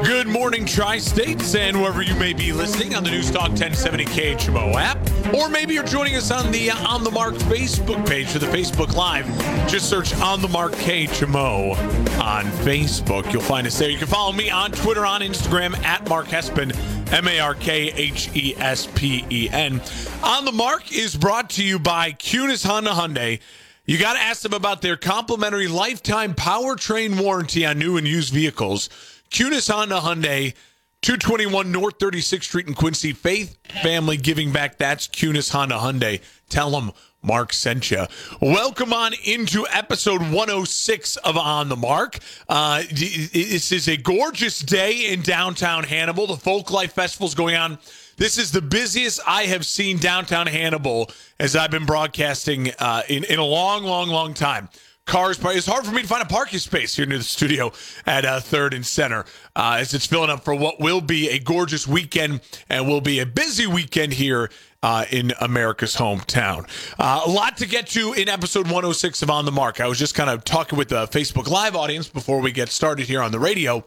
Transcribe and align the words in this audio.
Good 0.00 0.26
morning, 0.26 0.64
Tri 0.64 0.96
States, 0.98 1.54
and 1.54 1.78
wherever 1.78 2.00
you 2.00 2.14
may 2.14 2.32
be 2.32 2.50
listening 2.50 2.94
on 2.94 3.04
the 3.04 3.10
News 3.10 3.30
Talk 3.30 3.48
1070 3.50 4.06
KHMO 4.06 4.74
app, 4.74 4.98
or 5.34 5.50
maybe 5.50 5.74
you're 5.74 5.84
joining 5.84 6.16
us 6.16 6.30
on 6.30 6.50
the 6.50 6.70
uh, 6.70 6.88
On 6.88 7.04
the 7.04 7.10
Mark 7.10 7.34
Facebook 7.34 8.04
page 8.08 8.28
for 8.28 8.38
the 8.38 8.46
Facebook 8.46 8.94
Live. 8.96 9.26
Just 9.68 9.90
search 9.90 10.14
On 10.16 10.40
the 10.40 10.48
Mark 10.48 10.72
KHMO 10.72 11.76
on 12.20 12.44
Facebook. 12.64 13.30
You'll 13.32 13.42
find 13.42 13.66
us 13.66 13.78
there. 13.78 13.90
You 13.90 13.98
can 13.98 14.08
follow 14.08 14.32
me 14.32 14.48
on 14.48 14.72
Twitter, 14.72 15.04
on 15.04 15.20
Instagram 15.20 15.78
at 15.84 16.08
Mark 16.08 16.26
Hespen, 16.26 16.72
M 17.12 17.28
A 17.28 17.38
R 17.38 17.54
K 17.54 17.92
H 17.92 18.30
E 18.34 18.54
S 18.56 18.88
P 18.94 19.26
E 19.30 19.50
N. 19.52 19.80
On 20.24 20.46
the 20.46 20.52
Mark 20.52 20.90
is 20.90 21.14
brought 21.14 21.50
to 21.50 21.62
you 21.62 21.78
by 21.78 22.12
Kunes 22.12 22.66
Honda 22.66 22.90
Hyundai. 22.92 23.40
You 23.84 23.98
got 23.98 24.14
to 24.14 24.20
ask 24.20 24.42
them 24.42 24.54
about 24.54 24.80
their 24.80 24.96
complimentary 24.96 25.68
lifetime 25.68 26.34
powertrain 26.34 27.20
warranty 27.20 27.66
on 27.66 27.78
new 27.78 27.98
and 27.98 28.08
used 28.08 28.32
vehicles. 28.32 28.88
Kunes 29.32 29.72
Honda 29.72 29.98
Hyundai, 30.00 30.52
221 31.00 31.72
North 31.72 31.98
36th 31.98 32.42
Street 32.42 32.68
in 32.68 32.74
Quincy. 32.74 33.14
Faith 33.14 33.56
Family 33.82 34.18
Giving 34.18 34.52
Back. 34.52 34.76
That's 34.76 35.08
Kunes 35.08 35.50
Honda 35.50 35.76
Hyundai. 35.76 36.20
Tell 36.50 36.70
them 36.70 36.92
Mark 37.22 37.54
sent 37.54 37.90
you. 37.90 38.04
Welcome 38.42 38.92
on 38.92 39.14
into 39.24 39.66
episode 39.72 40.20
106 40.20 41.16
of 41.16 41.38
On 41.38 41.70
the 41.70 41.76
Mark. 41.76 42.18
Uh, 42.46 42.82
this 42.90 43.72
is 43.72 43.88
a 43.88 43.96
gorgeous 43.96 44.58
day 44.58 45.10
in 45.10 45.22
downtown 45.22 45.84
Hannibal. 45.84 46.26
The 46.26 46.36
Folk 46.36 46.70
Life 46.70 46.92
Festival 46.92 47.26
is 47.26 47.34
going 47.34 47.56
on. 47.56 47.78
This 48.18 48.36
is 48.36 48.52
the 48.52 48.60
busiest 48.60 49.18
I 49.26 49.44
have 49.44 49.64
seen 49.64 49.96
downtown 49.96 50.46
Hannibal 50.46 51.10
as 51.40 51.56
I've 51.56 51.70
been 51.70 51.86
broadcasting 51.86 52.70
uh, 52.78 53.02
in, 53.08 53.24
in 53.24 53.38
a 53.38 53.44
long, 53.44 53.84
long, 53.84 54.10
long 54.10 54.34
time 54.34 54.68
cars. 55.06 55.38
It's 55.42 55.66
hard 55.66 55.84
for 55.84 55.92
me 55.92 56.02
to 56.02 56.08
find 56.08 56.22
a 56.22 56.26
parking 56.26 56.58
space 56.58 56.96
here 56.96 57.06
near 57.06 57.18
the 57.18 57.24
studio 57.24 57.72
at 58.06 58.24
uh, 58.24 58.40
Third 58.40 58.74
and 58.74 58.84
Center 58.84 59.24
uh, 59.56 59.76
as 59.78 59.94
it's 59.94 60.06
filling 60.06 60.30
up 60.30 60.44
for 60.44 60.54
what 60.54 60.80
will 60.80 61.00
be 61.00 61.28
a 61.30 61.38
gorgeous 61.38 61.86
weekend 61.86 62.40
and 62.68 62.86
will 62.86 63.00
be 63.00 63.20
a 63.20 63.26
busy 63.26 63.66
weekend 63.66 64.12
here 64.12 64.50
uh, 64.82 65.04
in 65.10 65.32
America's 65.40 65.96
hometown. 65.96 66.66
Uh, 66.98 67.22
a 67.24 67.30
lot 67.30 67.56
to 67.58 67.66
get 67.66 67.86
to 67.88 68.12
in 68.14 68.28
episode 68.28 68.66
106 68.66 69.22
of 69.22 69.30
On 69.30 69.44
the 69.44 69.52
Mark. 69.52 69.80
I 69.80 69.86
was 69.86 69.98
just 69.98 70.14
kind 70.14 70.30
of 70.30 70.44
talking 70.44 70.78
with 70.78 70.88
the 70.88 71.06
Facebook 71.06 71.48
Live 71.48 71.76
audience 71.76 72.08
before 72.08 72.40
we 72.40 72.52
get 72.52 72.68
started 72.68 73.06
here 73.06 73.22
on 73.22 73.32
the 73.32 73.38
radio. 73.38 73.84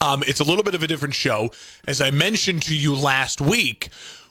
Um, 0.00 0.22
it's 0.26 0.40
a 0.40 0.44
little 0.44 0.64
bit 0.64 0.74
of 0.74 0.82
a 0.82 0.86
different 0.86 1.14
show. 1.14 1.50
As 1.86 2.00
I 2.00 2.10
mentioned 2.10 2.62
to 2.62 2.76
you 2.76 2.94
last 2.94 3.40
week, 3.40 3.90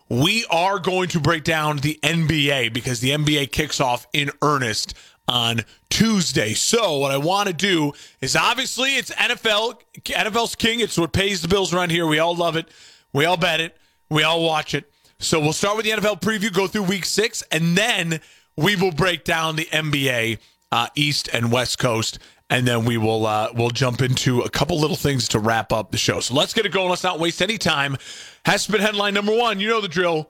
we 0.09 0.45
are 0.51 0.77
going 0.77 1.07
to 1.09 1.21
break 1.21 1.43
down 1.45 1.77
the 1.77 1.97
NBA 2.03 2.73
because 2.73 2.99
the 2.99 3.11
NBA 3.11 3.51
kicks 3.51 3.79
off 3.79 4.07
in 4.11 4.29
earnest 4.41 4.93
on 5.31 5.61
Tuesday. 5.89 6.53
So 6.53 6.97
what 6.97 7.11
I 7.11 7.17
want 7.17 7.47
to 7.47 7.53
do 7.53 7.93
is 8.19 8.35
obviously 8.35 8.97
it's 8.97 9.09
NFL. 9.11 9.81
NFL's 10.03 10.55
king. 10.55 10.81
It's 10.81 10.97
what 10.97 11.13
pays 11.13 11.41
the 11.41 11.47
bills 11.47 11.73
around 11.73 11.89
here. 11.91 12.05
We 12.05 12.19
all 12.19 12.35
love 12.35 12.55
it. 12.55 12.67
We 13.13 13.25
all 13.25 13.37
bet 13.37 13.61
it. 13.61 13.77
We 14.09 14.23
all 14.23 14.43
watch 14.43 14.73
it. 14.75 14.91
So 15.19 15.39
we'll 15.39 15.53
start 15.53 15.77
with 15.77 15.85
the 15.85 15.91
NFL 15.91 16.19
preview, 16.19 16.51
go 16.51 16.67
through 16.67 16.83
week 16.83 17.05
six, 17.05 17.43
and 17.51 17.77
then 17.77 18.19
we 18.57 18.75
will 18.75 18.91
break 18.91 19.23
down 19.23 19.55
the 19.55 19.65
NBA 19.65 20.39
uh, 20.71 20.87
East 20.95 21.29
and 21.31 21.51
West 21.51 21.79
Coast, 21.79 22.19
and 22.49 22.67
then 22.67 22.85
we 22.85 22.97
will 22.97 23.25
uh, 23.25 23.49
we'll 23.53 23.69
jump 23.69 24.01
into 24.01 24.41
a 24.41 24.49
couple 24.49 24.79
little 24.79 24.95
things 24.95 25.27
to 25.29 25.39
wrap 25.39 25.71
up 25.71 25.91
the 25.91 25.97
show. 25.97 26.19
So 26.19 26.33
let's 26.33 26.53
get 26.53 26.65
it 26.65 26.71
going. 26.71 26.89
Let's 26.89 27.03
not 27.03 27.19
waste 27.19 27.41
any 27.41 27.57
time. 27.57 27.97
Has 28.45 28.67
been 28.67 28.81
headline 28.81 29.13
number 29.13 29.35
one. 29.35 29.59
You 29.59 29.69
know 29.69 29.81
the 29.81 29.87
drill. 29.87 30.29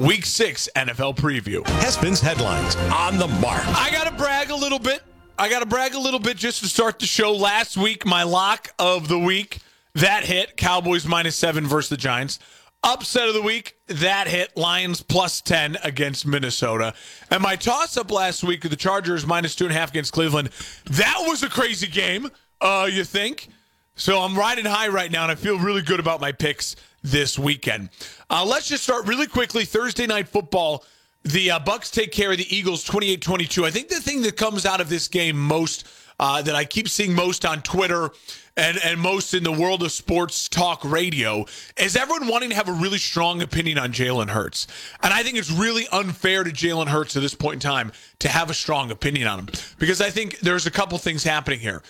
Week 0.00 0.24
six 0.24 0.66
NFL 0.76 1.16
preview. 1.16 1.66
Hespen's 1.82 2.22
headlines 2.22 2.74
on 2.90 3.18
the 3.18 3.28
mark. 3.28 3.60
I 3.66 3.90
got 3.90 4.04
to 4.04 4.14
brag 4.14 4.48
a 4.48 4.56
little 4.56 4.78
bit. 4.78 5.02
I 5.38 5.50
got 5.50 5.60
to 5.60 5.66
brag 5.66 5.92
a 5.92 5.98
little 5.98 6.18
bit 6.18 6.38
just 6.38 6.60
to 6.60 6.68
start 6.68 6.98
the 7.00 7.04
show. 7.04 7.34
Last 7.34 7.76
week, 7.76 8.06
my 8.06 8.22
lock 8.22 8.70
of 8.78 9.08
the 9.08 9.18
week, 9.18 9.58
that 9.96 10.24
hit 10.24 10.56
Cowboys 10.56 11.04
minus 11.04 11.36
seven 11.36 11.66
versus 11.66 11.90
the 11.90 11.98
Giants. 11.98 12.38
Upset 12.82 13.28
of 13.28 13.34
the 13.34 13.42
week, 13.42 13.76
that 13.88 14.26
hit 14.26 14.56
Lions 14.56 15.02
plus 15.02 15.42
10 15.42 15.76
against 15.84 16.26
Minnesota. 16.26 16.94
And 17.30 17.42
my 17.42 17.56
toss 17.56 17.98
up 17.98 18.10
last 18.10 18.42
week 18.42 18.62
the 18.62 18.76
Chargers 18.76 19.26
minus 19.26 19.54
two 19.54 19.66
and 19.66 19.74
a 19.74 19.76
half 19.76 19.90
against 19.90 20.14
Cleveland, 20.14 20.48
that 20.86 21.24
was 21.26 21.42
a 21.42 21.50
crazy 21.50 21.86
game, 21.86 22.30
uh, 22.62 22.88
you 22.90 23.04
think? 23.04 23.48
So 23.96 24.20
I'm 24.20 24.34
riding 24.38 24.64
high 24.64 24.88
right 24.88 25.12
now, 25.12 25.24
and 25.24 25.30
I 25.30 25.34
feel 25.34 25.58
really 25.58 25.82
good 25.82 26.00
about 26.00 26.22
my 26.22 26.32
picks 26.32 26.74
this 27.02 27.38
weekend. 27.38 27.90
Uh, 28.28 28.44
let's 28.46 28.68
just 28.68 28.82
start 28.82 29.06
really 29.06 29.26
quickly. 29.26 29.64
Thursday 29.64 30.06
night 30.06 30.28
football. 30.28 30.84
The 31.22 31.50
uh, 31.50 31.60
Bucs 31.60 31.90
take 31.90 32.12
care 32.12 32.32
of 32.32 32.38
the 32.38 32.56
Eagles 32.56 32.84
28-22. 32.86 33.64
I 33.64 33.70
think 33.70 33.88
the 33.88 33.96
thing 33.96 34.22
that 34.22 34.36
comes 34.36 34.64
out 34.64 34.80
of 34.80 34.88
this 34.88 35.06
game 35.06 35.38
most 35.38 35.86
uh, 36.18 36.42
that 36.42 36.54
I 36.54 36.64
keep 36.64 36.88
seeing 36.88 37.14
most 37.14 37.44
on 37.44 37.62
Twitter 37.62 38.10
and, 38.56 38.78
and 38.84 39.00
most 39.00 39.32
in 39.32 39.42
the 39.42 39.52
world 39.52 39.82
of 39.82 39.90
sports 39.90 40.48
talk 40.48 40.84
radio 40.84 41.46
is 41.78 41.96
everyone 41.96 42.28
wanting 42.28 42.50
to 42.50 42.54
have 42.54 42.68
a 42.68 42.72
really 42.72 42.98
strong 42.98 43.40
opinion 43.42 43.78
on 43.78 43.92
Jalen 43.92 44.28
Hurts. 44.28 44.66
And 45.02 45.14
I 45.14 45.22
think 45.22 45.38
it's 45.38 45.50
really 45.50 45.86
unfair 45.92 46.44
to 46.44 46.50
Jalen 46.50 46.88
Hurts 46.88 47.16
at 47.16 47.22
this 47.22 47.34
point 47.34 47.54
in 47.54 47.60
time 47.60 47.92
to 48.18 48.28
have 48.28 48.50
a 48.50 48.54
strong 48.54 48.90
opinion 48.90 49.28
on 49.28 49.40
him 49.40 49.48
because 49.78 50.00
I 50.00 50.10
think 50.10 50.38
there's 50.40 50.66
a 50.66 50.70
couple 50.70 50.98
things 50.98 51.24
happening 51.24 51.60
here. 51.60 51.82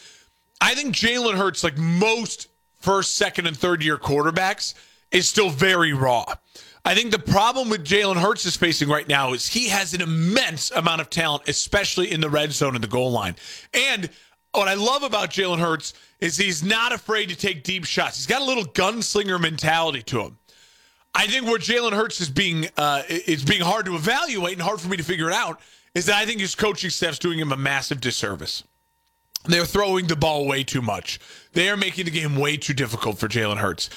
I 0.61 0.75
think 0.75 0.95
Jalen 0.95 1.37
Hurts, 1.37 1.65
like 1.65 1.77
most 1.77 2.49
first, 2.79 3.17
second, 3.17 3.47
and 3.47 3.57
third 3.57 3.83
year 3.83 3.97
quarterbacks, 3.97 4.75
is 5.13 5.29
still 5.29 5.51
very 5.51 5.93
raw. 5.93 6.25
I 6.85 6.95
think 6.95 7.11
the 7.11 7.19
problem 7.19 7.69
with 7.69 7.85
Jalen 7.85 8.17
Hurts 8.17 8.47
is 8.47 8.57
facing 8.57 8.89
right 8.89 9.07
now 9.07 9.35
is 9.35 9.47
he 9.47 9.69
has 9.69 9.93
an 9.93 10.01
immense 10.01 10.71
amount 10.71 11.03
of 11.03 11.11
talent, 11.11 11.47
especially 11.47 12.11
in 12.11 12.21
the 12.21 12.31
red 12.31 12.53
zone 12.53 12.75
and 12.75 12.83
the 12.83 12.89
goal 12.89 13.11
line. 13.11 13.37
And 13.75 14.09
what 14.53 14.67
I 14.67 14.75
love 14.75 15.03
about 15.03 15.31
Jalen 15.31 15.59
Hurts 15.59 15.93
is 16.21 16.37
he's 16.37 16.63
not 16.63 16.93
afraid 16.93 17.29
to 17.29 17.37
take 17.37 17.65
deep 17.65 17.85
shots. 17.85 18.17
He's 18.17 18.27
got 18.27 18.41
a 18.41 18.45
little 18.45 18.65
gunslinger 18.65 19.41
mentality 19.41 20.03
to 20.05 20.23
him. 20.23 20.39
I 21.15 21.27
think 21.27 21.47
where 21.47 21.59
Jalen 21.59 21.93
Hurts 21.93 22.21
is 22.21 22.31
being 22.31 22.69
uh, 22.77 23.03
is 23.09 23.45
being 23.45 23.63
hard 23.63 23.87
to 23.87 23.97
evaluate 23.97 24.55
and 24.55 24.63
hard 24.63 24.81
for 24.81 24.89
me 24.89 24.97
to 24.97 25.03
figure 25.03 25.29
it 25.29 25.35
out 25.35 25.61
is 25.95 26.07
that 26.07 26.17
I 26.17 26.25
think 26.25 26.41
his 26.41 26.55
coaching 26.55 26.91
staff's 26.91 27.19
doing 27.19 27.39
him 27.39 27.53
a 27.53 27.57
massive 27.57 28.01
disservice. 28.01 28.63
They're 29.45 29.65
throwing 29.65 30.07
the 30.07 30.17
ball 30.17 30.47
way 30.47 30.63
too 30.63 30.83
much. 30.83 31.19
They 31.53 31.69
are 31.69 31.77
making 31.77 32.05
the 32.05 32.11
game 32.11 32.37
way 32.37 32.57
too 32.57 32.75
difficult 32.75 33.19
for 33.19 33.27
Jalen 33.27 33.57
Hurts. 33.57 33.91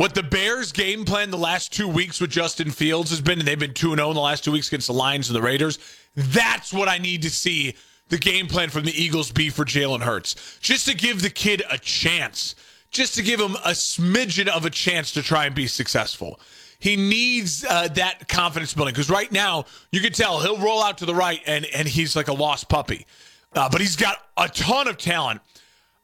What 0.00 0.14
the 0.14 0.22
Bears' 0.22 0.72
game 0.72 1.04
plan 1.04 1.30
the 1.30 1.36
last 1.36 1.74
two 1.74 1.86
weeks 1.86 2.22
with 2.22 2.30
Justin 2.30 2.70
Fields 2.70 3.10
has 3.10 3.20
been, 3.20 3.38
and 3.38 3.46
they've 3.46 3.58
been 3.58 3.74
2 3.74 3.96
0 3.96 4.08
in 4.08 4.14
the 4.14 4.20
last 4.22 4.42
two 4.42 4.50
weeks 4.50 4.68
against 4.68 4.86
the 4.86 4.94
Lions 4.94 5.28
and 5.28 5.36
the 5.36 5.42
Raiders. 5.42 5.78
That's 6.16 6.72
what 6.72 6.88
I 6.88 6.96
need 6.96 7.20
to 7.20 7.28
see 7.28 7.74
the 8.08 8.16
game 8.16 8.46
plan 8.46 8.70
from 8.70 8.84
the 8.84 8.98
Eagles 8.98 9.30
be 9.30 9.50
for 9.50 9.66
Jalen 9.66 10.00
Hurts. 10.00 10.58
Just 10.62 10.88
to 10.88 10.94
give 10.94 11.20
the 11.20 11.28
kid 11.28 11.62
a 11.70 11.76
chance, 11.76 12.54
just 12.90 13.14
to 13.16 13.22
give 13.22 13.38
him 13.38 13.56
a 13.56 13.72
smidgen 13.72 14.48
of 14.48 14.64
a 14.64 14.70
chance 14.70 15.12
to 15.12 15.22
try 15.22 15.44
and 15.44 15.54
be 15.54 15.66
successful. 15.66 16.40
He 16.78 16.96
needs 16.96 17.66
uh, 17.68 17.88
that 17.88 18.26
confidence 18.26 18.72
building 18.72 18.94
because 18.94 19.10
right 19.10 19.30
now 19.30 19.66
you 19.92 20.00
can 20.00 20.14
tell 20.14 20.40
he'll 20.40 20.56
roll 20.56 20.82
out 20.82 20.96
to 20.96 21.04
the 21.04 21.14
right 21.14 21.42
and, 21.44 21.66
and 21.74 21.86
he's 21.86 22.16
like 22.16 22.28
a 22.28 22.32
lost 22.32 22.70
puppy. 22.70 23.06
Uh, 23.52 23.68
but 23.68 23.82
he's 23.82 23.96
got 23.96 24.16
a 24.38 24.48
ton 24.48 24.88
of 24.88 24.96
talent. 24.96 25.42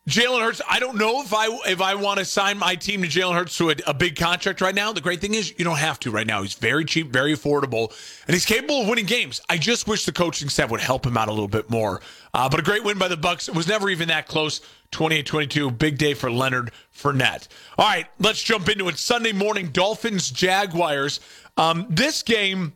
Jalen 0.08 0.40
Hurts, 0.40 0.62
I 0.70 0.78
don't 0.78 0.98
know 0.98 1.20
if 1.20 1.34
I 1.34 1.48
if 1.66 1.80
I 1.80 1.96
want 1.96 2.20
to 2.20 2.24
sign 2.24 2.58
my 2.58 2.76
team 2.76 3.02
to 3.02 3.08
Jalen 3.08 3.34
Hurts 3.34 3.58
to 3.58 3.70
a, 3.70 3.74
a, 3.88 3.94
big 3.94 4.14
contract 4.14 4.60
right 4.60 4.74
now. 4.74 4.92
The 4.92 5.00
great 5.00 5.20
thing 5.20 5.34
is 5.34 5.52
you 5.58 5.64
don't 5.64 5.78
have 5.78 5.98
to 6.00 6.12
right 6.12 6.26
now. 6.26 6.42
He's 6.42 6.54
very 6.54 6.84
cheap, 6.84 7.08
very 7.12 7.34
affordable, 7.34 7.92
and 8.28 8.34
he's 8.34 8.44
capable 8.44 8.82
of 8.82 8.88
winning 8.88 9.06
games. 9.06 9.40
I 9.48 9.58
just 9.58 9.88
wish 9.88 10.04
the 10.04 10.12
coaching 10.12 10.48
staff 10.48 10.70
would 10.70 10.80
help 10.80 11.04
him 11.04 11.16
out 11.16 11.26
a 11.26 11.32
little 11.32 11.48
bit 11.48 11.70
more. 11.70 12.00
Uh, 12.32 12.48
but 12.48 12.60
a 12.60 12.62
great 12.62 12.84
win 12.84 12.98
by 12.98 13.08
the 13.08 13.16
Bucs. 13.16 13.48
It 13.48 13.56
was 13.56 13.66
never 13.66 13.90
even 13.90 14.06
that 14.06 14.28
close. 14.28 14.60
28-22, 14.92 15.76
big 15.76 15.98
day 15.98 16.14
for 16.14 16.30
Leonard 16.30 16.70
Fournette. 16.96 17.48
All 17.76 17.88
right, 17.88 18.06
let's 18.20 18.40
jump 18.40 18.68
into 18.68 18.86
it. 18.86 18.98
Sunday 18.98 19.32
morning, 19.32 19.70
Dolphins 19.70 20.30
Jaguars. 20.30 21.18
Um, 21.56 21.84
this 21.90 22.22
game 22.22 22.74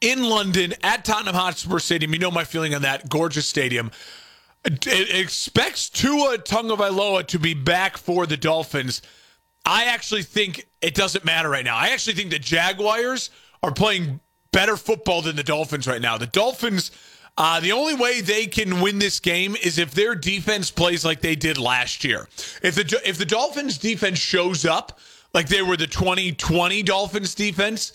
in 0.00 0.22
London 0.22 0.74
at 0.84 1.04
Tottenham 1.04 1.34
Hotspur 1.34 1.80
Stadium. 1.80 2.12
You 2.12 2.20
know 2.20 2.30
my 2.30 2.44
feeling 2.44 2.72
on 2.72 2.82
that 2.82 3.08
gorgeous 3.08 3.48
stadium. 3.48 3.90
It 4.66 5.14
expects 5.14 5.88
Tua 5.88 6.38
Tagovailoa 6.38 7.26
to 7.28 7.38
be 7.38 7.54
back 7.54 7.96
for 7.96 8.26
the 8.26 8.36
Dolphins. 8.36 9.00
I 9.64 9.84
actually 9.84 10.22
think 10.22 10.66
it 10.80 10.94
doesn't 10.94 11.24
matter 11.24 11.48
right 11.48 11.64
now. 11.64 11.76
I 11.76 11.88
actually 11.88 12.14
think 12.14 12.30
the 12.30 12.38
Jaguars 12.38 13.30
are 13.62 13.72
playing 13.72 14.20
better 14.52 14.76
football 14.76 15.22
than 15.22 15.36
the 15.36 15.42
Dolphins 15.42 15.86
right 15.86 16.00
now. 16.00 16.18
The 16.18 16.26
Dolphins, 16.26 16.90
Uh, 17.38 17.60
the 17.60 17.72
only 17.72 17.94
way 17.94 18.22
they 18.22 18.46
can 18.46 18.80
win 18.80 18.98
this 18.98 19.20
game 19.20 19.56
is 19.56 19.76
if 19.76 19.90
their 19.90 20.14
defense 20.14 20.70
plays 20.70 21.04
like 21.04 21.20
they 21.20 21.36
did 21.36 21.58
last 21.58 22.02
year. 22.02 22.26
If 22.62 22.76
the 22.76 23.00
if 23.04 23.18
the 23.18 23.26
Dolphins 23.26 23.76
defense 23.76 24.18
shows 24.18 24.64
up 24.64 24.98
like 25.34 25.48
they 25.48 25.60
were 25.60 25.76
the 25.76 25.86
2020 25.86 26.82
Dolphins 26.82 27.34
defense, 27.34 27.92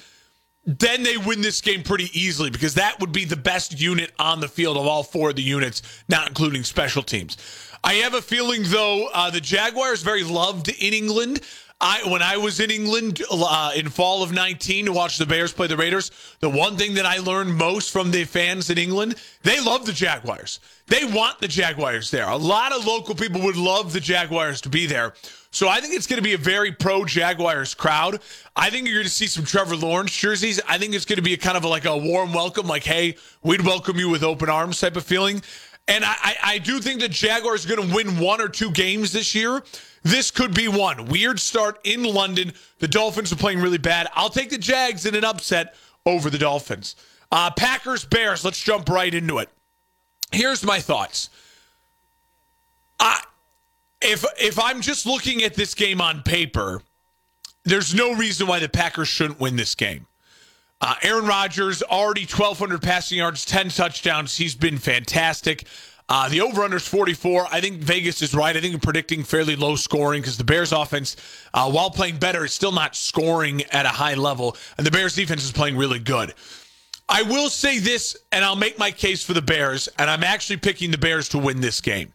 then 0.66 1.04
they 1.04 1.18
win 1.18 1.42
this 1.42 1.62
game 1.62 1.84
pretty 1.84 2.10
easily 2.14 2.50
because 2.50 2.76
that 2.76 3.00
would 3.00 3.12
be 3.12 3.26
the 3.26 3.36
best 3.36 3.80
unit 3.80 4.12
on 4.20 4.40
the 4.40 4.48
field 4.48 4.78
of 4.78 4.86
all 4.86 5.04
four 5.04 5.32
of 5.32 5.36
the 5.36 5.42
units, 5.42 5.82
not 6.08 6.28
including 6.28 6.64
special 6.64 7.02
teams. 7.02 7.38
I 7.84 7.94
have 7.96 8.14
a 8.14 8.22
feeling, 8.22 8.62
though, 8.66 9.10
uh, 9.12 9.32
the 9.32 9.42
Jaguars 9.42 10.04
very 10.04 10.24
loved 10.24 10.70
in 10.70 10.94
England. 10.94 11.42
I 11.84 12.08
when 12.08 12.22
I 12.22 12.38
was 12.38 12.60
in 12.60 12.70
England 12.70 13.24
uh, 13.32 13.72
in 13.76 13.90
fall 13.90 14.22
of 14.22 14.32
19 14.32 14.86
to 14.86 14.94
watch 14.94 15.18
the 15.18 15.26
Bears 15.26 15.52
play 15.52 15.66
the 15.66 15.76
Raiders, 15.76 16.12
the 16.40 16.50
one 16.50 16.78
thing 16.78 16.94
that 16.94 17.08
I 17.08 17.18
learned 17.18 17.56
most 17.56 17.92
from 17.92 18.12
the 18.12 18.24
fans 18.26 18.70
in 18.70 18.78
England, 18.78 19.16
they 19.42 19.60
love 19.60 19.88
the 19.88 19.92
Jaguars. 19.92 20.60
They 20.86 21.06
want 21.06 21.40
the 21.40 21.48
Jaguars 21.48 22.12
there. 22.12 22.28
A 22.28 22.38
lot 22.38 22.72
of 22.72 22.86
local 22.86 23.16
people 23.16 23.42
would 23.42 23.58
love 23.58 23.94
the 23.94 24.00
Jaguars 24.00 24.62
to 24.62 24.70
be 24.70 24.86
there. 24.86 25.16
So 25.52 25.68
I 25.68 25.82
think 25.82 25.94
it's 25.94 26.08
going 26.08 26.18
to 26.18 26.24
be 26.24 26.34
a 26.34 26.38
very 26.38 26.72
pro 26.72 27.04
Jaguars 27.04 27.74
crowd. 27.74 28.22
I 28.56 28.70
think 28.70 28.88
you're 28.88 28.96
going 28.96 29.06
to 29.06 29.12
see 29.12 29.28
some 29.28 29.44
Trevor 29.44 29.76
Lawrence 29.76 30.16
jerseys. 30.16 30.62
I 30.68 30.78
think 30.78 30.94
it's 30.94 31.06
going 31.06 31.18
to 31.18 31.22
be 31.22 31.34
a 31.34 31.38
kind 31.38 31.58
of 31.58 31.66
like 31.66 31.84
a 31.84 31.96
warm 31.96 32.34
welcome, 32.34 32.68
like, 32.68 32.86
hey, 32.86 33.18
we'd 33.44 33.62
welcome 33.62 33.98
you 33.98 34.10
with 34.10 34.24
open 34.24 34.50
arms 34.50 34.80
type 34.80 34.96
of 34.96 35.04
feeling. 35.04 35.42
And 35.90 36.06
I, 36.06 36.36
I 36.42 36.58
do 36.60 36.80
think 36.80 37.02
the 37.02 37.10
Jaguars 37.10 37.66
are 37.66 37.76
going 37.76 37.90
to 37.90 37.96
win 37.96 38.18
one 38.18 38.40
or 38.40 38.48
two 38.48 38.72
games 38.72 39.12
this 39.12 39.36
year. 39.36 39.62
This 40.04 40.32
could 40.32 40.54
be 40.54 40.70
one. 40.70 41.06
Weird 41.06 41.40
start 41.40 41.80
in 41.84 42.04
London. 42.04 42.54
The 42.80 42.88
Dolphins 42.88 43.32
are 43.34 43.36
playing 43.36 43.60
really 43.60 43.78
bad. 43.78 44.08
I'll 44.14 44.30
take 44.30 44.52
the 44.52 44.58
Jags 44.58 45.06
in 45.06 45.16
an 45.16 45.26
upset 45.26 45.76
over 46.06 46.30
the 46.30 46.38
Dolphins. 46.38 46.96
Uh, 47.30 47.52
Packers, 47.52 48.06
Bears. 48.06 48.46
Let's 48.46 48.62
jump 48.62 48.88
right 48.88 49.14
into 49.14 49.40
it. 49.40 49.50
Here's 50.32 50.64
my 50.64 50.80
thoughts. 50.80 51.30
I, 53.00 53.22
if 54.02 54.26
if 54.40 54.60
I'm 54.60 54.82
just 54.82 55.06
looking 55.06 55.44
at 55.44 55.56
this 55.56 55.74
game 55.74 56.02
on 56.02 56.24
paper, 56.24 56.82
there's 57.64 57.94
no 57.94 58.14
reason 58.14 58.48
why 58.48 58.60
the 58.60 58.70
Packers 58.70 59.08
shouldn't 59.08 59.40
win 59.40 59.56
this 59.56 59.76
game. 59.76 60.08
Uh, 60.80 60.96
Aaron 61.04 61.26
Rodgers 61.26 61.84
already 61.84 62.22
1,200 62.22 62.82
passing 62.82 63.20
yards, 63.20 63.46
10 63.46 63.70
touchdowns. 63.70 64.36
He's 64.36 64.56
been 64.56 64.80
fantastic. 64.80 65.68
Uh, 66.10 66.28
the 66.28 66.42
over 66.42 66.64
under 66.64 66.78
is 66.78 66.88
44. 66.88 67.48
I 67.52 67.62
think 67.62 67.82
Vegas 67.82 68.22
is 68.24 68.34
right. 68.34 68.58
I 68.58 68.60
think 68.60 68.74
I'm 68.74 68.80
predicting 68.80 69.24
fairly 69.24 69.56
low 69.56 69.76
scoring 69.76 70.22
because 70.22 70.38
the 70.38 70.44
Bears 70.44 70.72
offense, 70.72 71.16
uh, 71.54 71.72
while 71.72 71.92
playing 71.92 72.18
better, 72.18 72.44
is 72.44 72.52
still 72.52 72.72
not 72.72 72.96
scoring 72.96 73.64
at 73.66 73.86
a 73.86 73.90
high 73.90 74.16
level. 74.16 74.58
And 74.78 74.86
the 74.86 74.92
Bears 74.92 75.16
defense 75.16 75.44
is 75.44 75.52
playing 75.52 75.78
really 75.78 76.00
good. 76.00 76.34
I 77.08 77.22
will 77.22 77.50
say 77.50 77.78
this, 77.78 78.18
and 78.32 78.44
I'll 78.44 78.56
make 78.56 78.80
my 78.80 78.90
case 78.90 79.24
for 79.24 79.34
the 79.34 79.42
Bears, 79.42 79.88
and 80.00 80.10
I'm 80.10 80.24
actually 80.24 80.58
picking 80.58 80.92
the 80.92 80.98
Bears 80.98 81.30
to 81.30 81.38
win 81.38 81.62
this 81.62 81.80
game. 81.80 82.14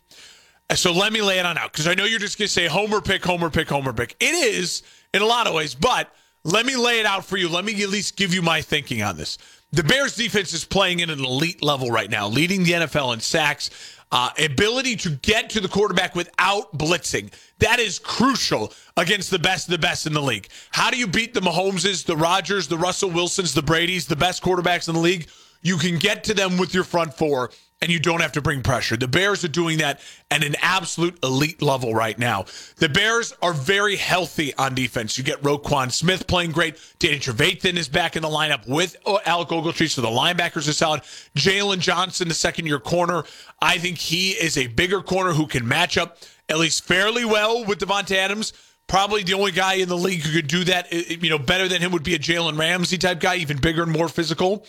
So 0.75 0.93
let 0.93 1.13
me 1.13 1.23
lay 1.23 1.39
it 1.39 1.47
on 1.47 1.57
out 1.57 1.73
because 1.73 1.87
I 1.87 1.95
know 1.95 2.05
you're 2.05 2.19
just 2.19 2.39
going 2.39 2.49
to 2.49 2.53
say 2.53 2.67
homer 2.67 3.01
pick, 3.01 3.25
homer 3.25 3.51
pick, 3.51 3.69
homer 3.69 3.93
pick. 3.93 4.17
It 4.19 4.35
is 4.35 4.83
in 5.15 5.23
a 5.23 5.27
lot 5.27 5.47
of 5.47 5.55
ways, 5.55 5.75
but 5.75 6.13
let 6.43 6.67
me 6.67 6.77
lay 6.77 7.01
it 7.01 7.07
out 7.07 7.25
for 7.25 7.37
you. 7.37 7.49
Let 7.49 7.65
me 7.65 7.81
at 7.83 7.89
least 7.89 8.17
give 8.17 8.35
you 8.35 8.43
my 8.43 8.61
thinking 8.63 9.03
on 9.03 9.17
this. 9.17 9.39
The 9.73 9.85
Bears 9.85 10.17
defense 10.17 10.53
is 10.53 10.65
playing 10.65 11.03
at 11.03 11.11
an 11.11 11.25
elite 11.25 11.63
level 11.63 11.91
right 11.91 12.11
now, 12.11 12.29
leading 12.29 12.65
the 12.65 12.73
NFL 12.73 13.15
in 13.15 13.21
sacks. 13.21 13.71
Uh, 14.13 14.31
ability 14.39 14.95
to 14.95 15.11
get 15.11 15.51
to 15.51 15.61
the 15.61 15.67
quarterback 15.67 16.15
without 16.15 16.73
blitzing. 16.79 17.33
That 17.59 17.81
is 17.81 17.99
crucial 17.99 18.73
against 18.97 19.33
the 19.33 19.39
best 19.39 19.67
of 19.67 19.73
the 19.73 19.79
best 19.79 20.07
in 20.07 20.13
the 20.13 20.23
league. 20.23 20.49
How 20.71 20.91
do 20.91 20.97
you 20.97 21.09
beat 21.09 21.35
the 21.35 21.41
Mahomeses, 21.41 22.05
the 22.05 22.17
Rodgers, 22.17 22.69
the 22.69 22.79
Russell 22.79 23.11
Wilsons, 23.11 23.53
the 23.53 23.63
Brady's, 23.63 24.07
the 24.07 24.15
best 24.15 24.45
quarterbacks 24.45 24.89
in 24.89 24.95
the 24.95 25.01
league? 25.01 25.29
You 25.63 25.77
can 25.77 25.99
get 25.99 26.25
to 26.25 26.35
them 26.35 26.59
with 26.59 26.75
your 26.75 26.85
front 26.85 27.15
four 27.15 27.51
and 27.83 27.91
you 27.91 28.01
don't 28.01 28.21
have 28.21 28.33
to 28.33 28.43
bring 28.43 28.63
pressure. 28.63 28.97
The 28.97 29.09
Bears 29.09 29.45
are 29.45 29.49
doing 29.49 29.79
that 29.79 30.01
at 30.31 30.43
an 30.43 30.57
absolute 30.63 31.19
elite 31.23 31.61
level 31.61 31.95
right 31.95 32.19
now. 32.19 32.47
The 32.77 32.89
Bears 32.89 33.35
are 33.43 33.53
very 33.53 33.97
healthy 33.97 34.55
on 34.55 34.75
defense. 34.75 35.19
You 35.19 35.25
get 35.25 35.43
Roquan 35.43 35.93
Smith 35.93 36.27
playing 36.27 36.53
great. 36.53 36.79
Danny 36.99 37.19
Trevathan 37.19 37.77
is 37.77 37.89
back 37.89 38.17
in 38.17 38.23
the 38.23 38.29
lineup 38.29 38.67
with 38.67 38.97
uh, 39.05 39.19
Alec 39.27 39.49
Ogletree, 39.49 39.91
so 39.91 40.01
the 40.01 40.09
linebackers 40.09 40.69
are 40.69 40.73
solid. 40.73 41.03
Jaylon 41.37 41.81
Johnson, 41.81 42.29
the 42.29 42.35
second 42.35 42.67
year 42.67 42.81
corner, 42.81 43.25
I 43.61 43.79
think 43.79 43.99
he 43.99 44.31
is 44.31 44.57
a 44.57 44.69
bigger 44.69 45.03
corner 45.03 45.33
who 45.33 45.47
can 45.47 45.69
match 45.69 45.99
up 45.99 46.19
at 46.49 46.59
least 46.59 46.85
fairly 46.85 47.25
well 47.25 47.65
with 47.65 47.79
Davante 47.79 48.17
Adams. 48.17 48.55
Probably 48.87 49.23
the 49.25 49.35
only 49.35 49.51
guy 49.51 49.75
in 49.75 49.89
the 49.89 49.97
league 49.97 50.23
who 50.23 50.33
could 50.33 50.47
do 50.47 50.65
that, 50.65 50.93
you 50.93 51.29
know, 51.29 51.39
better 51.39 51.67
than 51.67 51.83
him 51.83 51.91
would 51.91 52.05
be 52.05 52.15
a 52.15 52.19
Jalen 52.19 52.57
Ramsey 52.57 52.97
type 52.97 53.19
guy, 53.19 53.37
even 53.37 53.59
bigger 53.59 53.83
and 53.83 53.93
more 53.93 54.09
physical. 54.09 54.65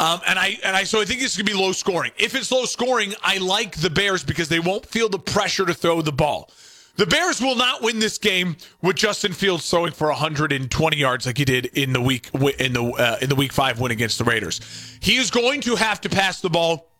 Um, 0.00 0.20
and 0.26 0.38
I 0.38 0.58
and 0.64 0.76
I 0.76 0.84
so 0.84 1.00
I 1.00 1.04
think 1.04 1.22
it's 1.22 1.36
gonna 1.36 1.48
be 1.48 1.54
low 1.54 1.72
scoring. 1.72 2.10
If 2.16 2.34
it's 2.34 2.50
low 2.50 2.64
scoring, 2.64 3.14
I 3.22 3.38
like 3.38 3.76
the 3.76 3.90
Bears 3.90 4.24
because 4.24 4.48
they 4.48 4.58
won't 4.58 4.86
feel 4.86 5.08
the 5.08 5.18
pressure 5.18 5.64
to 5.66 5.74
throw 5.74 6.02
the 6.02 6.12
ball. 6.12 6.50
The 6.96 7.06
Bears 7.06 7.40
will 7.40 7.56
not 7.56 7.82
win 7.82 7.98
this 7.98 8.18
game 8.18 8.56
with 8.80 8.96
Justin 8.96 9.32
Fields 9.32 9.68
throwing 9.68 9.92
for 9.92 10.08
120 10.08 10.96
yards 10.96 11.26
like 11.26 11.38
he 11.38 11.44
did 11.44 11.66
in 11.66 11.92
the 11.92 12.00
week 12.00 12.30
in 12.58 12.72
the 12.72 12.84
uh, 12.84 13.18
in 13.20 13.28
the 13.28 13.34
week 13.34 13.52
five 13.52 13.80
win 13.80 13.92
against 13.92 14.18
the 14.18 14.24
Raiders. 14.24 14.60
He 15.00 15.16
is 15.16 15.30
going 15.30 15.60
to 15.62 15.76
have 15.76 16.00
to 16.02 16.08
pass 16.08 16.40
the 16.40 16.50
ball. 16.50 16.90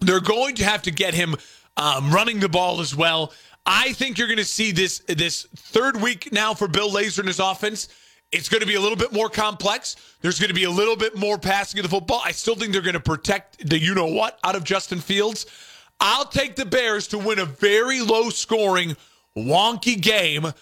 They're 0.00 0.20
going 0.20 0.54
to 0.56 0.64
have 0.64 0.82
to 0.82 0.90
get 0.90 1.14
him 1.14 1.36
um, 1.76 2.10
running 2.10 2.40
the 2.40 2.48
ball 2.48 2.80
as 2.80 2.94
well. 2.94 3.32
I 3.66 3.92
think 3.94 4.18
you're 4.18 4.28
going 4.28 4.38
to 4.38 4.44
see 4.44 4.72
this 4.72 5.00
this 5.08 5.46
third 5.56 6.00
week 6.00 6.32
now 6.32 6.54
for 6.54 6.68
Bill 6.68 6.90
Lazor 6.90 7.20
and 7.20 7.28
his 7.28 7.40
offense 7.40 7.88
it's 8.34 8.48
going 8.48 8.60
to 8.60 8.66
be 8.66 8.74
a 8.74 8.80
little 8.80 8.96
bit 8.96 9.12
more 9.12 9.28
complex. 9.28 9.96
There's 10.20 10.40
going 10.40 10.48
to 10.48 10.54
be 10.54 10.64
a 10.64 10.70
little 10.70 10.96
bit 10.96 11.16
more 11.16 11.38
passing 11.38 11.78
of 11.78 11.84
the 11.84 11.88
football. 11.88 12.20
I 12.24 12.32
still 12.32 12.56
think 12.56 12.72
they're 12.72 12.82
going 12.82 12.94
to 12.94 13.00
protect 13.00 13.66
the 13.68 13.78
you 13.78 13.94
know 13.94 14.06
what 14.06 14.38
out 14.42 14.56
of 14.56 14.64
Justin 14.64 15.00
Fields. 15.00 15.46
I'll 16.00 16.26
take 16.26 16.56
the 16.56 16.66
Bears 16.66 17.08
to 17.08 17.18
win 17.18 17.38
a 17.38 17.44
very 17.44 18.00
low 18.00 18.30
scoring, 18.30 18.96
wonky 19.36 20.00
game, 20.00 20.52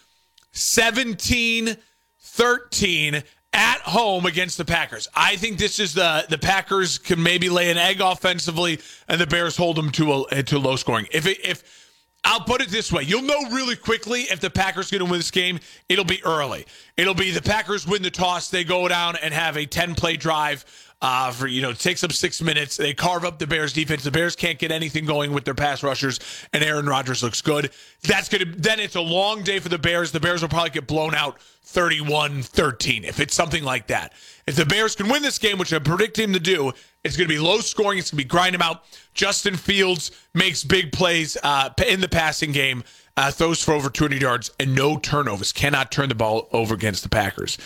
17 0.52 1.76
13 2.20 3.22
at 3.52 3.80
home 3.80 4.24
against 4.24 4.56
the 4.56 4.64
Packers. 4.64 5.08
I 5.14 5.36
think 5.36 5.58
this 5.58 5.78
is 5.78 5.94
the 5.94 6.24
the 6.28 6.38
Packers 6.38 6.98
can 6.98 7.22
maybe 7.22 7.48
lay 7.48 7.70
an 7.70 7.78
egg 7.78 8.00
offensively, 8.00 8.80
and 9.08 9.20
the 9.20 9.26
Bears 9.26 9.56
hold 9.56 9.76
them 9.76 9.90
to 9.92 10.26
a 10.30 10.42
to 10.44 10.58
low 10.58 10.76
scoring. 10.76 11.06
If 11.10 11.26
it, 11.26 11.38
if 11.44 11.81
I'll 12.24 12.40
put 12.40 12.62
it 12.62 12.68
this 12.68 12.92
way. 12.92 13.02
You'll 13.02 13.22
know 13.22 13.50
really 13.50 13.74
quickly 13.74 14.22
if 14.22 14.38
the 14.38 14.50
Packers 14.50 14.90
going 14.90 15.00
to 15.00 15.10
win 15.10 15.18
this 15.18 15.32
game. 15.32 15.58
It'll 15.88 16.04
be 16.04 16.24
early. 16.24 16.66
It'll 16.96 17.14
be 17.14 17.32
the 17.32 17.42
Packers 17.42 17.86
win 17.86 18.02
the 18.02 18.10
toss. 18.10 18.48
They 18.48 18.62
go 18.62 18.86
down 18.86 19.16
and 19.16 19.34
have 19.34 19.56
a 19.56 19.66
10 19.66 19.96
play 19.96 20.16
drive 20.16 20.64
uh, 21.02 21.32
for, 21.32 21.48
you 21.48 21.60
know, 21.60 21.70
it 21.70 21.80
takes 21.80 22.00
them 22.00 22.12
six 22.12 22.40
minutes. 22.40 22.76
They 22.76 22.94
carve 22.94 23.24
up 23.24 23.40
the 23.40 23.46
Bears 23.46 23.72
defense. 23.72 24.04
The 24.04 24.12
Bears 24.12 24.36
can't 24.36 24.58
get 24.58 24.70
anything 24.70 25.04
going 25.04 25.32
with 25.32 25.44
their 25.44 25.54
pass 25.54 25.82
rushers, 25.82 26.20
and 26.52 26.62
Aaron 26.62 26.86
Rodgers 26.86 27.24
looks 27.24 27.42
good. 27.42 27.70
That's 28.02 28.28
going 28.28 28.44
to, 28.44 28.58
then 28.58 28.78
it's 28.78 28.94
a 28.94 29.00
long 29.00 29.42
day 29.42 29.58
for 29.58 29.68
the 29.68 29.78
Bears. 29.78 30.12
The 30.12 30.20
Bears 30.20 30.42
will 30.42 30.48
probably 30.48 30.70
get 30.70 30.86
blown 30.86 31.14
out 31.14 31.40
31 31.64 32.42
13 32.42 33.04
if 33.04 33.18
it's 33.18 33.34
something 33.34 33.64
like 33.64 33.88
that. 33.88 34.12
If 34.46 34.54
the 34.54 34.64
Bears 34.64 34.94
can 34.94 35.08
win 35.08 35.22
this 35.22 35.38
game, 35.38 35.58
which 35.58 35.72
I 35.72 35.80
predict 35.80 36.18
him 36.18 36.32
to 36.34 36.40
do, 36.40 36.72
it's 37.02 37.16
going 37.16 37.28
to 37.28 37.34
be 37.34 37.40
low 37.40 37.58
scoring. 37.58 37.98
It's 37.98 38.12
going 38.12 38.18
to 38.18 38.24
be 38.24 38.28
grind 38.28 38.54
them 38.54 38.62
out. 38.62 38.84
Justin 39.12 39.56
Fields 39.56 40.12
makes 40.34 40.62
big 40.62 40.92
plays 40.92 41.36
uh, 41.42 41.70
in 41.88 42.00
the 42.00 42.08
passing 42.08 42.52
game, 42.52 42.84
uh, 43.16 43.32
throws 43.32 43.62
for 43.62 43.72
over 43.72 43.90
200 43.90 44.22
yards, 44.22 44.52
and 44.60 44.74
no 44.74 44.98
turnovers. 44.98 45.50
Cannot 45.50 45.90
turn 45.90 46.08
the 46.08 46.14
ball 46.14 46.48
over 46.52 46.74
against 46.74 47.02
the 47.02 47.08
Packers. 47.08 47.58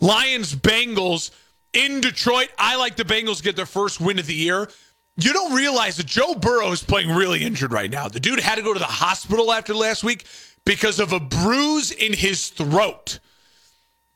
Lions, 0.00 0.54
Bengals 0.54 1.32
in 1.74 2.00
Detroit. 2.00 2.48
I 2.58 2.76
like 2.76 2.96
the 2.96 3.04
Bengals 3.04 3.42
get 3.42 3.56
their 3.56 3.66
first 3.66 4.00
win 4.00 4.18
of 4.18 4.26
the 4.26 4.34
year. 4.34 4.68
You 5.16 5.32
don't 5.32 5.54
realize 5.54 5.96
that 5.98 6.06
Joe 6.06 6.34
Burrow 6.34 6.72
is 6.72 6.82
playing 6.82 7.10
really 7.10 7.44
injured 7.44 7.72
right 7.72 7.90
now. 7.90 8.08
The 8.08 8.20
dude 8.20 8.40
had 8.40 8.56
to 8.56 8.62
go 8.62 8.72
to 8.72 8.78
the 8.78 8.84
hospital 8.84 9.52
after 9.52 9.74
last 9.74 10.02
week 10.02 10.26
because 10.64 10.98
of 10.98 11.12
a 11.12 11.20
bruise 11.20 11.92
in 11.92 12.12
his 12.12 12.48
throat. 12.48 13.20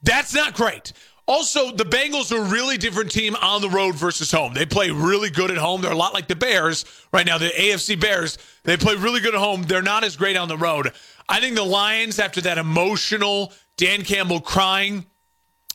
That's 0.02 0.34
not 0.34 0.54
great. 0.54 0.92
Also, 1.26 1.70
the 1.70 1.84
Bengals 1.84 2.32
are 2.32 2.40
a 2.40 2.50
really 2.50 2.78
different 2.78 3.12
team 3.12 3.36
on 3.36 3.60
the 3.60 3.68
road 3.68 3.94
versus 3.94 4.32
home. 4.32 4.54
They 4.54 4.64
play 4.64 4.90
really 4.90 5.28
good 5.28 5.50
at 5.50 5.58
home. 5.58 5.82
They're 5.82 5.92
a 5.92 5.96
lot 5.96 6.14
like 6.14 6.26
the 6.26 6.34
Bears 6.34 6.86
right 7.12 7.26
now, 7.26 7.36
the 7.36 7.50
AFC 7.50 8.00
Bears. 8.00 8.38
They 8.64 8.78
play 8.78 8.96
really 8.96 9.20
good 9.20 9.34
at 9.34 9.40
home. 9.40 9.64
They're 9.64 9.82
not 9.82 10.04
as 10.04 10.16
great 10.16 10.38
on 10.38 10.48
the 10.48 10.56
road. 10.56 10.90
I 11.28 11.40
think 11.40 11.54
the 11.54 11.64
Lions, 11.64 12.18
after 12.18 12.40
that 12.40 12.56
emotional 12.56 13.52
Dan 13.76 14.04
Campbell 14.04 14.40
crying 14.40 15.04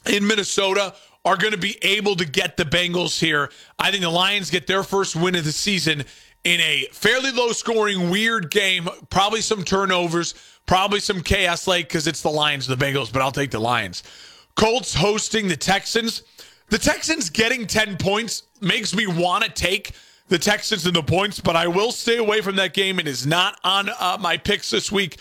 in 0.07 0.25
Minnesota, 0.25 0.95
are 1.25 1.37
going 1.37 1.53
to 1.53 1.59
be 1.59 1.77
able 1.81 2.15
to 2.17 2.25
get 2.25 2.57
the 2.57 2.65
Bengals 2.65 3.19
here. 3.19 3.49
I 3.79 3.91
think 3.91 4.03
the 4.03 4.09
Lions 4.09 4.49
get 4.49 4.67
their 4.67 4.83
first 4.83 5.15
win 5.15 5.35
of 5.35 5.45
the 5.45 5.51
season 5.51 6.03
in 6.43 6.59
a 6.59 6.87
fairly 6.91 7.31
low 7.31 7.51
scoring, 7.51 8.09
weird 8.09 8.51
game. 8.51 8.89
Probably 9.09 9.41
some 9.41 9.63
turnovers, 9.63 10.33
probably 10.65 10.99
some 10.99 11.21
chaos 11.21 11.67
late 11.67 11.87
because 11.87 12.07
it's 12.07 12.21
the 12.21 12.29
Lions, 12.29 12.67
the 12.67 12.75
Bengals, 12.75 13.11
but 13.11 13.21
I'll 13.21 13.31
take 13.31 13.51
the 13.51 13.59
Lions. 13.59 14.03
Colts 14.55 14.93
hosting 14.93 15.47
the 15.47 15.57
Texans. 15.57 16.23
The 16.69 16.77
Texans 16.77 17.29
getting 17.29 17.67
10 17.67 17.97
points 17.97 18.43
makes 18.61 18.95
me 18.95 19.07
want 19.07 19.43
to 19.43 19.49
take 19.49 19.93
the 20.27 20.37
Texans 20.37 20.85
and 20.85 20.95
the 20.95 21.03
points, 21.03 21.39
but 21.39 21.55
I 21.55 21.67
will 21.67 21.91
stay 21.91 22.17
away 22.17 22.41
from 22.41 22.55
that 22.55 22.73
game. 22.73 22.99
It 22.99 23.07
is 23.07 23.25
not 23.25 23.59
on 23.63 23.89
uh, 23.89 24.17
my 24.19 24.37
picks 24.37 24.69
this 24.69 24.91
week. 24.91 25.17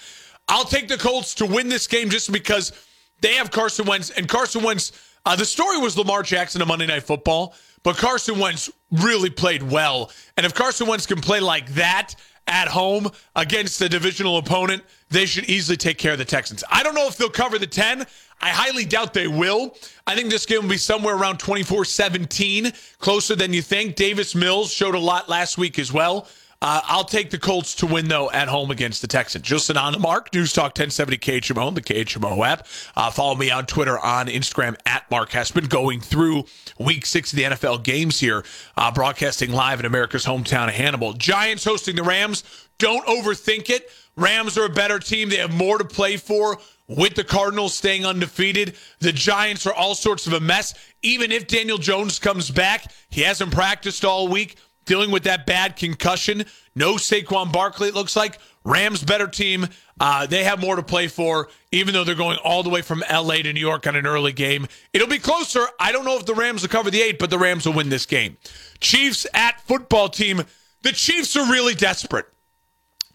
I'll 0.49 0.65
take 0.65 0.89
the 0.89 0.97
Colts 0.97 1.35
to 1.35 1.47
win 1.47 1.69
this 1.69 1.87
game 1.87 2.11
just 2.11 2.33
because 2.33 2.73
they 3.21 3.35
have 3.35 3.51
Carson 3.51 3.87
Wentz, 3.87 4.11
and 4.11 4.29
Carson 4.29 4.63
Wentz, 4.63 4.93
Uh, 5.25 5.37
the 5.37 5.45
story 5.45 5.79
was 5.79 5.97
Lamar 5.97 6.23
Jackson 6.23 6.61
on 6.63 6.69
Monday 6.69 6.87
Night 6.87 7.05
Football, 7.05 7.55
but 7.83 7.97
Carson 7.97 8.39
Wentz 8.39 8.71
really 8.91 9.31
played 9.31 9.63
well. 9.63 10.11
And 10.37 10.45
if 10.45 10.55
Carson 10.55 10.87
Wentz 10.87 11.07
can 11.07 11.21
play 11.21 11.41
like 11.41 11.69
that 11.75 12.15
at 12.49 12.67
home 12.69 13.09
against 13.37 13.81
a 13.81 13.89
divisional 13.89 14.39
opponent, 14.39 14.83
they 15.11 15.27
should 15.27 15.45
easily 15.45 15.77
take 15.77 15.99
care 15.99 16.13
of 16.13 16.19
the 16.19 16.25
Texans. 16.25 16.65
I 16.71 16.83
don't 16.83 16.95
know 16.95 17.07
if 17.07 17.17
they'll 17.17 17.29
cover 17.29 17.59
the 17.59 17.67
10. 17.67 18.05
I 18.41 18.49
highly 18.49 18.85
doubt 18.85 19.15
they 19.15 19.29
will. 19.29 19.77
I 20.07 20.17
think 20.17 20.29
this 20.29 20.45
game 20.45 20.63
will 20.63 20.71
be 20.71 20.77
somewhere 20.77 21.17
around 21.17 21.39
24 21.39 21.85
17, 21.85 22.73
closer 22.99 23.37
than 23.37 23.53
you 23.53 23.63
think. 23.63 23.95
Davis 23.95 24.35
Mills 24.35 24.73
showed 24.73 24.97
a 24.97 24.99
lot 24.99 25.29
last 25.29 25.57
week 25.57 25.79
as 25.79 25.93
well. 25.93 26.27
Uh, 26.63 26.81
I'll 26.85 27.03
take 27.03 27.31
the 27.31 27.41
Colts 27.41 27.75
to 27.75 27.87
win, 27.87 28.07
though, 28.07 28.31
at 28.31 28.47
home 28.47 28.71
against 28.71 29.03
the 29.03 29.09
Texans. 29.09 29.45
Justin 29.45 29.77
on 29.77 29.93
the 29.93 29.99
mark, 29.99 30.33
News 30.33 30.53
Talk 30.53 30.67
1070 30.79 31.19
KHMO, 31.19 31.75
the 31.75 31.83
KHMO 31.83 32.47
app. 32.47 32.69
Uh, 32.95 33.11
follow 33.11 33.35
me 33.35 33.51
on 33.51 33.67
Twitter, 33.67 33.99
on 33.99 34.29
Instagram, 34.29 34.77
at 34.87 35.11
Mark 35.11 35.31
Hespen, 35.31 35.69
going 35.69 36.01
through 36.01 36.45
week 36.79 37.05
six 37.05 37.33
of 37.33 37.37
the 37.37 37.43
NFL 37.43 37.83
games 37.83 38.21
here, 38.21 38.45
uh, 38.77 38.93
broadcasting 38.93 39.51
live 39.51 39.81
in 39.81 39.87
America's 39.87 40.25
hometown 40.25 40.69
of 40.69 40.75
Hannibal. 40.75 41.15
Giants 41.15 41.65
hosting 41.65 41.97
the 41.97 42.05
Rams. 42.05 42.45
Don't 42.79 43.05
overthink 43.09 43.69
it. 43.69 43.91
Rams 44.15 44.57
are 44.57 44.67
a 44.67 44.71
better 44.71 45.01
team. 45.01 45.31
They 45.31 45.39
have 45.39 45.53
more 45.53 45.79
to 45.79 45.85
play 45.85 46.17
for 46.17 46.59
with 46.87 47.17
the 47.17 47.25
Cardinals 47.25 47.75
staying 47.75 48.07
undefeated. 48.07 48.77
The 49.01 49.13
Giants 49.13 49.67
are 49.67 49.75
all 49.75 49.97
sorts 49.97 50.29
of 50.29 50.33
a 50.33 50.41
mess. 50.41 50.75
Even 51.03 51.33
if 51.33 51.49
Daniel 51.49 51.79
Jones 51.79 52.21
comes 52.21 52.53
back, 52.53 52.93
he 53.11 53.23
hasn't 53.23 53.51
practiced 53.51 54.05
all 54.05 54.29
week 54.29 54.55
dealing 54.85 55.11
with 55.11 55.25
that 55.25 55.47
bad 55.47 55.77
concussion. 55.77 56.45
No 56.75 56.95
Saquon 56.95 57.53
Barkley, 57.53 57.89
it 57.89 57.95
looks 57.95 58.17
like. 58.17 58.39
Rams 58.65 59.03
better 59.03 59.27
team. 59.27 59.67
Uh, 60.01 60.27
they 60.27 60.45
have 60.45 60.61
more 60.61 60.77
to 60.77 60.83
play 60.83 61.09
for, 61.09 61.49
even 61.71 61.95
though 61.95 62.05
they're 62.05 62.15
going 62.15 62.39
all 62.45 62.63
the 62.63 62.71
way 62.71 62.83
from 62.83 63.05
LA 63.11 63.37
to 63.37 63.53
New 63.53 63.61
York 63.61 63.87
on 63.87 63.97
an 63.97 64.07
early 64.07 64.33
game. 64.33 64.67
It'll 64.93 65.09
be 65.09 65.19
closer. 65.19 65.67
I 65.79 65.93
don't 65.93 66.05
know 66.05 66.17
if 66.17 66.27
the 66.27 66.35
Rams 66.35 66.63
will 66.63 66.69
cover 66.69 66.91
the 66.91 67.03
eight, 67.03 67.19
but 67.19 67.31
the 67.31 67.39
Rams 67.39 67.67
will 67.67 67.75
win 67.75 67.89
this 67.89 68.07
game. 68.07 68.37
Chiefs 68.81 69.27
at 69.35 69.61
football 69.63 70.09
team. 70.09 70.43
The 70.83 70.93
Chiefs 70.93 71.37
are 71.37 71.51
really 71.51 71.75
desperate. 71.75 72.27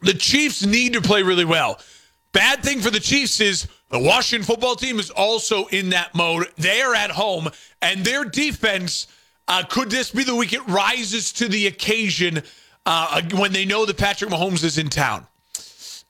The 0.01 0.13
Chiefs 0.13 0.65
need 0.65 0.93
to 0.93 1.01
play 1.01 1.24
really 1.24 1.45
well. 1.45 1.79
Bad 2.31 2.63
thing 2.63 2.81
for 2.81 2.91
the 2.91 3.00
Chiefs 3.00 3.41
is 3.41 3.67
the 3.89 4.00
Washington 4.00 4.45
football 4.45 4.75
team 4.75 5.00
is 5.00 5.09
also 5.09 5.65
in 5.67 5.89
that 5.89 6.13
mode. 6.13 6.47
They 6.57 6.81
are 6.81 6.93
at 6.93 7.12
home, 7.12 7.50
and 7.81 8.05
their 8.05 8.25
defense 8.25 9.07
uh, 9.48 9.63
could 9.63 9.89
this 9.89 10.12
be 10.12 10.24
the 10.24 10.36
week 10.36 10.54
it 10.54 10.66
rises 10.68 11.32
to 11.34 11.48
the 11.48 11.68
occasion 11.68 12.44
uh, 12.86 13.22
when 13.34 13.54
they 13.54 13.66
know 13.66 13.86
that 13.86 13.98
Patrick 13.98 14.30
Mahomes 14.30 14.63
is 14.63 14.77
in 14.77 14.89
town? 14.89 15.25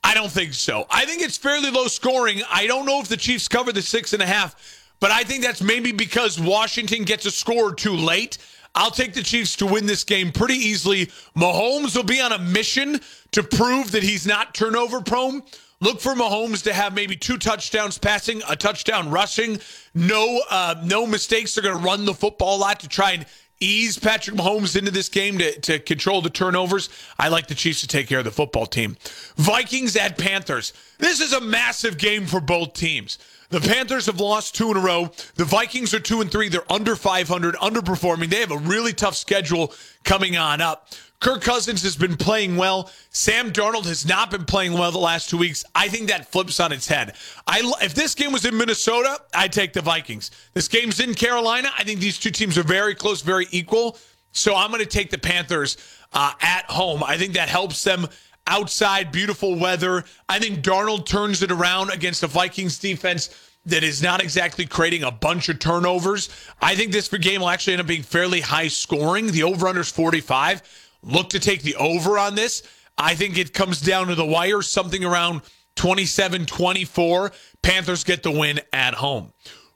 I 0.04 0.14
don't 0.14 0.32
think 0.32 0.54
so. 0.54 0.86
I 0.90 1.06
think 1.06 1.22
it's 1.22 1.38
fairly 1.38 1.70
low 1.70 1.88
scoring. 1.88 2.42
I 2.50 2.66
don't 2.68 2.86
know 2.86 3.02
if 3.02 3.08
the 3.08 3.18
Chiefs 3.18 3.48
cover 3.48 3.72
the 3.72 3.82
six 3.82 4.14
and 4.14 4.22
a 4.22 4.26
half, 4.26 4.56
but 5.00 5.12
I 5.12 5.24
think 5.24 5.44
that's 5.44 5.62
maybe 5.62 5.92
because 5.92 6.40
Washington 6.40 7.04
gets 7.04 7.26
a 7.26 7.32
score 7.32 7.74
too 7.74 7.94
late. 7.94 8.38
I'll 8.74 8.92
take 8.92 9.14
the 9.14 9.24
Chiefs 9.24 9.56
to 9.58 9.66
win 9.66 9.86
this 9.86 10.04
game 10.04 10.32
pretty 10.32 10.54
easily. 10.54 11.08
Mahomes 11.36 11.96
will 11.96 12.04
be 12.04 12.22
on 12.22 12.32
a 12.32 12.38
mission 12.38 13.02
to 13.32 13.44
prove 13.44 13.92
that 13.92 14.04
he's 14.04 14.26
not 14.26 14.54
turnover 14.54 15.02
prone. 15.02 15.42
Look 15.80 16.00
for 16.00 16.14
Mahomes 16.14 16.64
to 16.64 16.74
have 16.74 16.96
maybe 16.96 17.16
two 17.16 17.38
touchdowns 17.38 18.00
passing, 18.00 18.42
a 18.50 18.56
touchdown 18.56 19.12
rushing. 19.12 19.60
No, 19.94 20.42
uh, 20.50 20.76
no 20.84 21.06
mistakes. 21.06 21.54
They're 21.54 21.64
going 21.64 21.78
to 21.78 21.84
run 21.84 22.06
the 22.06 22.16
football 22.16 22.58
a 22.58 22.60
lot 22.60 22.80
to 22.80 22.88
try 22.88 23.12
and 23.12 23.26
ease 23.60 23.98
Patrick 23.98 24.36
Mahomes 24.36 24.76
into 24.76 24.92
this 24.92 25.10
game 25.10 25.38
to, 25.38 25.60
to 25.62 25.80
control 25.80 26.22
the 26.22 26.30
turnovers. 26.30 26.90
I 27.20 27.28
like 27.28 27.48
the 27.48 27.56
Chiefs 27.56 27.82
to 27.82 27.88
take 27.88 28.08
care 28.08 28.20
of 28.20 28.26
the 28.26 28.32
football 28.32 28.66
team. 28.66 28.98
Vikings 29.36 29.96
at 29.96 30.18
Panthers. 30.18 30.74
This 30.98 31.20
is 31.20 31.34
a 31.34 31.42
massive 31.42 31.98
game 31.98 32.26
for 32.26 32.40
both 32.40 32.74
teams. 32.74 33.20
The 33.50 33.62
Panthers 33.62 34.08
have 34.08 34.20
lost 34.20 34.56
two 34.56 34.72
in 34.72 34.78
a 34.78 34.82
row. 34.82 35.12
The 35.36 35.46
Vikings 35.46 35.94
are 35.94 36.00
two 36.00 36.20
and 36.22 36.30
three. 36.30 36.50
They're 36.50 36.70
under 36.72 36.96
500, 36.96 37.56
underperforming. 37.56 38.30
They 38.30 38.42
have 38.42 38.52
a 38.52 38.58
really 38.58 38.94
tough 38.94 39.16
schedule 39.16 39.74
coming 40.04 40.36
on 40.36 40.60
up. 40.60 40.90
Kirk 41.20 41.42
Cousins 41.42 41.82
has 41.82 41.96
been 41.96 42.16
playing 42.16 42.58
well. 42.58 42.92
Sam 43.10 43.52
Darnold 43.52 43.86
has 43.86 44.06
not 44.06 44.30
been 44.30 44.46
playing 44.46 44.74
well 44.74 44.92
the 44.92 45.00
last 45.00 45.30
two 45.30 45.38
weeks. 45.38 45.64
I 45.74 45.88
think 45.88 46.10
that 46.10 46.32
flips 46.32 46.60
on 46.60 46.72
its 46.72 46.88
head. 46.88 47.16
I, 47.48 47.72
if 47.82 47.96
this 47.96 48.14
game 48.14 48.32
was 48.32 48.46
in 48.46 48.56
Minnesota, 48.56 49.20
I'd 49.34 49.52
take 49.52 49.74
the 49.74 49.82
Vikings. 49.82 50.30
This 50.54 50.68
game's 50.68 51.00
in 51.00 51.16
Carolina. 51.16 51.70
I 51.78 51.84
think 51.84 52.00
these 52.00 52.20
two 52.20 52.30
teams 52.30 52.58
are 52.58 52.64
very 52.64 52.94
close, 52.94 53.22
very 53.22 53.48
equal. 53.52 53.98
So 54.32 54.56
I'm 54.56 54.70
going 54.70 54.84
to 54.84 54.90
take 54.90 55.10
the 55.10 55.18
Panthers 55.18 55.78
uh, 56.14 56.34
at 56.42 56.66
home. 56.66 57.04
I 57.04 57.18
think 57.18 57.34
that 57.34 57.50
helps 57.50 57.84
them 57.84 58.08
outside, 58.46 59.12
beautiful 59.12 59.56
weather. 59.56 60.06
I 60.30 60.38
think 60.38 60.60
Darnold 60.60 61.08
turns 61.08 61.42
it 61.42 61.52
around 61.52 61.90
against 61.90 62.22
the 62.22 62.28
Vikings 62.28 62.78
defense 62.78 63.36
that 63.66 63.84
is 63.84 64.02
not 64.04 64.22
exactly 64.22 64.66
creating 64.66 65.04
a 65.04 65.12
bunch 65.12 65.50
of 65.50 65.60
turnovers. 65.60 66.30
I 66.62 66.76
think 66.76 66.92
this 66.92 67.10
game 67.10 67.42
will 67.42 67.50
actually 67.50 67.74
end 67.74 67.82
up 67.82 67.88
being 67.88 68.04
fairly 68.04 68.40
high 68.40 68.70
scoring. 68.70 69.32
The 69.32 69.44
over 69.44 69.68
under 69.68 69.82
is 69.82 69.92
45 69.92 70.62
look 71.08 71.30
to 71.30 71.40
take 71.40 71.64
the 71.64 71.76
over 71.76 72.20
on 72.20 72.36
this. 72.36 72.64
I 72.98 73.16
think 73.16 73.38
it 73.38 73.54
comes 73.54 73.82
down 73.82 74.08
to 74.08 74.16
the 74.16 74.26
wire, 74.26 74.62
something 74.62 75.04
around 75.04 75.42
27 75.76 76.46
24. 76.46 77.32
Panthers 77.62 78.04
get 78.04 78.24
the 78.24 78.32
win 78.32 78.60
at 78.74 78.96
home. 78.96 79.34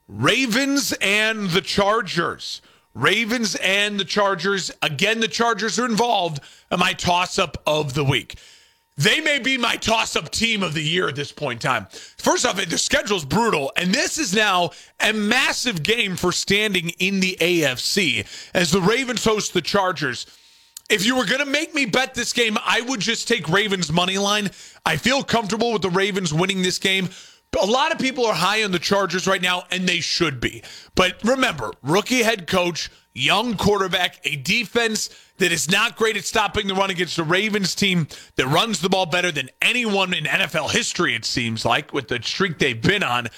Ravens 0.08 0.92
and 1.00 1.50
the 1.50 1.60
Chargers. 1.60 2.60
Ravens 2.94 3.54
and 3.56 3.98
the 3.98 4.04
Chargers. 4.04 4.70
Again, 4.82 5.20
the 5.20 5.28
Chargers 5.28 5.78
are 5.78 5.86
involved 5.86 6.40
in 6.70 6.78
my 6.78 6.92
toss 6.92 7.38
up 7.38 7.62
of 7.66 7.94
the 7.94 8.04
week. 8.04 8.36
They 8.98 9.22
may 9.22 9.38
be 9.38 9.56
my 9.56 9.76
toss 9.76 10.16
up 10.16 10.30
team 10.30 10.62
of 10.62 10.74
the 10.74 10.82
year 10.82 11.08
at 11.08 11.16
this 11.16 11.32
point 11.32 11.64
in 11.64 11.70
time. 11.70 11.86
First 12.18 12.44
off, 12.44 12.62
the 12.62 12.76
schedule's 12.76 13.24
brutal, 13.24 13.72
and 13.74 13.94
this 13.94 14.18
is 14.18 14.34
now 14.34 14.70
a 15.00 15.14
massive 15.14 15.82
game 15.82 16.14
for 16.16 16.30
standing 16.30 16.90
in 16.98 17.20
the 17.20 17.38
AFC 17.40 18.26
as 18.52 18.70
the 18.70 18.82
Ravens 18.82 19.24
host 19.24 19.54
the 19.54 19.62
Chargers. 19.62 20.26
If 20.92 21.06
you 21.06 21.16
were 21.16 21.24
going 21.24 21.40
to 21.40 21.46
make 21.46 21.74
me 21.74 21.86
bet 21.86 22.12
this 22.12 22.34
game, 22.34 22.58
I 22.66 22.82
would 22.82 23.00
just 23.00 23.26
take 23.26 23.48
Ravens 23.48 23.90
money 23.90 24.18
line. 24.18 24.50
I 24.84 24.98
feel 24.98 25.24
comfortable 25.24 25.72
with 25.72 25.80
the 25.80 25.88
Ravens 25.88 26.34
winning 26.34 26.60
this 26.60 26.78
game. 26.78 27.08
A 27.58 27.64
lot 27.64 27.92
of 27.92 27.98
people 27.98 28.26
are 28.26 28.34
high 28.34 28.62
on 28.62 28.72
the 28.72 28.78
Chargers 28.78 29.26
right 29.26 29.40
now, 29.40 29.64
and 29.70 29.88
they 29.88 30.00
should 30.00 30.38
be. 30.38 30.62
But 30.94 31.16
remember, 31.24 31.70
rookie 31.80 32.22
head 32.22 32.46
coach, 32.46 32.90
young 33.14 33.56
quarterback, 33.56 34.20
a 34.24 34.36
defense 34.36 35.08
that 35.38 35.50
is 35.50 35.70
not 35.70 35.96
great 35.96 36.18
at 36.18 36.24
stopping 36.24 36.66
the 36.66 36.74
run 36.74 36.90
against 36.90 37.16
the 37.16 37.24
Ravens 37.24 37.74
team 37.74 38.06
that 38.36 38.46
runs 38.48 38.80
the 38.80 38.90
ball 38.90 39.06
better 39.06 39.32
than 39.32 39.48
anyone 39.62 40.12
in 40.12 40.24
NFL 40.24 40.72
history, 40.72 41.14
it 41.14 41.24
seems 41.24 41.64
like, 41.64 41.94
with 41.94 42.08
the 42.08 42.22
streak 42.22 42.58
they've 42.58 42.82
been 42.82 43.02
on. 43.02 43.28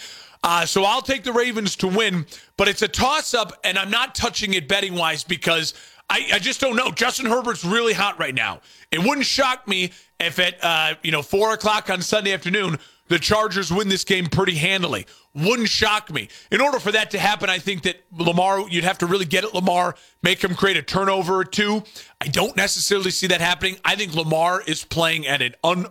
Uh, 0.43 0.67
so 0.67 0.85
I'll 0.85 1.03
take 1.03 1.23
the 1.23 1.33
Ravens 1.33 1.77
to 1.77 1.87
win, 1.89 2.27
but 2.59 2.69
it's 2.69 2.83
a 2.83 2.89
toss 2.89 3.33
up, 3.33 3.53
and 3.65 3.79
I'm 3.79 3.91
not 3.91 4.15
touching 4.15 4.53
it 4.53 4.69
betting 4.69 4.95
wise 4.95 5.25
because 5.25 5.73
I, 6.11 6.29
I 6.35 6.39
just 6.39 6.61
don't 6.61 6.77
know. 6.77 6.91
Justin 6.91 7.27
Herbert's 7.27 7.65
really 7.65 7.93
hot 7.93 8.19
right 8.19 8.35
now. 8.35 8.61
It 8.91 9.01
wouldn't 9.01 9.27
shock 9.27 9.67
me 9.67 9.93
if 10.21 10.39
at 10.39 10.63
uh, 10.63 10.95
you 11.03 11.11
know 11.13 11.23
four 11.23 11.53
o'clock 11.53 11.91
on 11.91 12.03
Sunday 12.03 12.33
afternoon 12.33 12.79
the 13.09 13.19
Chargers 13.19 13.71
win 13.71 13.89
this 13.89 14.05
game 14.05 14.27
pretty 14.27 14.55
handily. 14.55 15.07
Wouldn't 15.35 15.69
shock 15.69 16.11
me. 16.11 16.29
In 16.51 16.61
order 16.61 16.79
for 16.79 16.93
that 16.93 17.11
to 17.11 17.19
happen, 17.19 17.51
I 17.51 17.59
think 17.59 17.83
that 17.83 18.03
Lamar, 18.13 18.69
you'd 18.71 18.85
have 18.85 18.99
to 18.99 19.07
really 19.07 19.27
get 19.27 19.45
at 19.45 19.53
Lamar, 19.55 19.95
make 20.23 20.43
him 20.43 20.55
create 20.55 20.77
a 20.77 20.83
turnover 20.83 21.37
or 21.37 21.45
two. 21.45 21.83
I 22.21 22.29
don't 22.29 22.57
necessarily 22.57 23.11
see 23.11 23.27
that 23.27 23.41
happening. 23.41 23.77
I 23.85 23.97
think 23.97 24.15
Lamar 24.15 24.63
is 24.67 24.85
playing 24.85 25.27
at 25.27 25.43
an 25.43 25.55
un, 25.63 25.87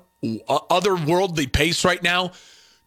uh, 0.48 0.60
otherworldly 0.72 1.51
pace 1.51 1.86
right 1.86 2.01
now. 2.01 2.32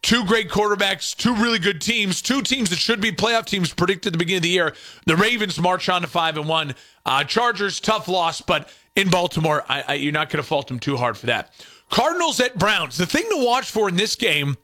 Two 0.06 0.24
great 0.24 0.48
quarterbacks, 0.48 1.16
two 1.16 1.34
really 1.34 1.58
good 1.58 1.80
teams, 1.80 2.22
two 2.22 2.40
teams 2.40 2.70
that 2.70 2.78
should 2.78 3.00
be 3.00 3.10
playoff 3.10 3.44
teams 3.44 3.74
predicted 3.74 4.10
at 4.10 4.12
the 4.12 4.18
beginning 4.20 4.36
of 4.36 4.42
the 4.44 4.50
year. 4.50 4.72
The 5.04 5.16
Ravens 5.16 5.58
march 5.58 5.88
on 5.88 6.02
to 6.02 6.06
five 6.06 6.36
and 6.36 6.48
one. 6.48 6.76
Uh, 7.04 7.24
Chargers, 7.24 7.80
tough 7.80 8.06
loss, 8.06 8.40
but 8.40 8.72
in 8.94 9.10
Baltimore, 9.10 9.64
I, 9.68 9.82
I, 9.88 9.94
you're 9.94 10.12
not 10.12 10.30
going 10.30 10.40
to 10.40 10.46
fault 10.46 10.68
them 10.68 10.78
too 10.78 10.96
hard 10.96 11.18
for 11.18 11.26
that. 11.26 11.50
Cardinals 11.90 12.38
at 12.38 12.56
Browns. 12.56 12.98
The 12.98 13.04
thing 13.04 13.24
to 13.30 13.44
watch 13.44 13.68
for 13.68 13.88
in 13.88 13.96
this 13.96 14.14
game 14.14 14.56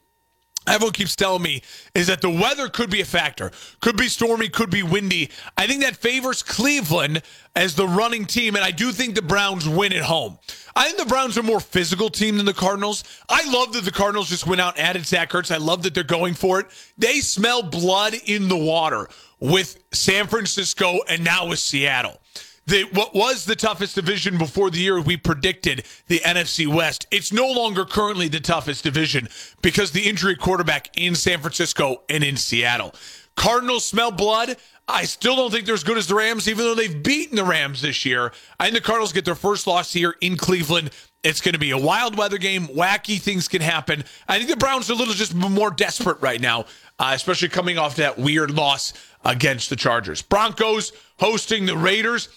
everyone 0.67 0.93
keeps 0.93 1.15
telling 1.15 1.41
me 1.41 1.61
is 1.93 2.07
that 2.07 2.21
the 2.21 2.29
weather 2.29 2.69
could 2.69 2.89
be 2.89 3.01
a 3.01 3.05
factor. 3.05 3.51
Could 3.81 3.97
be 3.97 4.07
stormy, 4.07 4.49
could 4.49 4.69
be 4.69 4.83
windy. 4.83 5.29
I 5.57 5.67
think 5.67 5.81
that 5.81 5.95
favors 5.95 6.43
Cleveland 6.43 7.21
as 7.55 7.75
the 7.75 7.87
running 7.87 8.25
team, 8.25 8.55
and 8.55 8.63
I 8.63 8.71
do 8.71 8.91
think 8.91 9.15
the 9.15 9.21
Browns 9.21 9.67
win 9.67 9.93
at 9.93 10.03
home. 10.03 10.39
I 10.75 10.85
think 10.85 10.97
the 10.97 11.05
Browns 11.05 11.37
are 11.37 11.41
a 11.41 11.43
more 11.43 11.59
physical 11.59 12.09
team 12.09 12.37
than 12.37 12.45
the 12.45 12.53
Cardinals. 12.53 13.03
I 13.29 13.49
love 13.51 13.73
that 13.73 13.85
the 13.85 13.91
Cardinals 13.91 14.29
just 14.29 14.47
went 14.47 14.61
out 14.61 14.77
and 14.77 14.87
added 14.87 15.05
Zach 15.05 15.29
Ertz. 15.31 15.53
I 15.53 15.57
love 15.57 15.83
that 15.83 15.93
they're 15.93 16.03
going 16.03 16.33
for 16.33 16.59
it. 16.59 16.67
They 16.97 17.19
smell 17.19 17.61
blood 17.61 18.15
in 18.25 18.47
the 18.47 18.57
water 18.57 19.07
with 19.39 19.83
San 19.91 20.27
Francisco 20.27 20.99
and 21.07 21.23
now 21.23 21.47
with 21.47 21.59
Seattle 21.59 22.19
the 22.65 22.83
what 22.93 23.13
was 23.13 23.45
the 23.45 23.55
toughest 23.55 23.95
division 23.95 24.37
before 24.37 24.69
the 24.69 24.79
year 24.79 24.99
we 25.01 25.17
predicted 25.17 25.85
the 26.07 26.19
NFC 26.19 26.67
West. 26.67 27.05
It's 27.11 27.31
no 27.31 27.47
longer 27.47 27.85
currently 27.85 28.27
the 28.27 28.39
toughest 28.39 28.83
division 28.83 29.27
because 29.61 29.91
the 29.91 30.07
injury 30.07 30.35
quarterback 30.35 30.89
in 30.97 31.15
San 31.15 31.39
Francisco 31.39 32.03
and 32.09 32.23
in 32.23 32.37
Seattle. 32.37 32.93
Cardinals 33.35 33.85
smell 33.85 34.11
blood. 34.11 34.57
I 34.87 35.05
still 35.05 35.35
don't 35.35 35.51
think 35.51 35.65
they're 35.65 35.73
as 35.73 35.83
good 35.83 35.97
as 35.97 36.07
the 36.07 36.15
Rams, 36.15 36.47
even 36.49 36.65
though 36.65 36.75
they've 36.75 37.03
beaten 37.03 37.37
the 37.37 37.45
Rams 37.45 37.81
this 37.81 38.05
year. 38.05 38.31
I 38.59 38.65
think 38.65 38.75
the 38.75 38.81
Cardinals 38.81 39.13
get 39.13 39.25
their 39.25 39.35
first 39.35 39.65
loss 39.65 39.93
here 39.93 40.15
in 40.19 40.35
Cleveland. 40.35 40.91
It's 41.23 41.39
going 41.39 41.53
to 41.53 41.59
be 41.59 41.71
a 41.71 41.77
wild 41.77 42.17
weather 42.17 42.37
game. 42.37 42.67
Wacky 42.67 43.19
things 43.19 43.47
can 43.47 43.61
happen. 43.61 44.03
I 44.27 44.37
think 44.37 44.49
the 44.49 44.57
Browns 44.57 44.89
are 44.89 44.93
a 44.93 44.97
little 44.97 45.13
just 45.13 45.33
more 45.33 45.71
desperate 45.71 46.21
right 46.21 46.39
now, 46.41 46.65
uh, 46.99 47.11
especially 47.13 47.47
coming 47.47 47.77
off 47.77 47.95
that 47.95 48.19
weird 48.19 48.51
loss 48.51 48.93
against 49.23 49.69
the 49.69 49.77
Chargers. 49.77 50.21
Broncos 50.21 50.91
hosting 51.17 51.65
the 51.65 51.77
Raiders. 51.77 52.27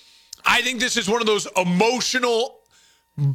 I 0.44 0.62
think 0.62 0.80
this 0.80 0.96
is 0.96 1.08
one 1.08 1.20
of 1.20 1.26
those 1.26 1.46
emotional, 1.56 2.60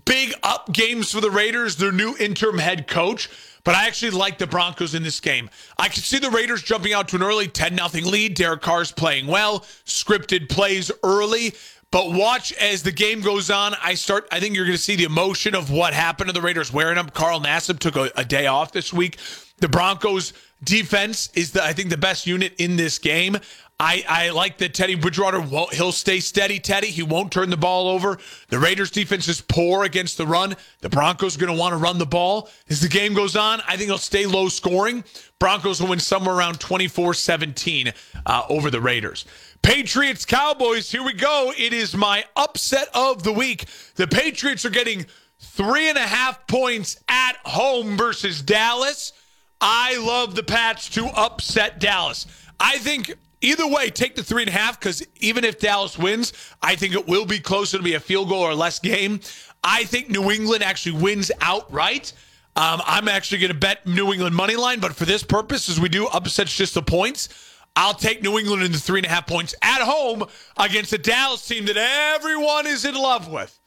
big 0.05 0.33
up 0.43 0.71
games 0.71 1.11
for 1.11 1.21
the 1.21 1.31
Raiders, 1.31 1.75
their 1.75 1.91
new 1.91 2.15
interim 2.19 2.57
head 2.57 2.87
coach. 2.87 3.29
But 3.63 3.75
I 3.75 3.85
actually 3.85 4.11
like 4.11 4.37
the 4.39 4.47
Broncos 4.47 4.95
in 4.95 5.03
this 5.03 5.19
game. 5.19 5.49
I 5.77 5.87
can 5.87 6.01
see 6.01 6.17
the 6.17 6.31
Raiders 6.31 6.63
jumping 6.63 6.93
out 6.93 7.07
to 7.09 7.15
an 7.17 7.23
early 7.23 7.47
10 7.47 7.77
0 7.77 8.05
lead. 8.07 8.33
Derek 8.33 8.61
Carr's 8.61 8.91
playing 8.91 9.27
well, 9.27 9.61
scripted 9.85 10.49
plays 10.49 10.91
early. 11.03 11.53
But 11.91 12.13
watch 12.13 12.53
as 12.53 12.83
the 12.83 12.91
game 12.91 13.19
goes 13.19 13.51
on. 13.51 13.75
I 13.83 13.95
start. 13.95 14.27
I 14.31 14.39
think 14.39 14.55
you're 14.55 14.65
going 14.65 14.77
to 14.77 14.81
see 14.81 14.95
the 14.95 15.03
emotion 15.03 15.53
of 15.53 15.69
what 15.69 15.93
happened 15.93 16.29
to 16.29 16.33
the 16.33 16.41
Raiders 16.41 16.71
wearing 16.71 16.95
them. 16.95 17.09
Carl 17.09 17.41
Nassib 17.41 17.79
took 17.79 17.97
a, 17.97 18.09
a 18.15 18.23
day 18.23 18.47
off 18.47 18.71
this 18.71 18.93
week. 18.93 19.17
The 19.57 19.67
Broncos 19.67 20.31
defense 20.63 21.29
is 21.33 21.51
the 21.51 21.63
I 21.63 21.73
think 21.73 21.89
the 21.89 21.97
best 21.97 22.25
unit 22.25 22.53
in 22.57 22.77
this 22.77 22.97
game. 22.97 23.37
I, 23.81 24.05
I 24.07 24.29
like 24.29 24.59
that 24.59 24.75
Teddy 24.75 24.93
Bridgewater 24.93 25.41
won't 25.41 25.73
he'll 25.73 25.91
stay 25.91 26.19
steady, 26.19 26.59
Teddy. 26.59 26.85
He 26.85 27.01
won't 27.01 27.31
turn 27.31 27.49
the 27.49 27.57
ball 27.57 27.87
over. 27.87 28.19
The 28.49 28.59
Raiders 28.59 28.91
defense 28.91 29.27
is 29.27 29.41
poor 29.41 29.83
against 29.83 30.19
the 30.19 30.27
run. 30.27 30.55
The 30.81 30.89
Broncos 30.89 31.35
are 31.35 31.39
going 31.39 31.51
to 31.51 31.59
want 31.59 31.73
to 31.73 31.77
run 31.77 31.97
the 31.97 32.05
ball. 32.05 32.47
As 32.69 32.79
the 32.79 32.87
game 32.87 33.15
goes 33.15 33.35
on, 33.35 33.59
I 33.67 33.77
think 33.77 33.87
it'll 33.87 33.97
stay 33.97 34.27
low 34.27 34.49
scoring. 34.49 35.03
Broncos 35.39 35.81
will 35.81 35.89
win 35.89 35.99
somewhere 35.99 36.35
around 36.35 36.59
24-17 36.59 37.91
uh, 38.27 38.43
over 38.49 38.69
the 38.69 38.79
Raiders. 38.79 39.25
Patriots 39.63 40.25
Cowboys, 40.25 40.91
here 40.91 41.03
we 41.03 41.13
go. 41.13 41.51
It 41.57 41.73
is 41.73 41.95
my 41.95 42.25
upset 42.35 42.87
of 42.93 43.23
the 43.23 43.33
week. 43.33 43.65
The 43.95 44.05
Patriots 44.05 44.63
are 44.63 44.69
getting 44.69 45.07
three 45.39 45.89
and 45.89 45.97
a 45.97 46.01
half 46.01 46.45
points 46.45 46.99
at 47.07 47.35
home 47.45 47.97
versus 47.97 48.43
Dallas. 48.43 49.11
I 49.59 49.97
love 49.97 50.35
the 50.35 50.43
Pats 50.43 50.87
to 50.89 51.07
upset 51.07 51.79
Dallas. 51.79 52.27
I 52.59 52.77
think 52.77 53.17
either 53.41 53.67
way, 53.67 53.89
take 53.89 54.15
the 54.15 54.23
three 54.23 54.43
and 54.43 54.49
a 54.49 54.53
half 54.53 54.79
because 54.79 55.05
even 55.19 55.43
if 55.43 55.59
Dallas 55.59 55.97
wins, 55.97 56.33
I 56.61 56.75
think 56.75 56.93
it 56.93 57.07
will 57.07 57.25
be 57.25 57.39
closer 57.39 57.77
to 57.77 57.83
be 57.83 57.95
a 57.95 57.99
field 57.99 58.29
goal 58.29 58.41
or 58.41 58.53
less 58.53 58.79
game. 58.79 59.19
I 59.63 59.83
think 59.83 60.09
New 60.09 60.31
England 60.31 60.63
actually 60.63 61.01
wins 61.01 61.31
outright. 61.41 62.13
Um, 62.55 62.81
I'm 62.85 63.07
actually 63.07 63.39
going 63.39 63.53
to 63.53 63.57
bet 63.57 63.85
New 63.85 64.11
England 64.11 64.35
money 64.35 64.55
line, 64.55 64.79
but 64.79 64.95
for 64.95 65.05
this 65.05 65.23
purpose, 65.23 65.69
as 65.69 65.79
we 65.79 65.89
do 65.89 66.07
upsets 66.07 66.55
just 66.55 66.73
the 66.73 66.81
points, 66.81 67.29
I'll 67.75 67.93
take 67.93 68.21
New 68.21 68.37
England 68.37 68.63
in 68.63 68.71
the 68.71 68.77
three 68.77 68.99
and 68.99 69.05
a 69.05 69.09
half 69.09 69.27
points 69.27 69.55
at 69.61 69.81
home 69.81 70.25
against 70.57 70.91
a 70.91 70.97
Dallas 70.97 71.47
team 71.47 71.65
that 71.67 71.77
everyone 71.77 72.67
is 72.67 72.83
in 72.83 72.95
love 72.95 73.31
with. 73.31 73.57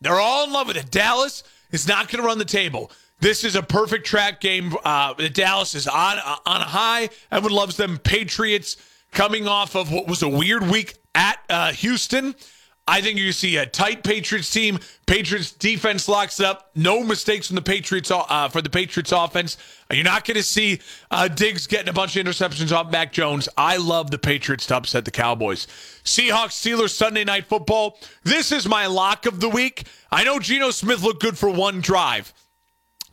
They're 0.00 0.20
all 0.20 0.44
in 0.44 0.52
love 0.52 0.68
with 0.68 0.76
it. 0.76 0.90
Dallas 0.90 1.44
is 1.70 1.88
not 1.88 2.08
going 2.08 2.22
to 2.22 2.26
run 2.26 2.38
the 2.38 2.44
table. 2.44 2.90
This 3.20 3.42
is 3.42 3.56
a 3.56 3.62
perfect 3.62 4.04
track 4.04 4.40
game. 4.40 4.74
Uh, 4.84 5.14
Dallas 5.14 5.74
is 5.74 5.88
on 5.88 6.18
uh, 6.18 6.36
on 6.44 6.60
a 6.60 6.64
high. 6.64 7.08
Everyone 7.30 7.56
loves 7.56 7.76
them. 7.78 7.96
Patriots 7.96 8.76
coming 9.14 9.48
off 9.48 9.74
of 9.74 9.90
what 9.90 10.06
was 10.06 10.22
a 10.22 10.28
weird 10.28 10.68
week 10.68 10.98
at 11.14 11.38
uh, 11.48 11.72
Houston. 11.72 12.34
I 12.86 13.00
think 13.00 13.18
you 13.18 13.32
see 13.32 13.56
a 13.56 13.64
tight 13.64 14.02
Patriots 14.04 14.50
team. 14.50 14.78
Patriots 15.06 15.52
defense 15.52 16.06
locks 16.06 16.38
up. 16.38 16.70
No 16.74 17.02
mistakes 17.02 17.46
from 17.46 17.56
the 17.56 17.62
Patriots 17.62 18.10
uh, 18.10 18.48
for 18.50 18.60
the 18.60 18.68
Patriots 18.68 19.10
offense. 19.10 19.56
You're 19.90 20.04
not 20.04 20.26
going 20.26 20.36
to 20.36 20.42
see 20.42 20.80
uh, 21.10 21.28
Diggs 21.28 21.66
getting 21.66 21.88
a 21.88 21.94
bunch 21.94 22.16
of 22.16 22.26
interceptions 22.26 22.76
off 22.76 22.92
Mac 22.92 23.10
Jones. 23.10 23.48
I 23.56 23.78
love 23.78 24.10
the 24.10 24.18
Patriots 24.18 24.66
to 24.66 24.76
upset 24.76 25.06
the 25.06 25.10
Cowboys. 25.10 25.66
Seahawks 26.04 26.52
Steelers 26.60 26.90
Sunday 26.90 27.24
Night 27.24 27.46
Football. 27.46 27.98
This 28.22 28.52
is 28.52 28.68
my 28.68 28.86
lock 28.86 29.24
of 29.24 29.40
the 29.40 29.48
week. 29.48 29.84
I 30.12 30.24
know 30.24 30.38
Geno 30.38 30.70
Smith 30.70 31.02
looked 31.02 31.22
good 31.22 31.38
for 31.38 31.48
one 31.48 31.80
drive. 31.80 32.34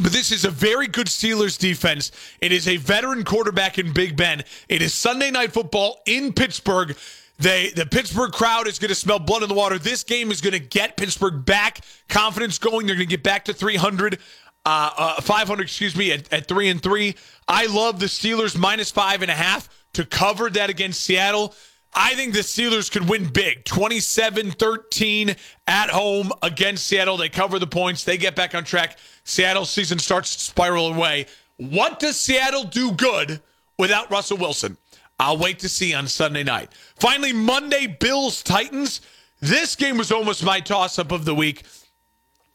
But 0.01 0.13
this 0.13 0.31
is 0.31 0.45
a 0.45 0.49
very 0.49 0.87
good 0.87 1.07
Steelers 1.07 1.59
defense. 1.59 2.11
It 2.39 2.51
is 2.51 2.67
a 2.67 2.77
veteran 2.77 3.23
quarterback 3.23 3.77
in 3.77 3.93
Big 3.93 4.17
Ben. 4.17 4.43
It 4.67 4.81
is 4.81 4.95
Sunday 4.95 5.29
night 5.29 5.53
football 5.53 6.01
in 6.07 6.33
Pittsburgh. 6.33 6.97
They, 7.37 7.69
the 7.69 7.85
Pittsburgh 7.85 8.31
crowd 8.31 8.67
is 8.67 8.79
going 8.79 8.89
to 8.89 8.95
smell 8.95 9.19
blood 9.19 9.43
in 9.43 9.49
the 9.49 9.53
water. 9.53 9.77
This 9.77 10.03
game 10.03 10.31
is 10.31 10.41
going 10.41 10.53
to 10.53 10.59
get 10.59 10.97
Pittsburgh 10.97 11.45
back, 11.45 11.81
confidence 12.09 12.57
going. 12.57 12.87
They're 12.87 12.95
going 12.95 13.07
to 13.07 13.15
get 13.15 13.23
back 13.23 13.45
to 13.45 13.53
300, 13.53 14.17
uh, 14.65 14.89
uh, 14.97 15.21
500, 15.21 15.61
excuse 15.61 15.95
me, 15.95 16.11
at, 16.11 16.31
at 16.33 16.47
three 16.47 16.69
and 16.69 16.81
three. 16.81 17.15
I 17.47 17.67
love 17.67 17.99
the 17.99 18.07
Steelers 18.07 18.57
minus 18.57 18.89
five 18.89 19.21
and 19.21 19.29
a 19.29 19.35
half 19.35 19.69
to 19.93 20.03
cover 20.03 20.49
that 20.49 20.71
against 20.71 21.01
Seattle. 21.01 21.53
I 21.93 22.15
think 22.15 22.33
the 22.33 22.39
Steelers 22.39 22.89
could 22.89 23.09
win 23.09 23.27
big 23.27 23.65
27 23.65 24.51
13 24.51 25.35
at 25.67 25.89
home 25.89 26.31
against 26.41 26.87
Seattle. 26.87 27.17
They 27.17 27.29
cover 27.29 27.59
the 27.59 27.67
points, 27.67 28.03
they 28.03 28.17
get 28.17 28.35
back 28.35 28.55
on 28.55 28.63
track. 28.63 28.97
Seattle 29.23 29.65
season 29.65 29.99
starts 29.99 30.35
to 30.35 30.43
spiral 30.43 30.93
away. 30.93 31.25
What 31.57 31.99
does 31.99 32.19
Seattle 32.19 32.63
do 32.63 32.91
good 32.93 33.41
without 33.77 34.09
Russell 34.09 34.37
Wilson? 34.37 34.77
I'll 35.19 35.37
wait 35.37 35.59
to 35.59 35.69
see 35.69 35.93
on 35.93 36.07
Sunday 36.07 36.43
night. 36.43 36.71
Finally, 36.95 37.33
Monday, 37.33 37.85
Bills 37.85 38.41
Titans. 38.41 39.01
This 39.39 39.75
game 39.75 39.97
was 39.97 40.11
almost 40.11 40.43
my 40.43 40.59
toss 40.59 40.97
up 40.97 41.11
of 41.11 41.25
the 41.25 41.35
week. 41.35 41.63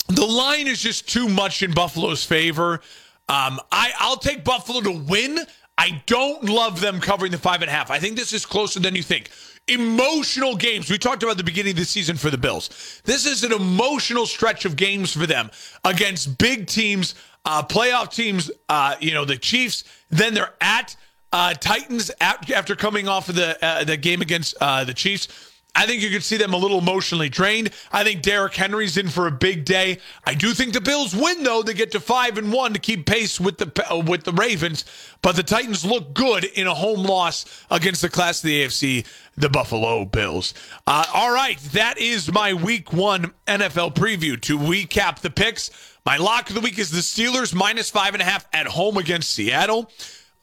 The 0.08 0.26
line 0.26 0.66
is 0.66 0.80
just 0.80 1.08
too 1.08 1.28
much 1.28 1.62
in 1.62 1.72
Buffalo's 1.72 2.24
favor. 2.24 2.80
Um, 3.28 3.60
I, 3.70 3.92
I'll 3.98 4.16
take 4.16 4.44
Buffalo 4.44 4.80
to 4.80 4.92
win. 4.92 5.38
I 5.78 6.02
don't 6.06 6.44
love 6.44 6.80
them 6.80 7.00
covering 7.00 7.32
the 7.32 7.38
five 7.38 7.62
and 7.62 7.70
a 7.70 7.72
half. 7.72 7.90
I 7.90 7.98
think 7.98 8.16
this 8.16 8.32
is 8.32 8.46
closer 8.46 8.80
than 8.80 8.94
you 8.94 9.02
think. 9.02 9.30
Emotional 9.68 10.56
games. 10.56 10.90
We 10.90 10.96
talked 10.96 11.22
about 11.22 11.36
the 11.36 11.44
beginning 11.44 11.72
of 11.72 11.78
the 11.78 11.84
season 11.84 12.16
for 12.16 12.30
the 12.30 12.38
Bills. 12.38 13.02
This 13.04 13.26
is 13.26 13.42
an 13.44 13.52
emotional 13.52 14.26
stretch 14.26 14.64
of 14.64 14.76
games 14.76 15.12
for 15.12 15.26
them 15.26 15.50
against 15.84 16.38
big 16.38 16.66
teams, 16.66 17.14
uh, 17.44 17.62
playoff 17.64 18.14
teams. 18.14 18.50
Uh, 18.68 18.94
you 19.00 19.12
know 19.12 19.24
the 19.24 19.36
Chiefs. 19.36 19.84
Then 20.08 20.34
they're 20.34 20.54
at 20.60 20.96
uh, 21.32 21.54
Titans 21.54 22.10
after 22.20 22.76
coming 22.76 23.08
off 23.08 23.28
of 23.28 23.34
the 23.34 23.62
uh, 23.64 23.84
the 23.84 23.96
game 23.96 24.22
against 24.22 24.54
uh, 24.60 24.84
the 24.84 24.94
Chiefs. 24.94 25.28
I 25.76 25.86
think 25.86 26.02
you 26.02 26.08
could 26.10 26.24
see 26.24 26.38
them 26.38 26.54
a 26.54 26.56
little 26.56 26.78
emotionally 26.78 27.28
drained. 27.28 27.70
I 27.92 28.02
think 28.02 28.22
Derrick 28.22 28.54
Henry's 28.54 28.96
in 28.96 29.08
for 29.08 29.26
a 29.26 29.30
big 29.30 29.66
day. 29.66 29.98
I 30.24 30.32
do 30.32 30.54
think 30.54 30.72
the 30.72 30.80
Bills 30.80 31.14
win 31.14 31.42
though. 31.42 31.62
They 31.62 31.74
get 31.74 31.92
to 31.92 32.00
five 32.00 32.38
and 32.38 32.50
one 32.50 32.72
to 32.72 32.78
keep 32.78 33.04
pace 33.04 33.38
with 33.38 33.58
the 33.58 33.92
uh, 33.92 33.98
with 33.98 34.24
the 34.24 34.32
Ravens, 34.32 34.86
but 35.20 35.36
the 35.36 35.42
Titans 35.42 35.84
look 35.84 36.14
good 36.14 36.44
in 36.44 36.66
a 36.66 36.74
home 36.74 37.04
loss 37.04 37.44
against 37.70 38.00
the 38.00 38.08
class 38.08 38.42
of 38.42 38.48
the 38.48 38.64
AFC, 38.64 39.06
the 39.36 39.50
Buffalo 39.50 40.06
Bills. 40.06 40.54
Uh, 40.86 41.04
all 41.12 41.30
right, 41.30 41.58
that 41.72 41.98
is 41.98 42.32
my 42.32 42.54
Week 42.54 42.92
One 42.92 43.32
NFL 43.46 43.94
preview. 43.94 44.40
To 44.42 44.58
recap 44.58 45.20
the 45.20 45.30
picks, 45.30 45.70
my 46.06 46.16
lock 46.16 46.48
of 46.48 46.54
the 46.54 46.62
week 46.62 46.78
is 46.78 46.90
the 46.90 47.00
Steelers 47.00 47.54
minus 47.54 47.90
five 47.90 48.14
and 48.14 48.22
a 48.22 48.24
half 48.24 48.46
at 48.52 48.66
home 48.66 48.96
against 48.96 49.30
Seattle. 49.30 49.90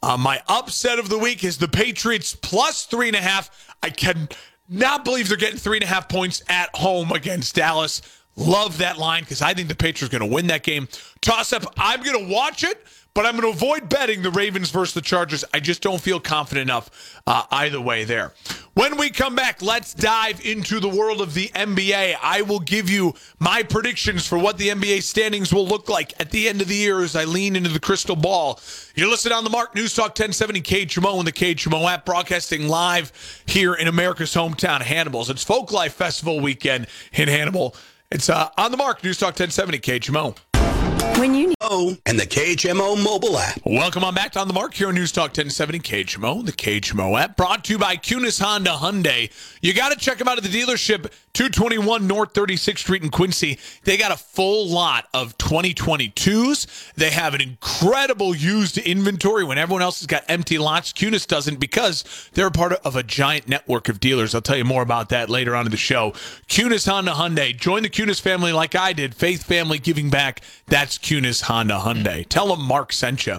Uh, 0.00 0.16
my 0.18 0.42
upset 0.48 0.98
of 0.98 1.08
the 1.08 1.18
week 1.18 1.42
is 1.42 1.58
the 1.58 1.66
Patriots 1.66 2.36
plus 2.36 2.84
three 2.84 3.08
and 3.08 3.16
a 3.16 3.22
half. 3.22 3.74
I 3.82 3.90
can 3.90 4.28
not 4.68 5.04
believe 5.04 5.28
they're 5.28 5.36
getting 5.36 5.58
three 5.58 5.76
and 5.76 5.84
a 5.84 5.88
half 5.88 6.08
points 6.08 6.42
at 6.48 6.74
home 6.74 7.12
against 7.12 7.54
Dallas. 7.54 8.02
Love 8.36 8.78
that 8.78 8.98
line 8.98 9.22
because 9.22 9.42
I 9.42 9.54
think 9.54 9.68
the 9.68 9.74
Patriots 9.74 10.14
are 10.14 10.18
going 10.18 10.28
to 10.28 10.34
win 10.34 10.48
that 10.48 10.62
game. 10.62 10.88
Toss 11.20 11.52
up, 11.52 11.64
I'm 11.76 12.02
going 12.02 12.26
to 12.26 12.32
watch 12.32 12.64
it, 12.64 12.84
but 13.14 13.24
I'm 13.24 13.38
going 13.38 13.52
to 13.52 13.56
avoid 13.56 13.88
betting 13.88 14.22
the 14.22 14.30
Ravens 14.30 14.70
versus 14.70 14.94
the 14.94 15.00
Chargers. 15.00 15.44
I 15.54 15.60
just 15.60 15.82
don't 15.82 16.00
feel 16.00 16.18
confident 16.18 16.68
enough 16.68 17.20
uh, 17.26 17.44
either 17.50 17.80
way 17.80 18.04
there. 18.04 18.32
When 18.74 18.96
we 18.96 19.10
come 19.10 19.36
back, 19.36 19.62
let's 19.62 19.94
dive 19.94 20.44
into 20.44 20.80
the 20.80 20.88
world 20.88 21.20
of 21.20 21.32
the 21.32 21.46
NBA. 21.54 22.16
I 22.20 22.42
will 22.42 22.58
give 22.58 22.90
you 22.90 23.14
my 23.38 23.62
predictions 23.62 24.26
for 24.26 24.36
what 24.36 24.58
the 24.58 24.70
NBA 24.70 25.04
standings 25.04 25.54
will 25.54 25.64
look 25.64 25.88
like 25.88 26.12
at 26.20 26.32
the 26.32 26.48
end 26.48 26.60
of 26.60 26.66
the 26.66 26.74
year 26.74 27.00
as 27.00 27.14
I 27.14 27.22
lean 27.22 27.54
into 27.54 27.70
the 27.70 27.78
crystal 27.78 28.16
ball. 28.16 28.58
You're 28.96 29.08
listening 29.08 29.34
on 29.34 29.44
the 29.44 29.50
Mark 29.50 29.76
News 29.76 29.94
Talk 29.94 30.08
1070 30.08 30.60
KHMO 30.62 31.18
and 31.18 31.26
the 31.26 31.30
KHMO 31.30 31.88
app, 31.88 32.04
broadcasting 32.04 32.66
live 32.66 33.12
here 33.46 33.74
in 33.74 33.86
America's 33.86 34.34
hometown, 34.34 34.80
Hannibal's. 34.80 35.30
It's 35.30 35.44
Folk 35.44 35.70
Life 35.70 35.94
Festival 35.94 36.40
weekend 36.40 36.88
in 37.12 37.28
Hannibal. 37.28 37.76
It's 38.10 38.28
uh, 38.28 38.48
on 38.58 38.72
the 38.72 38.76
Mark 38.76 39.04
News 39.04 39.18
Talk 39.18 39.38
1070 39.38 39.78
KHMO. 39.78 41.13
When 41.18 41.34
you 41.34 41.48
need 41.48 41.54
oh, 41.60 41.96
and 42.06 42.18
the 42.18 42.26
KHMO 42.26 43.02
mobile 43.02 43.38
app. 43.38 43.58
Welcome 43.64 44.04
on 44.04 44.14
back 44.14 44.32
to 44.32 44.40
On 44.40 44.48
the 44.48 44.54
Mark 44.54 44.74
here 44.74 44.88
on 44.88 44.94
News 44.94 45.12
Talk 45.12 45.28
1070 45.28 45.78
KHMO, 45.78 46.44
the 46.44 46.52
KHMO 46.52 47.18
app, 47.18 47.36
brought 47.36 47.64
to 47.64 47.72
you 47.72 47.78
by 47.78 47.96
Kunes 47.96 48.42
Honda 48.42 48.70
Hyundai. 48.70 49.30
You 49.62 49.72
got 49.72 49.92
to 49.92 49.98
check 49.98 50.18
them 50.18 50.28
out 50.28 50.38
at 50.38 50.44
the 50.44 50.50
dealership, 50.50 51.10
221 51.32 52.06
North 52.06 52.32
36th 52.34 52.78
Street 52.78 53.02
in 53.02 53.10
Quincy. 53.10 53.58
They 53.84 53.96
got 53.96 54.12
a 54.12 54.16
full 54.16 54.68
lot 54.68 55.06
of 55.14 55.38
2022s. 55.38 56.92
They 56.94 57.10
have 57.10 57.34
an 57.34 57.40
incredible 57.40 58.34
used 58.34 58.78
inventory 58.78 59.44
when 59.44 59.56
everyone 59.56 59.82
else 59.82 60.00
has 60.00 60.06
got 60.06 60.24
empty 60.28 60.58
lots. 60.58 60.92
Kunes 60.92 61.26
doesn't 61.26 61.60
because 61.60 62.04
they're 62.34 62.48
a 62.48 62.52
part 62.52 62.72
of 62.72 62.96
a 62.96 63.02
giant 63.02 63.48
network 63.48 63.88
of 63.88 64.00
dealers. 64.00 64.34
I'll 64.34 64.42
tell 64.42 64.56
you 64.56 64.64
more 64.64 64.82
about 64.82 65.08
that 65.10 65.30
later 65.30 65.54
on 65.54 65.64
in 65.64 65.70
the 65.70 65.76
show. 65.76 66.10
Kunes 66.48 66.88
Honda 66.88 67.12
Hyundai. 67.12 67.56
Join 67.56 67.84
the 67.84 67.90
Kunes 67.90 68.20
family 68.20 68.52
like 68.52 68.74
I 68.74 68.92
did. 68.92 69.14
Faith 69.14 69.44
family 69.44 69.78
giving 69.78 70.10
back. 70.10 70.40
That's 70.66 70.98
Kunes 71.04 71.42
Honda 71.42 71.74
Hyundai. 71.74 72.26
Tell 72.26 72.48
them 72.48 72.64
Mark 72.64 72.90
sent 72.90 73.26
you. 73.26 73.38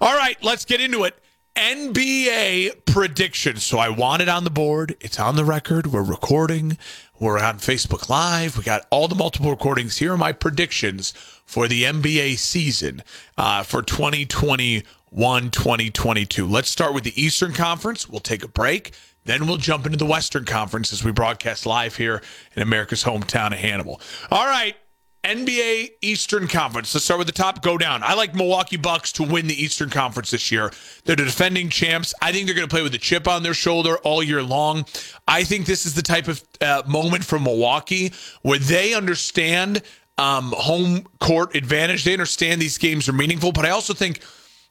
All 0.00 0.16
right, 0.16 0.36
let's 0.44 0.64
get 0.64 0.80
into 0.80 1.02
it. 1.02 1.18
NBA 1.56 2.86
predictions. 2.86 3.64
So 3.64 3.78
I 3.78 3.88
want 3.88 4.22
it 4.22 4.28
on 4.28 4.44
the 4.44 4.50
board. 4.50 4.96
It's 5.00 5.18
on 5.18 5.34
the 5.34 5.44
record. 5.44 5.88
We're 5.88 6.04
recording. 6.04 6.78
We're 7.18 7.40
on 7.40 7.58
Facebook 7.58 8.08
Live. 8.08 8.56
We 8.56 8.62
got 8.62 8.86
all 8.90 9.08
the 9.08 9.16
multiple 9.16 9.50
recordings. 9.50 9.98
Here 9.98 10.12
are 10.12 10.16
my 10.16 10.30
predictions 10.30 11.10
for 11.44 11.66
the 11.66 11.82
NBA 11.82 12.38
season 12.38 13.02
uh, 13.36 13.64
for 13.64 13.82
2021 13.82 15.50
2022. 15.50 16.46
Let's 16.46 16.70
start 16.70 16.94
with 16.94 17.02
the 17.02 17.20
Eastern 17.20 17.52
Conference. 17.52 18.08
We'll 18.08 18.20
take 18.20 18.44
a 18.44 18.48
break. 18.48 18.94
Then 19.24 19.48
we'll 19.48 19.56
jump 19.56 19.84
into 19.84 19.98
the 19.98 20.06
Western 20.06 20.44
Conference 20.44 20.92
as 20.92 21.02
we 21.02 21.10
broadcast 21.10 21.66
live 21.66 21.96
here 21.96 22.22
in 22.54 22.62
America's 22.62 23.02
hometown 23.02 23.48
of 23.48 23.58
Hannibal. 23.58 24.00
All 24.30 24.46
right. 24.46 24.76
NBA 25.24 25.90
Eastern 26.00 26.48
Conference. 26.48 26.94
Let's 26.94 27.04
start 27.04 27.18
with 27.18 27.26
the 27.26 27.32
top, 27.32 27.62
go 27.62 27.76
down. 27.76 28.02
I 28.02 28.14
like 28.14 28.34
Milwaukee 28.34 28.76
Bucks 28.76 29.12
to 29.12 29.22
win 29.22 29.46
the 29.46 29.62
Eastern 29.62 29.90
Conference 29.90 30.30
this 30.30 30.50
year. 30.50 30.72
They're 31.04 31.16
the 31.16 31.24
defending 31.24 31.68
champs. 31.68 32.14
I 32.22 32.32
think 32.32 32.46
they're 32.46 32.54
going 32.54 32.68
to 32.68 32.72
play 32.72 32.82
with 32.82 32.94
a 32.94 32.98
chip 32.98 33.28
on 33.28 33.42
their 33.42 33.54
shoulder 33.54 33.98
all 33.98 34.22
year 34.22 34.42
long. 34.42 34.86
I 35.28 35.44
think 35.44 35.66
this 35.66 35.84
is 35.84 35.94
the 35.94 36.02
type 36.02 36.28
of 36.28 36.42
uh, 36.60 36.82
moment 36.86 37.24
for 37.24 37.38
Milwaukee 37.38 38.12
where 38.42 38.58
they 38.58 38.94
understand 38.94 39.82
um, 40.16 40.52
home 40.56 41.06
court 41.18 41.54
advantage. 41.54 42.04
They 42.04 42.12
understand 42.12 42.60
these 42.60 42.78
games 42.78 43.08
are 43.08 43.12
meaningful, 43.12 43.52
but 43.52 43.66
I 43.66 43.70
also 43.70 43.92
think 43.92 44.20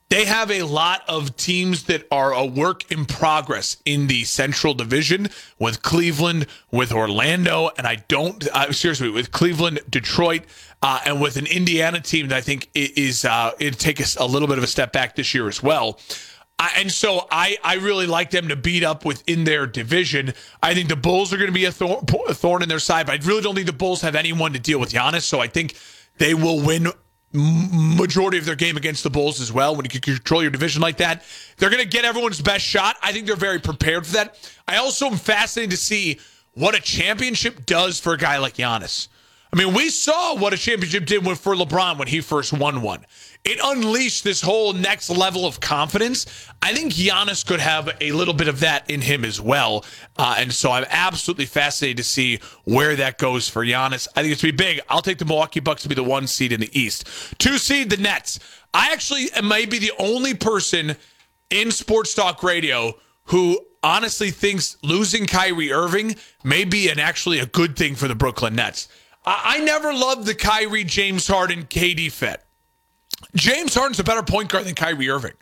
they 0.10 0.26
have 0.26 0.50
a 0.50 0.64
lot 0.64 1.04
of 1.08 1.36
teams 1.36 1.84
that 1.84 2.08
are 2.12 2.34
a 2.34 2.44
work 2.44 2.92
in 2.92 3.06
progress 3.06 3.78
in 3.86 4.08
the 4.08 4.24
Central 4.24 4.74
Division 4.74 5.30
with 5.60 5.84
Cleveland, 5.84 6.48
with 6.72 6.92
Orlando, 6.92 7.70
and 7.78 7.86
I 7.86 7.98
don't 8.08 8.48
uh, 8.48 8.72
seriously 8.72 9.10
with 9.10 9.32
Cleveland, 9.32 9.82
Detroit, 9.88 10.44
uh, 10.82 11.00
and 11.06 11.22
with 11.22 11.38
an 11.38 11.46
Indiana 11.46 12.02
team 12.02 12.30
that 12.30 12.38
I 12.38 12.42
think 12.42 12.70
is 12.74 13.24
uh, 13.24 13.52
it 13.60 13.78
take 13.78 14.02
us 14.02 14.16
a 14.16 14.26
little 14.26 14.48
bit 14.48 14.58
of 14.58 14.64
a 14.64 14.68
step 14.68 14.92
back 14.92 15.16
this 15.16 15.34
year 15.34 15.48
as 15.48 15.62
well. 15.62 16.00
I, 16.58 16.72
and 16.78 16.92
so 16.92 17.28
I, 17.32 17.58
I 17.64 17.76
really 17.76 18.08
like 18.08 18.32
them 18.32 18.50
to 18.50 18.56
beat 18.56 18.84
up 18.84 19.06
within 19.06 19.44
their 19.44 19.66
division. 19.68 20.34
I 20.62 20.74
think 20.74 20.90
the 20.90 20.96
Bulls 20.96 21.32
are 21.32 21.38
going 21.38 21.48
to 21.48 21.54
be 21.54 21.66
a 21.66 21.72
thorn, 21.72 22.04
a 22.28 22.34
thorn 22.34 22.64
in 22.64 22.68
their 22.68 22.80
side, 22.80 23.06
but 23.06 23.22
I 23.22 23.26
really 23.26 23.42
don't 23.42 23.56
think 23.56 23.68
the 23.68 23.74
Bulls 23.74 24.02
have 24.02 24.16
anyone 24.16 24.54
to 24.54 24.60
deal 24.60 24.80
with 24.80 24.92
Giannis. 24.92 25.22
So 25.22 25.40
I 25.40 25.48
think 25.48 25.78
they 26.18 26.34
will 26.34 26.60
win 26.60 26.88
majority 27.32 28.38
of 28.38 28.46
their 28.46 28.56
game 28.56 28.78
against 28.78 29.04
the 29.04 29.10
Bulls 29.10 29.40
as 29.40 29.52
well. 29.52 29.76
When 29.76 29.86
you 29.86 29.90
can 29.90 30.02
control 30.02 30.42
your 30.42 30.52
division 30.52 30.82
like 30.82 30.98
that, 30.98 31.24
they're 31.58 31.70
going 31.70 31.84
to 31.84 31.88
get 31.88 32.06
everyone's 32.06 32.42
best 32.42 32.66
shot. 32.66 32.98
I 33.04 33.12
think 33.12 33.28
they're 33.28 33.36
very 33.36 33.60
prepared 33.60 34.08
for 34.08 34.14
that. 34.14 34.52
I 34.68 34.78
also 34.78 35.08
am 35.08 35.18
fascinated 35.18 35.72
to 35.72 35.78
see 35.78 36.20
what 36.54 36.76
a 36.76 36.82
championship 36.82 37.66
does 37.66 38.00
for 38.00 38.14
a 38.14 38.18
guy 38.18 38.38
like 38.38 38.56
Giannis. 38.56 39.08
I 39.52 39.58
mean, 39.58 39.74
we 39.74 39.90
saw 39.90 40.36
what 40.36 40.54
a 40.54 40.58
championship 40.58 41.06
did 41.06 41.24
for 41.40 41.56
LeBron 41.56 41.98
when 41.98 42.08
he 42.08 42.22
first 42.22 42.54
won 42.54 42.82
one 42.82 43.06
it 43.44 43.60
unleashed 43.64 44.24
this 44.24 44.42
whole 44.42 44.74
next 44.74 45.10
level 45.10 45.46
of 45.46 45.60
confidence. 45.60 46.26
I 46.62 46.74
think 46.74 46.94
Giannis 46.94 47.46
could 47.46 47.62
have 47.62 47.90
a 48.02 48.12
little 48.12 48.34
bit 48.34 48.48
of 48.48 48.60
that 48.60 48.90
in 48.90 49.02
him 49.02 49.24
as 49.24 49.40
well. 49.40 49.86
Uh, 50.18 50.36
and 50.38 50.54
so 50.54 50.72
I'm 50.72 50.86
absolutely 50.90 51.46
fascinated 51.46 51.98
to 51.98 52.04
see 52.04 52.40
where 52.66 52.96
that 52.98 53.18
goes 53.18 53.48
for 53.48 53.66
Giannis. 53.66 54.08
I 54.16 54.22
think 54.22 54.34
it's 54.34 54.42
going 54.42 54.52
to 54.52 54.58
be 54.58 54.74
big. 54.74 54.82
I'll 54.90 55.02
take 55.02 55.20
the 55.20 55.26
Milwaukee 55.26 55.62
Bucks 55.62 55.84
to 55.84 55.90
be 55.90 55.96
the 55.96 56.04
one 56.04 56.28
seed 56.28 56.52
in 56.52 56.60
the 56.60 56.80
East. 56.80 57.08
Two 57.38 57.58
seed, 57.58 57.90
the 57.90 57.98
Nets. 57.98 58.40
I 58.74 58.92
actually 58.92 59.30
might 59.42 59.72
be 59.72 59.80
the 59.80 59.94
only 59.98 60.34
person 60.34 60.98
in 61.50 61.72
Sports 61.72 62.14
Talk 62.14 62.44
Radio 62.44 62.96
who 63.26 63.60
honestly 63.82 64.32
thinks 64.32 64.78
losing 64.84 65.26
Kyrie 65.26 65.72
Irving 65.72 66.16
may 66.44 66.66
be 66.66 66.90
an 66.90 67.00
actually 67.00 67.40
a 67.40 67.46
good 67.46 67.78
thing 67.78 67.96
for 67.96 68.08
the 68.08 68.16
Brooklyn 68.16 68.56
Nets. 68.56 68.90
I, 69.26 69.56
I 69.56 69.60
never 69.64 69.94
loved 69.94 70.26
the 70.26 70.36
Kyrie 70.36 70.84
James 70.84 71.28
Harden 71.28 71.64
KD 71.64 72.12
fit. 72.12 72.44
James 73.36 73.74
Harden's 73.74 74.00
a 74.00 74.04
better 74.04 74.24
point 74.24 74.50
guard 74.50 74.66
than 74.66 74.76
Kyrie 74.76 75.10
Irving. 75.10 75.34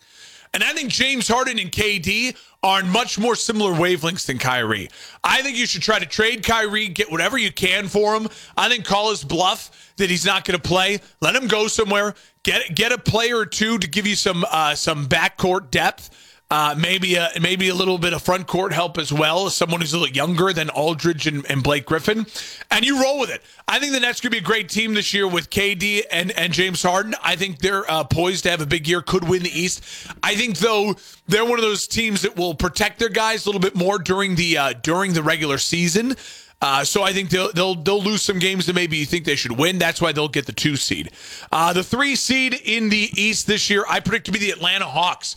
And 0.53 0.63
I 0.63 0.73
think 0.73 0.89
James 0.89 1.27
Harden 1.27 1.59
and 1.59 1.71
KD 1.71 2.35
are 2.63 2.79
in 2.79 2.89
much 2.89 3.19
more 3.19 3.35
similar 3.35 3.73
wavelengths 3.73 4.25
than 4.25 4.39
Kyrie. 4.39 4.89
I 5.23 5.41
think 5.41 5.57
you 5.57 5.65
should 5.65 5.81
try 5.81 5.99
to 5.99 6.05
trade 6.05 6.43
Kyrie, 6.43 6.87
get 6.87 7.11
whatever 7.11 7.37
you 7.37 7.51
can 7.51 7.87
for 7.87 8.15
him. 8.15 8.27
I 8.55 8.69
think 8.69 8.85
call 8.85 9.11
his 9.11 9.23
bluff 9.23 9.93
that 9.97 10.09
he's 10.09 10.25
not 10.25 10.45
going 10.45 10.59
to 10.59 10.67
play. 10.67 10.99
Let 11.21 11.35
him 11.35 11.47
go 11.47 11.67
somewhere. 11.67 12.15
Get 12.43 12.73
get 12.73 12.91
a 12.91 12.97
player 12.97 13.37
or 13.37 13.45
two 13.45 13.77
to 13.77 13.87
give 13.87 14.07
you 14.07 14.15
some 14.15 14.45
uh, 14.49 14.73
some 14.75 15.07
backcourt 15.07 15.69
depth 15.69 16.09
uh, 16.49 16.75
maybe 16.77 17.15
a, 17.15 17.29
maybe 17.41 17.67
a 17.67 17.75
little 17.75 17.97
bit 17.97 18.13
of 18.13 18.21
front 18.21 18.47
court 18.47 18.71
help 18.71 18.97
as 18.97 19.11
well. 19.11 19.49
Someone 19.49 19.81
who's 19.81 19.93
a 19.93 19.97
little 19.97 20.15
younger 20.15 20.53
than 20.53 20.69
Aldridge 20.69 21.27
and, 21.27 21.45
and 21.49 21.61
Blake 21.61 21.85
Griffin, 21.85 22.25
and 22.71 22.85
you 22.85 23.01
roll 23.01 23.19
with 23.19 23.29
it. 23.29 23.41
I 23.67 23.79
think 23.79 23.91
the 23.91 23.99
Nets 23.99 24.21
could 24.21 24.31
be 24.31 24.37
a 24.37 24.41
great 24.41 24.69
team 24.69 24.93
this 24.93 25.13
year 25.13 25.27
with 25.27 25.49
KD 25.49 26.03
and, 26.09 26.31
and 26.31 26.53
James 26.53 26.81
Harden. 26.81 27.15
I 27.21 27.35
think 27.35 27.59
they're 27.59 27.89
uh, 27.91 28.05
poised 28.05 28.43
to 28.43 28.51
have 28.51 28.61
a 28.61 28.65
big 28.65 28.87
year. 28.87 29.01
Could 29.01 29.27
win 29.27 29.43
the 29.43 29.59
East. 29.59 29.83
I 30.23 30.35
think 30.35 30.57
though 30.59 30.95
they're 31.27 31.45
one 31.45 31.59
of 31.59 31.63
those 31.63 31.85
teams 31.85 32.21
that 32.21 32.37
will 32.37 32.55
protect 32.55 32.99
their 32.99 33.09
guys 33.09 33.45
a 33.45 33.49
little 33.49 33.61
bit 33.61 33.75
more 33.75 33.99
during 33.99 34.35
the 34.35 34.57
uh, 34.57 34.73
during 34.81 35.13
the 35.13 35.23
regular 35.23 35.57
season. 35.57 36.15
Uh, 36.59 36.83
so 36.83 37.03
I 37.03 37.13
think 37.13 37.29
they'll, 37.29 37.51
they'll 37.51 37.75
they'll 37.75 38.01
lose 38.01 38.21
some 38.21 38.39
games 38.39 38.65
that 38.65 38.73
maybe 38.73 38.97
you 38.97 39.05
think 39.05 39.25
they 39.25 39.35
should 39.35 39.51
win. 39.51 39.77
That's 39.77 40.01
why 40.01 40.11
they'll 40.13 40.27
get 40.27 40.45
the 40.45 40.53
two 40.53 40.75
seed. 40.75 41.11
Uh, 41.51 41.73
the 41.73 41.83
three 41.83 42.15
seed 42.15 42.53
in 42.53 42.89
the 42.89 43.09
East 43.13 43.47
this 43.47 43.69
year, 43.69 43.83
I 43.87 43.99
predict 43.99 44.25
to 44.27 44.31
be 44.31 44.39
the 44.39 44.51
Atlanta 44.51 44.85
Hawks. 44.85 45.35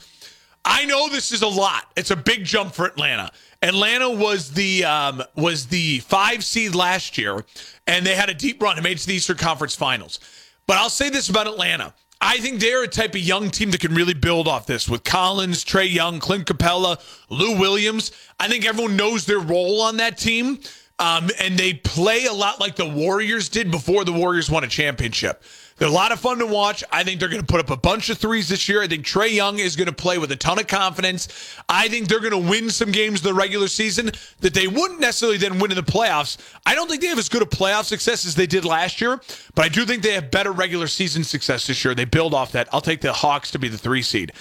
I 0.65 0.85
know 0.85 1.09
this 1.09 1.33
is 1.33 1.43
a 1.43 1.49
lot. 1.49 1.87
It's 1.97 2.11
a 2.11 2.17
big 2.17 2.45
jump 2.45 2.75
for 2.75 2.87
Atlanta. 2.87 3.31
Atlanta 3.63 4.11
was 4.11 4.53
the 4.53 4.85
um, 4.85 5.23
was 5.35 5.67
the 5.67 6.01
five 6.01 6.45
seed 6.45 6.75
last 6.75 7.19
year, 7.19 7.45
and 7.87 8.05
they 8.07 8.15
had 8.15 8.31
a 8.31 8.35
deep 8.35 8.63
run 8.63 8.77
and 8.77 8.85
made 8.85 8.97
it 8.97 9.01
to 9.01 9.07
the 9.07 9.15
Eastern 9.15 9.37
Conference 9.37 9.75
Finals. 9.75 10.21
But 10.67 10.77
I'll 10.77 10.91
say 10.91 11.11
this 11.11 11.29
about 11.29 11.47
Atlanta. 11.47 11.95
I 12.23 12.39
think 12.39 12.61
they're 12.61 12.85
a 12.85 12.89
type 12.89 13.15
of 13.15 13.21
young 13.21 13.51
team 13.51 13.71
that 13.71 13.81
can 13.81 13.95
really 13.95 14.15
build 14.15 14.47
off 14.47 14.67
this 14.67 14.89
with 14.89 15.05
Collins, 15.05 15.65
Trae 15.65 15.91
Young, 15.91 16.21
Clint 16.21 16.47
Capela, 16.47 17.01
Lou 17.31 17.59
Williams. 17.59 18.13
I 18.39 18.49
think 18.49 18.67
everyone 18.67 18.95
knows 18.95 19.25
their 19.25 19.39
role 19.39 19.81
on 19.81 19.97
that 19.97 20.19
team. 20.19 20.61
Um, 20.99 21.31
and 21.41 21.59
they 21.59 21.73
play 21.73 22.27
a 22.27 22.33
lot 22.33 22.61
like 22.61 22.77
the 22.77 22.87
Warriors 22.87 23.49
did 23.49 23.71
before 23.71 24.05
the 24.05 24.13
Warriors 24.13 24.51
won 24.51 24.65
a 24.65 24.69
championship. 24.69 25.43
They're 25.81 25.89
a 25.89 25.93
lot 25.93 26.13
of 26.13 26.21
fun 26.21 26.37
to 26.41 26.47
watch. 26.47 26.85
I 26.93 27.05
think 27.05 27.21
they're 27.21 27.31
going 27.31 27.41
to 27.41 27.47
put 27.47 27.59
up 27.59 27.71
a 27.71 27.77
bunch 27.77 28.11
of 28.11 28.19
threes 28.19 28.51
this 28.51 28.69
year. 28.69 28.83
I 28.83 28.87
think 28.87 29.07
Trae 29.07 29.33
Young 29.33 29.59
is 29.59 29.77
going 29.77 29.87
to 29.87 29.95
play 29.95 30.19
with 30.19 30.31
a 30.31 30.37
ton 30.37 30.59
of 30.59 30.67
confidence. 30.67 31.57
I 31.71 31.89
think 31.89 32.07
they're 32.07 32.21
going 32.21 32.33
to 32.33 32.51
win 32.51 32.69
some 32.69 32.93
games 32.93 33.23
the 33.23 33.33
regular 33.33 33.67
season 33.67 34.11
that 34.41 34.53
they 34.53 34.67
wouldn't 34.67 35.01
necessarily 35.01 35.39
then 35.39 35.59
win 35.59 35.71
in 35.71 35.79
the 35.79 35.83
playoffs. 35.83 36.37
I 36.67 36.75
don't 36.75 36.87
think 36.87 37.01
they 37.01 37.07
have 37.07 37.19
as 37.19 37.31
good 37.31 37.41
a 37.41 37.47
playoff 37.47 37.85
success 37.85 38.27
as 38.27 38.35
they 38.35 38.47
did 38.47 38.67
last 38.67 39.01
year, 39.01 39.23
but 39.55 39.65
I 39.65 39.71
do 39.71 39.87
think 39.87 40.03
they 40.03 40.13
have 40.13 40.31
better 40.31 40.53
regular 40.53 40.87
season 40.87 41.25
success 41.25 41.67
this 41.67 41.83
year. 41.83 41.95
They 41.95 42.05
build 42.05 42.35
off 42.35 42.53
that. 42.53 42.69
I'll 42.75 42.83
take 42.83 43.01
the 43.01 43.15
Hawks 43.15 43.51
to 43.53 43.59
be 43.59 43.69
the 43.69 43.79
three 43.79 44.03
seed. 44.03 44.33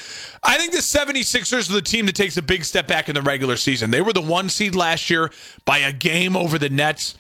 I 0.43 0.57
think 0.57 0.73
the 0.73 0.79
76ers 0.79 1.69
are 1.69 1.73
the 1.73 1.81
team 1.81 2.05
that 2.07 2.15
takes 2.15 2.35
a 2.35 2.41
big 2.41 2.65
step 2.65 2.85
back 2.85 3.07
in 3.07 3.15
the 3.15 3.21
regular 3.21 3.55
season. 3.55 3.91
They 3.91 4.01
were 4.01 4.11
the 4.11 4.19
one 4.19 4.49
seed 4.49 4.75
last 4.75 5.09
year 5.09 5.31
by 5.63 5.77
a 5.77 5.93
game 5.93 6.35
over 6.35 6.59
the 6.59 6.69
Nets. 6.69 7.15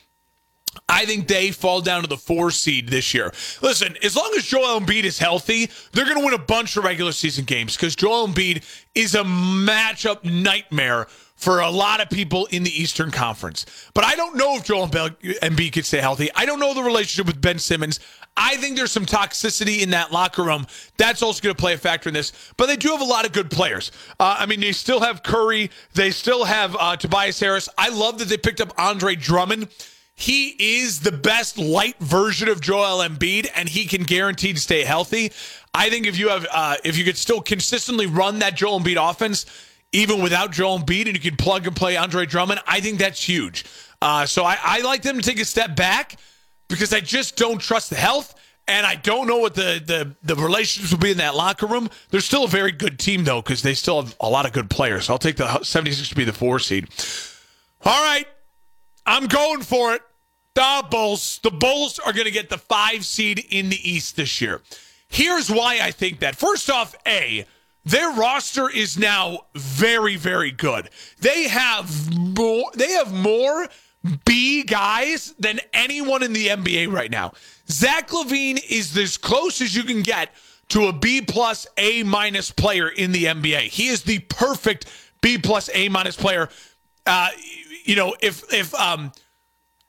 I 0.87 1.05
think 1.05 1.27
they 1.27 1.51
fall 1.51 1.81
down 1.81 2.01
to 2.01 2.07
the 2.07 2.17
four 2.17 2.51
seed 2.51 2.89
this 2.89 3.13
year. 3.13 3.31
Listen, 3.61 3.95
as 4.03 4.15
long 4.15 4.31
as 4.37 4.45
Joel 4.45 4.79
Embiid 4.79 5.03
is 5.03 5.19
healthy, 5.19 5.69
they're 5.93 6.05
going 6.05 6.17
to 6.17 6.25
win 6.25 6.33
a 6.33 6.37
bunch 6.37 6.77
of 6.77 6.83
regular 6.83 7.11
season 7.11 7.45
games 7.45 7.75
because 7.75 7.95
Joel 7.95 8.27
Embiid 8.27 8.63
is 8.95 9.15
a 9.15 9.23
matchup 9.23 10.23
nightmare 10.23 11.07
for 11.35 11.61
a 11.61 11.69
lot 11.69 12.01
of 12.01 12.09
people 12.09 12.47
in 12.47 12.63
the 12.63 12.81
Eastern 12.81 13.11
Conference. 13.11 13.65
But 13.93 14.03
I 14.03 14.15
don't 14.15 14.35
know 14.35 14.57
if 14.57 14.65
Joel 14.65 14.87
Embiid 14.89 15.71
can 15.71 15.83
stay 15.83 15.99
healthy. 15.99 16.29
I 16.35 16.45
don't 16.45 16.59
know 16.59 16.73
the 16.73 16.83
relationship 16.83 17.27
with 17.27 17.39
Ben 17.39 17.59
Simmons. 17.59 17.99
I 18.35 18.57
think 18.57 18.75
there's 18.75 18.91
some 18.91 19.05
toxicity 19.05 19.81
in 19.81 19.91
that 19.91 20.11
locker 20.11 20.43
room. 20.43 20.67
That's 20.97 21.23
also 21.23 21.41
going 21.41 21.55
to 21.55 21.59
play 21.59 21.73
a 21.73 21.77
factor 21.77 22.09
in 22.09 22.13
this. 22.13 22.33
But 22.57 22.65
they 22.65 22.75
do 22.75 22.89
have 22.89 23.01
a 23.01 23.05
lot 23.05 23.25
of 23.25 23.31
good 23.31 23.49
players. 23.49 23.91
Uh, 24.19 24.37
I 24.39 24.45
mean, 24.47 24.59
they 24.59 24.71
still 24.73 24.99
have 24.99 25.23
Curry. 25.23 25.71
They 25.93 26.11
still 26.11 26.43
have 26.43 26.75
uh, 26.77 26.97
Tobias 26.97 27.39
Harris. 27.39 27.69
I 27.77 27.89
love 27.89 28.19
that 28.19 28.27
they 28.27 28.37
picked 28.37 28.59
up 28.59 28.73
Andre 28.77 29.15
Drummond. 29.15 29.69
He 30.19 30.49
is 30.81 30.99
the 30.99 31.13
best 31.13 31.57
light 31.57 31.97
version 31.99 32.49
of 32.49 32.59
Joel 32.59 33.07
Embiid, 33.07 33.49
and 33.55 33.69
he 33.69 33.85
can 33.85 34.03
guarantee 34.03 34.51
to 34.51 34.59
stay 34.59 34.83
healthy. 34.83 35.31
I 35.73 35.89
think 35.89 36.07
if 36.07 36.19
you 36.19 36.27
have, 36.27 36.45
uh, 36.51 36.75
if 36.83 36.97
you 36.97 37.05
could 37.05 37.15
still 37.15 37.39
consistently 37.39 38.05
run 38.05 38.39
that 38.39 38.53
Joel 38.53 38.81
Embiid 38.81 38.97
offense, 39.09 39.45
even 39.93 40.21
without 40.21 40.51
Joel 40.51 40.79
Embiid, 40.79 41.05
and 41.05 41.13
you 41.13 41.21
can 41.21 41.37
plug 41.37 41.65
and 41.65 41.73
play 41.73 41.95
Andre 41.95 42.25
Drummond, 42.25 42.59
I 42.67 42.81
think 42.81 42.99
that's 42.99 43.23
huge. 43.23 43.63
Uh, 44.01 44.25
so 44.25 44.43
I, 44.43 44.57
I 44.61 44.81
like 44.81 45.03
them 45.03 45.15
to 45.15 45.21
take 45.21 45.39
a 45.39 45.45
step 45.45 45.77
back 45.77 46.17
because 46.67 46.93
I 46.93 46.99
just 46.99 47.37
don't 47.37 47.59
trust 47.59 47.89
the 47.89 47.95
health. 47.95 48.35
And 48.67 48.85
I 48.85 48.95
don't 48.95 49.25
know 49.25 49.37
what 49.37 49.55
the, 49.55 49.81
the, 49.83 50.15
the 50.21 50.35
relationships 50.35 50.91
will 50.91 50.99
be 50.99 51.11
in 51.11 51.17
that 51.19 51.33
locker 51.33 51.65
room. 51.65 51.89
They're 52.09 52.19
still 52.19 52.43
a 52.43 52.47
very 52.49 52.73
good 52.73 52.99
team, 52.99 53.23
though, 53.23 53.41
because 53.41 53.61
they 53.61 53.73
still 53.73 54.01
have 54.01 54.17
a 54.19 54.29
lot 54.29 54.45
of 54.45 54.51
good 54.51 54.69
players. 54.69 55.05
So 55.05 55.13
I'll 55.13 55.17
take 55.17 55.37
the 55.37 55.63
76 55.63 56.09
to 56.09 56.15
be 56.15 56.25
the 56.25 56.33
four 56.33 56.59
seed. 56.59 56.89
All 57.85 58.03
right. 58.03 58.27
I'm 59.05 59.25
going 59.27 59.61
for 59.61 59.93
it. 59.93 60.01
The 60.55 60.85
Bulls. 60.89 61.39
The 61.43 61.51
Bulls 61.51 61.99
are 61.99 62.13
going 62.13 62.25
to 62.25 62.31
get 62.31 62.49
the 62.49 62.57
five 62.57 63.05
seed 63.05 63.45
in 63.49 63.69
the 63.69 63.89
East 63.89 64.15
this 64.15 64.41
year. 64.41 64.61
Here's 65.07 65.49
why 65.49 65.79
I 65.81 65.91
think 65.91 66.19
that. 66.19 66.35
First 66.35 66.69
off, 66.69 66.95
A, 67.07 67.45
their 67.85 68.11
roster 68.11 68.69
is 68.69 68.97
now 68.97 69.45
very, 69.55 70.15
very 70.15 70.51
good. 70.51 70.89
They 71.19 71.47
have 71.47 72.15
more. 72.15 72.69
They 72.75 72.91
have 72.91 73.13
more 73.13 73.67
B 74.25 74.63
guys 74.63 75.33
than 75.39 75.59
anyone 75.73 76.23
in 76.23 76.33
the 76.33 76.47
NBA 76.47 76.91
right 76.91 77.11
now. 77.11 77.33
Zach 77.69 78.09
LaVine 78.09 78.59
is 78.69 78.95
as 78.97 79.17
close 79.17 79.61
as 79.61 79.75
you 79.75 79.83
can 79.83 80.01
get 80.01 80.33
to 80.69 80.87
a 80.87 80.93
B 80.93 81.21
plus 81.21 81.67
A 81.77 82.03
minus 82.03 82.51
player 82.51 82.87
in 82.87 83.11
the 83.11 83.25
NBA. 83.25 83.61
He 83.61 83.87
is 83.87 84.03
the 84.03 84.19
perfect 84.19 84.85
B 85.21 85.37
plus 85.37 85.69
A 85.73 85.89
minus 85.89 86.15
player. 86.15 86.49
Uh, 87.05 87.29
you 87.83 87.95
know, 87.95 88.15
if 88.21 88.51
if 88.53 88.73
um 88.75 89.11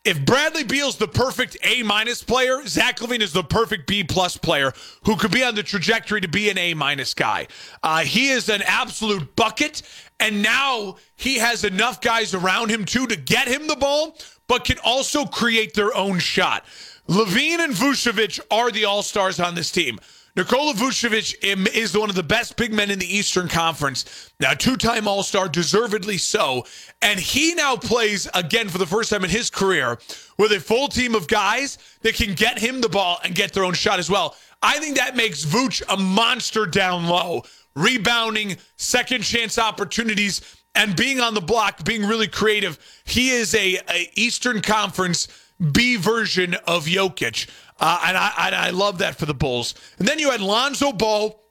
if 0.05 0.25
Bradley 0.25 0.65
Beal's 0.65 0.97
the 0.97 1.09
perfect 1.09 1.59
A 1.63 1.83
minus 1.83 2.23
player, 2.23 2.67
Zach 2.67 3.01
LaVine 3.01 3.21
is 3.21 3.33
the 3.33 3.43
perfect 3.43 3.87
B 3.87 4.03
plus 4.03 4.37
player 4.37 4.73
who 5.05 5.17
could 5.17 5.31
be 5.31 5.45
on 5.45 5.55
the 5.55 5.63
trajectory 5.63 6.23
to 6.23 6.29
be 6.29 6.49
an 6.49 6.57
A 6.57 6.73
minus 6.75 7.13
guy. 7.13 7.49
Uh, 7.83 8.01
he 8.01 8.31
is 8.31 8.49
an 8.49 8.63
absolute 8.63 9.37
bucket, 9.37 9.83
And 10.19 10.43
now 10.43 10.97
he 11.17 11.39
has 11.39 11.65
enough 11.65 12.01
guys 12.01 12.35
around 12.35 12.71
him 12.71 12.85
too 12.85 13.07
to 13.09 13.17
get 13.17 13.49
him 13.49 13.67
the 13.67 13.77
ball, 13.77 14.17
but 14.49 14.65
can 14.65 14.79
also 14.85 15.27
create 15.27 15.75
their 15.75 15.95
own 15.95 16.19
shot. 16.19 16.65
LaVine 17.09 17.61
and 17.61 17.75
Vucevic 17.75 18.41
are 18.51 18.71
the 18.71 18.85
all 18.85 19.03
stars 19.03 19.39
on 19.41 19.55
this 19.55 19.71
team. 19.71 19.99
Nikola 20.37 20.75
Vucevic 20.75 21.35
is 21.75 21.97
one 21.97 22.09
of 22.09 22.15
the 22.15 22.23
best 22.23 22.57
big 22.57 22.73
men 22.73 22.91
in 22.91 22.99
the 22.99 23.17
Eastern 23.17 23.49
Conference. 23.49 24.31
Now, 24.39 24.55
two 24.55 24.77
time 24.77 25.09
All 25.09 25.23
Star, 25.23 25.49
deservedly 25.49 26.19
so. 26.19 26.67
And 27.03 27.19
he 27.19 27.55
now 27.55 27.77
plays 27.77 28.29
again 28.33 28.69
for 28.69 28.79
the 28.79 28.87
first 28.87 29.11
time 29.11 29.25
in 29.25 29.31
his 29.31 29.51
career 29.51 29.99
with 30.39 30.53
a 30.53 30.61
full 30.61 30.89
team 30.89 31.15
of 31.15 31.27
guys 31.27 31.79
that 32.03 32.15
can 32.15 32.35
get 32.35 32.59
him 32.59 32.81
the 32.81 32.89
ball 32.89 33.19
and 33.25 33.35
get 33.35 33.53
their 33.53 33.65
own 33.65 33.75
shot 33.75 33.99
as 33.99 34.09
well. 34.09 34.37
I 34.63 34.79
think 34.79 34.97
that 34.97 35.17
makes 35.17 35.45
Vooch 35.45 35.83
a 35.89 35.97
monster 35.97 36.65
down 36.67 37.07
low, 37.07 37.43
rebounding, 37.75 38.57
second 38.77 39.23
chance 39.23 39.59
opportunities, 39.59 40.43
and 40.75 40.95
being 40.95 41.19
on 41.19 41.35
the 41.35 41.41
block, 41.41 41.85
being 41.85 42.07
really 42.07 42.29
creative. 42.29 42.79
He 43.05 43.31
is 43.31 43.55
a, 43.55 43.81
a 43.89 44.11
Eastern 44.15 44.61
Conference 44.61 45.27
B 45.73 45.97
version 45.97 46.55
of 46.67 46.87
Jokic. 46.87 47.49
Uh, 47.81 48.01
and, 48.07 48.17
I, 48.17 48.33
and 48.47 48.55
I 48.55 48.71
love 48.71 48.99
that 48.99 49.17
for 49.17 49.27
the 49.27 49.35
Bulls. 49.35 49.75
And 49.99 50.07
then 50.07 50.19
you 50.19 50.31
had 50.31 50.41
Lonzo 50.41 50.93
Ball, 50.93 51.43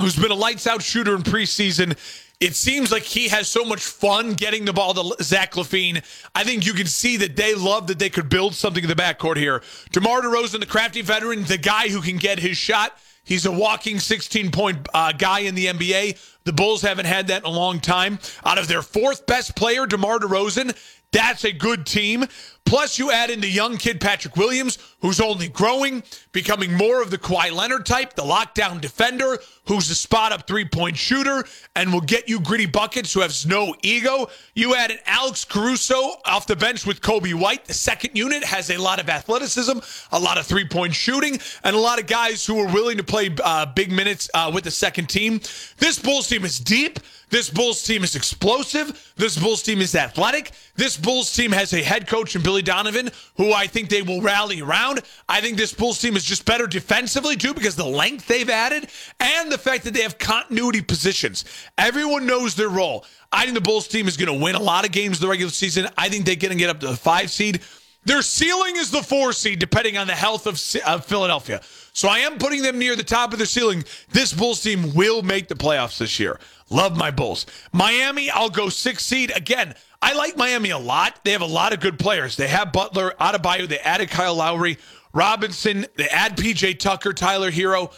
who's 0.00 0.16
been 0.16 0.30
a 0.30 0.34
lights 0.34 0.66
out 0.66 0.82
shooter 0.82 1.14
in 1.14 1.22
preseason. 1.22 1.96
It 2.40 2.54
seems 2.54 2.92
like 2.92 3.02
he 3.02 3.28
has 3.28 3.48
so 3.48 3.64
much 3.64 3.84
fun 3.84 4.34
getting 4.34 4.64
the 4.64 4.72
ball 4.72 4.94
to 4.94 5.22
Zach 5.22 5.52
LaVine. 5.54 6.04
I 6.34 6.44
think 6.44 6.64
you 6.64 6.72
can 6.72 6.86
see 6.86 7.16
that 7.18 7.34
they 7.34 7.54
love 7.54 7.88
that 7.88 7.98
they 7.98 8.10
could 8.10 8.28
build 8.28 8.54
something 8.54 8.82
in 8.82 8.88
the 8.88 8.94
backcourt 8.94 9.36
here. 9.36 9.60
DeMar 9.90 10.22
DeRozan, 10.22 10.60
the 10.60 10.66
crafty 10.66 11.02
veteran, 11.02 11.42
the 11.44 11.58
guy 11.58 11.88
who 11.88 12.00
can 12.00 12.16
get 12.16 12.38
his 12.38 12.56
shot. 12.56 12.96
He's 13.24 13.44
a 13.44 13.52
walking 13.52 13.98
16 13.98 14.52
point 14.52 14.88
uh, 14.94 15.12
guy 15.12 15.40
in 15.40 15.54
the 15.54 15.66
NBA. 15.66 16.18
The 16.44 16.52
Bulls 16.52 16.80
haven't 16.80 17.06
had 17.06 17.26
that 17.26 17.42
in 17.42 17.46
a 17.46 17.54
long 17.54 17.80
time. 17.80 18.20
Out 18.44 18.56
of 18.56 18.68
their 18.68 18.82
fourth 18.82 19.26
best 19.26 19.56
player, 19.56 19.86
DeMar 19.86 20.20
DeRozan, 20.20 20.74
that's 21.12 21.44
a 21.44 21.52
good 21.52 21.86
team. 21.86 22.24
Plus, 22.68 22.98
you 22.98 23.10
add 23.10 23.30
in 23.30 23.40
the 23.40 23.48
young 23.48 23.78
kid 23.78 23.98
Patrick 23.98 24.36
Williams, 24.36 24.76
who's 25.00 25.22
only 25.22 25.48
growing, 25.48 26.02
becoming 26.32 26.70
more 26.74 27.00
of 27.00 27.10
the 27.10 27.16
Kawhi 27.16 27.50
Leonard 27.50 27.86
type, 27.86 28.12
the 28.12 28.22
lockdown 28.22 28.78
defender, 28.78 29.38
who's 29.66 29.88
a 29.88 29.94
spot 29.94 30.32
up 30.32 30.46
three 30.46 30.66
point 30.66 30.94
shooter 30.94 31.44
and 31.76 31.90
will 31.90 32.02
get 32.02 32.28
you 32.28 32.38
gritty 32.40 32.66
buckets, 32.66 33.14
who 33.14 33.20
has 33.20 33.46
no 33.46 33.74
ego. 33.82 34.28
You 34.54 34.74
add 34.74 34.90
in 34.90 34.98
Alex 35.06 35.46
Caruso 35.46 36.16
off 36.26 36.46
the 36.46 36.56
bench 36.56 36.84
with 36.84 37.00
Coby 37.00 37.32
White. 37.32 37.64
The 37.64 37.72
second 37.72 38.14
unit 38.14 38.44
has 38.44 38.68
a 38.68 38.76
lot 38.76 39.00
of 39.00 39.08
athleticism, 39.08 39.78
a 40.12 40.20
lot 40.20 40.36
of 40.36 40.44
three 40.44 40.68
point 40.68 40.94
shooting, 40.94 41.38
and 41.64 41.74
a 41.74 41.78
lot 41.78 41.98
of 41.98 42.06
guys 42.06 42.44
who 42.44 42.58
are 42.60 42.70
willing 42.70 42.98
to 42.98 43.04
play 43.04 43.34
uh, 43.42 43.64
big 43.64 43.90
minutes 43.90 44.28
uh, 44.34 44.50
with 44.54 44.64
the 44.64 44.70
second 44.70 45.08
team. 45.08 45.40
This 45.78 45.98
Bulls 45.98 46.28
team 46.28 46.44
is 46.44 46.58
deep. 46.58 47.00
This 47.30 47.50
Bulls 47.50 47.82
team 47.82 48.04
is 48.04 48.16
explosive. 48.16 49.12
This 49.16 49.38
Bulls 49.38 49.62
team 49.62 49.80
is 49.80 49.94
athletic. 49.94 50.50
This 50.76 50.96
Bulls 50.96 51.34
team 51.34 51.52
has 51.52 51.74
a 51.74 51.82
head 51.82 52.06
coach 52.06 52.34
in 52.34 52.42
Billy 52.42 52.57
Donovan 52.62 53.10
who 53.36 53.52
I 53.52 53.66
think 53.66 53.88
they 53.88 54.02
will 54.02 54.20
rally 54.20 54.60
around. 54.60 55.02
I 55.28 55.40
think 55.40 55.56
this 55.56 55.72
Bulls 55.72 56.00
team 56.00 56.16
is 56.16 56.24
just 56.24 56.44
better 56.44 56.66
defensively 56.66 57.36
too 57.36 57.54
because 57.54 57.76
the 57.76 57.86
length 57.86 58.26
they've 58.26 58.48
added 58.48 58.88
and 59.20 59.50
the 59.50 59.58
fact 59.58 59.84
that 59.84 59.94
they 59.94 60.02
have 60.02 60.18
continuity 60.18 60.82
positions. 60.82 61.44
Everyone 61.76 62.26
knows 62.26 62.54
their 62.54 62.68
role. 62.68 63.04
I 63.32 63.44
think 63.44 63.54
the 63.54 63.60
Bulls 63.60 63.88
team 63.88 64.08
is 64.08 64.16
going 64.16 64.36
to 64.36 64.44
win 64.44 64.54
a 64.54 64.62
lot 64.62 64.84
of 64.84 64.92
games 64.92 65.20
the 65.20 65.28
regular 65.28 65.50
season. 65.50 65.88
I 65.96 66.08
think 66.08 66.24
they're 66.24 66.36
going 66.36 66.52
to 66.52 66.58
get 66.58 66.70
up 66.70 66.80
to 66.80 66.88
the 66.88 66.96
five 66.96 67.30
seed. 67.30 67.60
Their 68.04 68.22
ceiling 68.22 68.76
is 68.76 68.90
the 68.90 69.02
four 69.02 69.32
seed, 69.34 69.58
depending 69.58 69.98
on 69.98 70.06
the 70.06 70.14
health 70.14 70.46
of, 70.46 70.54
of 70.86 71.04
Philadelphia. 71.04 71.60
So 71.92 72.08
I 72.08 72.20
am 72.20 72.38
putting 72.38 72.62
them 72.62 72.78
near 72.78 72.96
the 72.96 73.02
top 73.02 73.32
of 73.32 73.38
the 73.38 73.44
ceiling. 73.44 73.84
This 74.10 74.32
Bulls 74.32 74.62
team 74.62 74.94
will 74.94 75.20
make 75.22 75.48
the 75.48 75.54
playoffs 75.54 75.98
this 75.98 76.18
year. 76.18 76.38
Love 76.70 76.96
my 76.96 77.10
Bulls. 77.10 77.46
Miami, 77.72 78.30
I'll 78.30 78.50
go 78.50 78.68
six 78.68 79.04
seed. 79.04 79.32
Again, 79.34 79.74
I 80.02 80.12
like 80.12 80.36
Miami 80.36 80.70
a 80.70 80.78
lot. 80.78 81.20
They 81.24 81.32
have 81.32 81.40
a 81.40 81.46
lot 81.46 81.72
of 81.72 81.80
good 81.80 81.98
players. 81.98 82.36
They 82.36 82.48
have 82.48 82.72
Butler, 82.72 83.14
Adebayo, 83.20 83.68
they 83.68 83.78
added 83.78 84.10
Kyle 84.10 84.34
Lowry, 84.34 84.78
Robinson, 85.12 85.86
they 85.96 86.08
add 86.08 86.36
PJ 86.36 86.78
Tucker, 86.78 87.12
Tyler 87.12 87.50
Herro. 87.50 87.92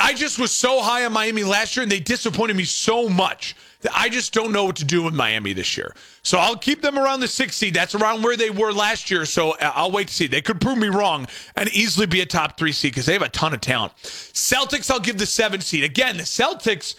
I 0.00 0.12
just 0.14 0.38
was 0.38 0.50
so 0.50 0.82
high 0.82 1.04
on 1.04 1.12
Miami 1.12 1.44
last 1.44 1.76
year, 1.76 1.84
and 1.84 1.92
they 1.92 2.00
disappointed 2.00 2.56
me 2.56 2.64
so 2.64 3.08
much 3.08 3.54
that 3.82 3.92
I 3.94 4.08
just 4.08 4.32
don't 4.32 4.50
know 4.50 4.64
what 4.64 4.76
to 4.76 4.84
do 4.84 5.02
with 5.02 5.14
Miami 5.14 5.52
this 5.52 5.76
year. 5.76 5.94
So 6.22 6.38
I'll 6.38 6.56
keep 6.56 6.82
them 6.82 6.98
around 6.98 7.20
the 7.20 7.28
sixth 7.28 7.58
seed. 7.58 7.74
That's 7.74 7.94
around 7.94 8.22
where 8.22 8.36
they 8.36 8.50
were 8.50 8.72
last 8.72 9.10
year. 9.10 9.24
So 9.24 9.52
uh, 9.52 9.72
I'll 9.74 9.92
wait 9.92 10.08
to 10.08 10.14
see. 10.14 10.26
They 10.26 10.40
could 10.40 10.60
prove 10.60 10.78
me 10.78 10.88
wrong 10.88 11.28
and 11.54 11.68
easily 11.68 12.06
be 12.06 12.22
a 12.22 12.26
top 12.26 12.58
three 12.58 12.72
seed 12.72 12.92
because 12.92 13.06
they 13.06 13.12
have 13.12 13.22
a 13.22 13.28
ton 13.28 13.54
of 13.54 13.60
talent. 13.60 13.94
Celtics, 13.96 14.90
I'll 14.90 15.00
give 15.00 15.18
the 15.18 15.26
seven 15.26 15.60
seed. 15.60 15.84
Again, 15.84 16.16
the 16.16 16.24
Celtics 16.24 16.96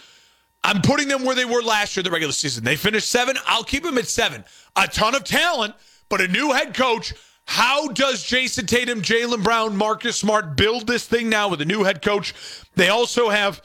I'm 0.65 0.81
putting 0.81 1.07
them 1.07 1.23
where 1.23 1.35
they 1.35 1.45
were 1.45 1.61
last 1.61 1.95
year, 1.95 2.01
the 2.01 2.09
regular 2.09 2.33
season. 2.33 2.63
They 2.63 2.75
finished 2.75 3.07
seven. 3.07 3.37
I'll 3.45 3.63
keep 3.63 3.83
them 3.83 3.99
at 3.99 4.07
seven. 4.07 4.43
A 4.75 4.87
ton 4.87 5.13
of 5.13 5.23
talent, 5.23 5.75
but 6.09 6.21
a 6.21 6.27
new 6.27 6.53
head 6.53 6.73
coach. 6.73 7.13
How 7.45 7.89
does 7.89 8.23
Jayson 8.23 8.65
Tatum, 8.65 9.03
Jaylen 9.03 9.43
Brown, 9.43 9.77
Marcus 9.77 10.17
Smart 10.17 10.57
build 10.57 10.87
this 10.87 11.05
thing 11.05 11.29
now 11.29 11.49
with 11.49 11.61
a 11.61 11.65
new 11.65 11.83
head 11.83 12.01
coach? 12.01 12.33
They 12.73 12.89
also 12.89 13.29
have 13.29 13.61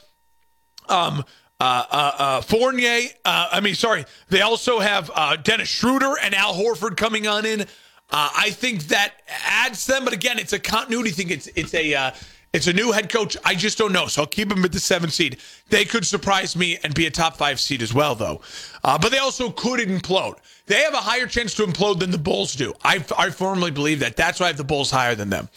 um, 0.89 1.25
uh, 1.59 1.85
uh, 1.89 2.11
uh, 2.19 2.41
Fournier. 2.41 3.09
Uh, 3.25 3.49
I 3.51 3.61
mean, 3.61 3.73
sorry. 3.73 4.05
They 4.29 4.41
also 4.41 4.77
have 4.77 5.09
uh, 5.15 5.37
Dennis 5.37 5.69
Schroeder 5.69 6.13
and 6.21 6.35
Al 6.35 6.53
Horford 6.53 6.97
coming 6.97 7.25
on 7.25 7.47
in. 7.47 7.61
Uh, 7.61 7.65
I 8.11 8.51
think 8.51 8.83
that 8.89 9.13
adds 9.47 9.87
them, 9.87 10.05
but 10.05 10.13
again, 10.13 10.37
it's 10.37 10.53
a 10.53 10.59
continuity 10.59 11.09
thing. 11.09 11.31
It's 11.31 11.47
it's 11.55 11.73
a 11.73 12.13
it's 12.53 12.67
a 12.67 12.73
new 12.73 12.91
head 12.91 13.09
coach. 13.09 13.37
I 13.45 13.55
just 13.55 13.77
don't 13.77 13.93
know. 13.93 14.07
So 14.07 14.21
I'll 14.21 14.27
keep 14.27 14.49
them 14.49 14.65
at 14.65 14.73
the 14.73 14.79
seven 14.79 15.09
seed. 15.09 15.37
They 15.69 15.85
could 15.85 16.05
surprise 16.05 16.55
me 16.55 16.77
and 16.83 16.93
be 16.93 17.05
a 17.05 17.11
top 17.11 17.37
five 17.37 17.59
seed 17.59 17.81
as 17.81 17.93
well, 17.93 18.13
though. 18.13 18.41
Uh, 18.83 18.97
but 18.97 19.11
they 19.11 19.19
also 19.19 19.51
could 19.51 19.79
implode. 19.79 20.37
They 20.65 20.81
have 20.81 20.93
a 20.93 20.97
higher 20.97 21.27
chance 21.27 21.53
to 21.55 21.63
implode 21.63 21.99
than 21.99 22.11
the 22.11 22.17
Bulls 22.17 22.53
do. 22.53 22.73
I, 22.83 23.03
I 23.17 23.29
firmly 23.29 23.71
believe 23.71 23.99
that. 23.99 24.17
That's 24.17 24.39
why 24.39 24.47
I 24.47 24.49
have 24.49 24.57
the 24.57 24.65
Bulls 24.65 24.91
higher 24.91 25.15
than 25.15 25.29
them. 25.29 25.47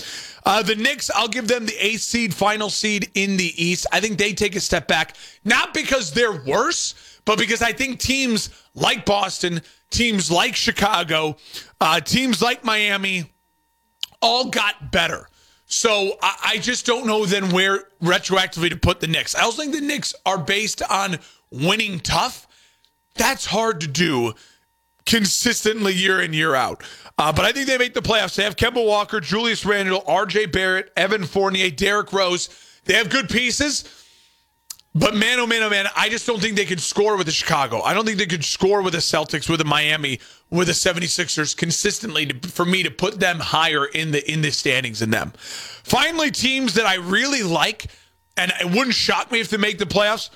Uh, 0.46 0.62
the 0.62 0.76
Knicks, 0.76 1.11
I'll 1.14 1.28
give 1.28 1.48
them 1.48 1.66
the 1.66 1.76
eighth 1.85 2.02
seed, 2.02 2.33
final 2.33 2.70
seed 2.70 3.11
in 3.14 3.37
the 3.37 3.52
East. 3.62 3.87
I 3.92 4.00
think 4.00 4.18
they 4.18 4.33
take 4.33 4.54
a 4.54 4.61
step 4.61 4.87
back, 4.87 5.16
not 5.44 5.74
because 5.74 6.12
they're 6.12 6.42
worse, 6.44 7.20
but 7.24 7.38
because 7.38 7.62
I 7.62 7.72
think 7.72 7.98
teams 7.98 8.50
like 8.74 9.04
Boston, 9.04 9.62
teams 9.90 10.30
like 10.30 10.54
Chicago, 10.54 11.37
uh, 11.80 12.00
teams 12.00 12.42
like 12.42 12.64
Miami 12.64 13.33
all 14.20 14.48
got 14.50 14.92
better. 14.92 15.28
So 15.66 16.16
I, 16.22 16.37
I 16.44 16.59
just 16.59 16.87
don't 16.87 17.07
know 17.07 17.27
then 17.27 17.50
where 17.50 17.85
retroactively 18.03 18.70
to 18.70 18.77
put 18.77 19.00
the 19.00 19.07
Knicks. 19.07 19.35
I 19.35 19.42
also 19.42 19.62
think 19.62 19.74
the 19.74 19.81
Knicks 19.81 20.14
are 20.27 20.38
based 20.38 20.83
on 20.90 21.18
winning 21.50 22.00
tough. 22.00 22.46
That's 23.14 23.46
hard 23.46 23.81
to 23.81 23.87
do 23.87 24.35
consistently 25.07 25.92
year 25.92 26.20
in, 26.20 26.33
year 26.33 26.55
out. 26.55 26.83
Uh, 27.18 27.33
but 27.33 27.44
I 27.44 27.53
think 27.53 27.66
they 27.66 27.79
make 27.79 27.94
the 27.94 28.03
playoffs. 28.03 28.35
They 28.35 28.44
have 28.44 28.57
Kemba 28.57 28.85
Walker, 28.85 29.20
Julius 29.20 29.64
Randle, 29.64 30.03
RJ 30.03 30.53
Barrett, 30.53 30.92
Evan 30.96 31.24
Fournier, 31.24 31.70
Derrick 31.70 32.12
Rose. 32.12 32.48
They 32.85 32.94
have 32.94 33.11
good 33.11 33.29
pieces. 33.29 33.85
But 34.96 35.16
man, 35.16 35.40
oh 35.40 35.46
man, 35.46 35.62
oh 35.64 35.70
man, 35.70 35.87
I 35.96 36.09
just 36.09 36.24
don't 36.24 36.40
think 36.40 36.54
they 36.54 36.64
could 36.64 36.80
score 36.80 37.16
with 37.16 37.26
the 37.26 37.33
Chicago. 37.33 37.83
I 37.83 37.94
don't 37.94 38.04
think 38.04 38.16
they 38.18 38.26
could 38.26 38.44
score 38.44 38.80
with 38.80 38.92
the 38.92 39.00
Celtics, 39.00 39.48
with 39.50 39.59
the 39.59 39.64
Miami, 39.64 40.20
with 40.50 40.68
the 40.68 40.72
76ers 40.72 41.57
consistently 41.57 42.26
to, 42.26 42.48
for 42.48 42.64
me 42.64 42.85
to 42.85 42.92
put 42.92 43.18
them 43.18 43.40
higher 43.40 43.87
in 43.87 44.12
the 44.12 44.30
in 44.30 44.40
the 44.40 44.52
standings 44.52 45.00
than 45.00 45.11
them. 45.11 45.33
Finally, 45.37 46.30
teams 46.30 46.74
that 46.74 46.87
I 46.87 46.94
really 46.94 47.42
like, 47.42 47.87
and 48.37 48.52
it 48.61 48.66
wouldn't 48.66 48.94
shock 48.94 49.33
me 49.33 49.40
if 49.40 49.50
they 49.50 49.57
make 49.57 49.78
the 49.78 49.85
playoffs. 49.85 50.30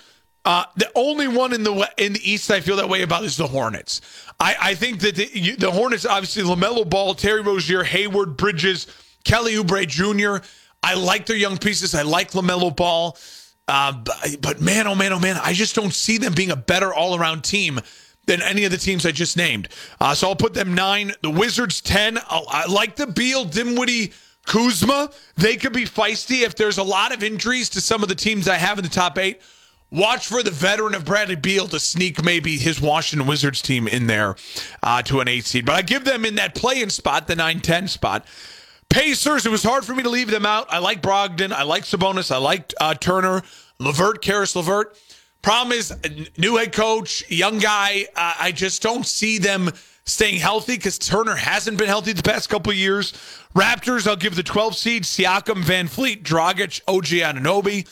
Uh, 0.44 0.64
the 0.76 0.90
only 0.96 1.28
one 1.28 1.52
in 1.52 1.62
the 1.62 1.88
in 1.96 2.14
the 2.14 2.30
East 2.30 2.50
I 2.50 2.60
feel 2.60 2.76
that 2.76 2.88
way 2.88 3.02
about 3.02 3.22
is 3.22 3.36
the 3.36 3.46
Hornets. 3.46 4.00
I, 4.40 4.56
I 4.60 4.74
think 4.74 5.00
that 5.00 5.14
the, 5.14 5.54
the 5.56 5.70
Hornets, 5.70 6.04
obviously, 6.04 6.42
LaMelo 6.42 6.88
Ball, 6.88 7.14
Terry 7.14 7.42
Rozier, 7.42 7.84
Hayward, 7.84 8.36
Bridges, 8.36 8.88
Kelly 9.22 9.54
Oubre 9.54 9.86
Jr. 9.86 10.44
I 10.82 10.94
like 10.94 11.26
their 11.26 11.36
young 11.36 11.58
pieces. 11.58 11.94
I 11.94 12.02
like 12.02 12.32
LaMelo 12.32 12.74
Ball. 12.74 13.16
Uh, 13.68 13.92
but, 13.92 14.36
but 14.40 14.60
man, 14.60 14.86
oh 14.86 14.94
man, 14.94 15.12
oh 15.12 15.20
man, 15.20 15.38
I 15.42 15.52
just 15.52 15.74
don't 15.74 15.92
see 15.92 16.16
them 16.16 16.32
being 16.32 16.50
a 16.50 16.56
better 16.56 16.92
all 16.92 17.14
around 17.14 17.44
team 17.44 17.80
than 18.26 18.42
any 18.42 18.64
of 18.64 18.70
the 18.70 18.78
teams 18.78 19.04
I 19.04 19.12
just 19.12 19.36
named. 19.36 19.68
Uh, 20.00 20.14
so 20.14 20.28
I'll 20.28 20.36
put 20.36 20.54
them 20.54 20.74
nine. 20.74 21.12
The 21.22 21.30
Wizards 21.30 21.80
10. 21.80 22.18
I'll, 22.28 22.46
I 22.48 22.66
like 22.66 22.96
the 22.96 23.06
Beal, 23.06 23.44
Dinwiddie, 23.44 24.12
Kuzma. 24.46 25.10
They 25.36 25.56
could 25.56 25.72
be 25.72 25.84
feisty 25.84 26.42
if 26.42 26.54
there's 26.54 26.78
a 26.78 26.82
lot 26.82 27.12
of 27.12 27.22
injuries 27.22 27.68
to 27.70 27.80
some 27.80 28.02
of 28.02 28.08
the 28.08 28.14
teams 28.14 28.48
I 28.48 28.56
have 28.56 28.78
in 28.78 28.84
the 28.84 28.90
top 28.90 29.18
eight. 29.18 29.40
Watch 29.90 30.26
for 30.26 30.42
the 30.42 30.50
veteran 30.50 30.94
of 30.94 31.06
Bradley 31.06 31.36
Beal 31.36 31.66
to 31.68 31.80
sneak 31.80 32.22
maybe 32.22 32.58
his 32.58 32.80
Washington 32.80 33.26
Wizards 33.26 33.62
team 33.62 33.88
in 33.88 34.06
there 34.06 34.36
uh, 34.82 35.00
to 35.02 35.20
an 35.20 35.28
eight 35.28 35.46
seed. 35.46 35.64
But 35.64 35.76
I 35.76 35.82
give 35.82 36.04
them 36.04 36.26
in 36.26 36.34
that 36.34 36.54
play-in 36.54 36.90
spot, 36.90 37.26
the 37.26 37.34
9 37.34 37.60
10 37.60 37.88
spot. 37.88 38.26
Pacers, 38.90 39.44
it 39.46 39.50
was 39.50 39.62
hard 39.62 39.84
for 39.84 39.94
me 39.94 40.02
to 40.02 40.08
leave 40.08 40.30
them 40.30 40.46
out. 40.46 40.66
I 40.70 40.78
like 40.78 41.02
Brogdon. 41.02 41.52
I 41.52 41.62
like 41.62 41.84
Sabonis. 41.84 42.30
I 42.32 42.38
like 42.38 42.72
uh, 42.80 42.94
Turner. 42.94 43.42
LeVert, 43.78 44.22
Caris 44.22 44.56
LeVert. 44.56 44.96
Problem 45.42 45.72
is, 45.72 45.94
new 46.36 46.56
head 46.56 46.72
coach, 46.72 47.22
young 47.30 47.58
guy. 47.58 48.06
Uh, 48.16 48.34
I 48.40 48.50
just 48.52 48.82
don't 48.82 49.06
see 49.06 49.38
them 49.38 49.70
staying 50.04 50.40
healthy 50.40 50.76
because 50.76 50.98
Turner 50.98 51.36
hasn't 51.36 51.78
been 51.78 51.86
healthy 51.86 52.12
the 52.12 52.22
past 52.22 52.48
couple 52.48 52.72
years. 52.72 53.12
Raptors, 53.54 54.06
I'll 54.08 54.16
give 54.16 54.34
the 54.34 54.42
12 54.42 54.74
seed 54.74 55.02
Siakam, 55.04 55.62
VanVleet, 55.62 56.22
Dragic, 56.22 56.80
OG 56.88 57.04
Anunoby. 57.04 57.86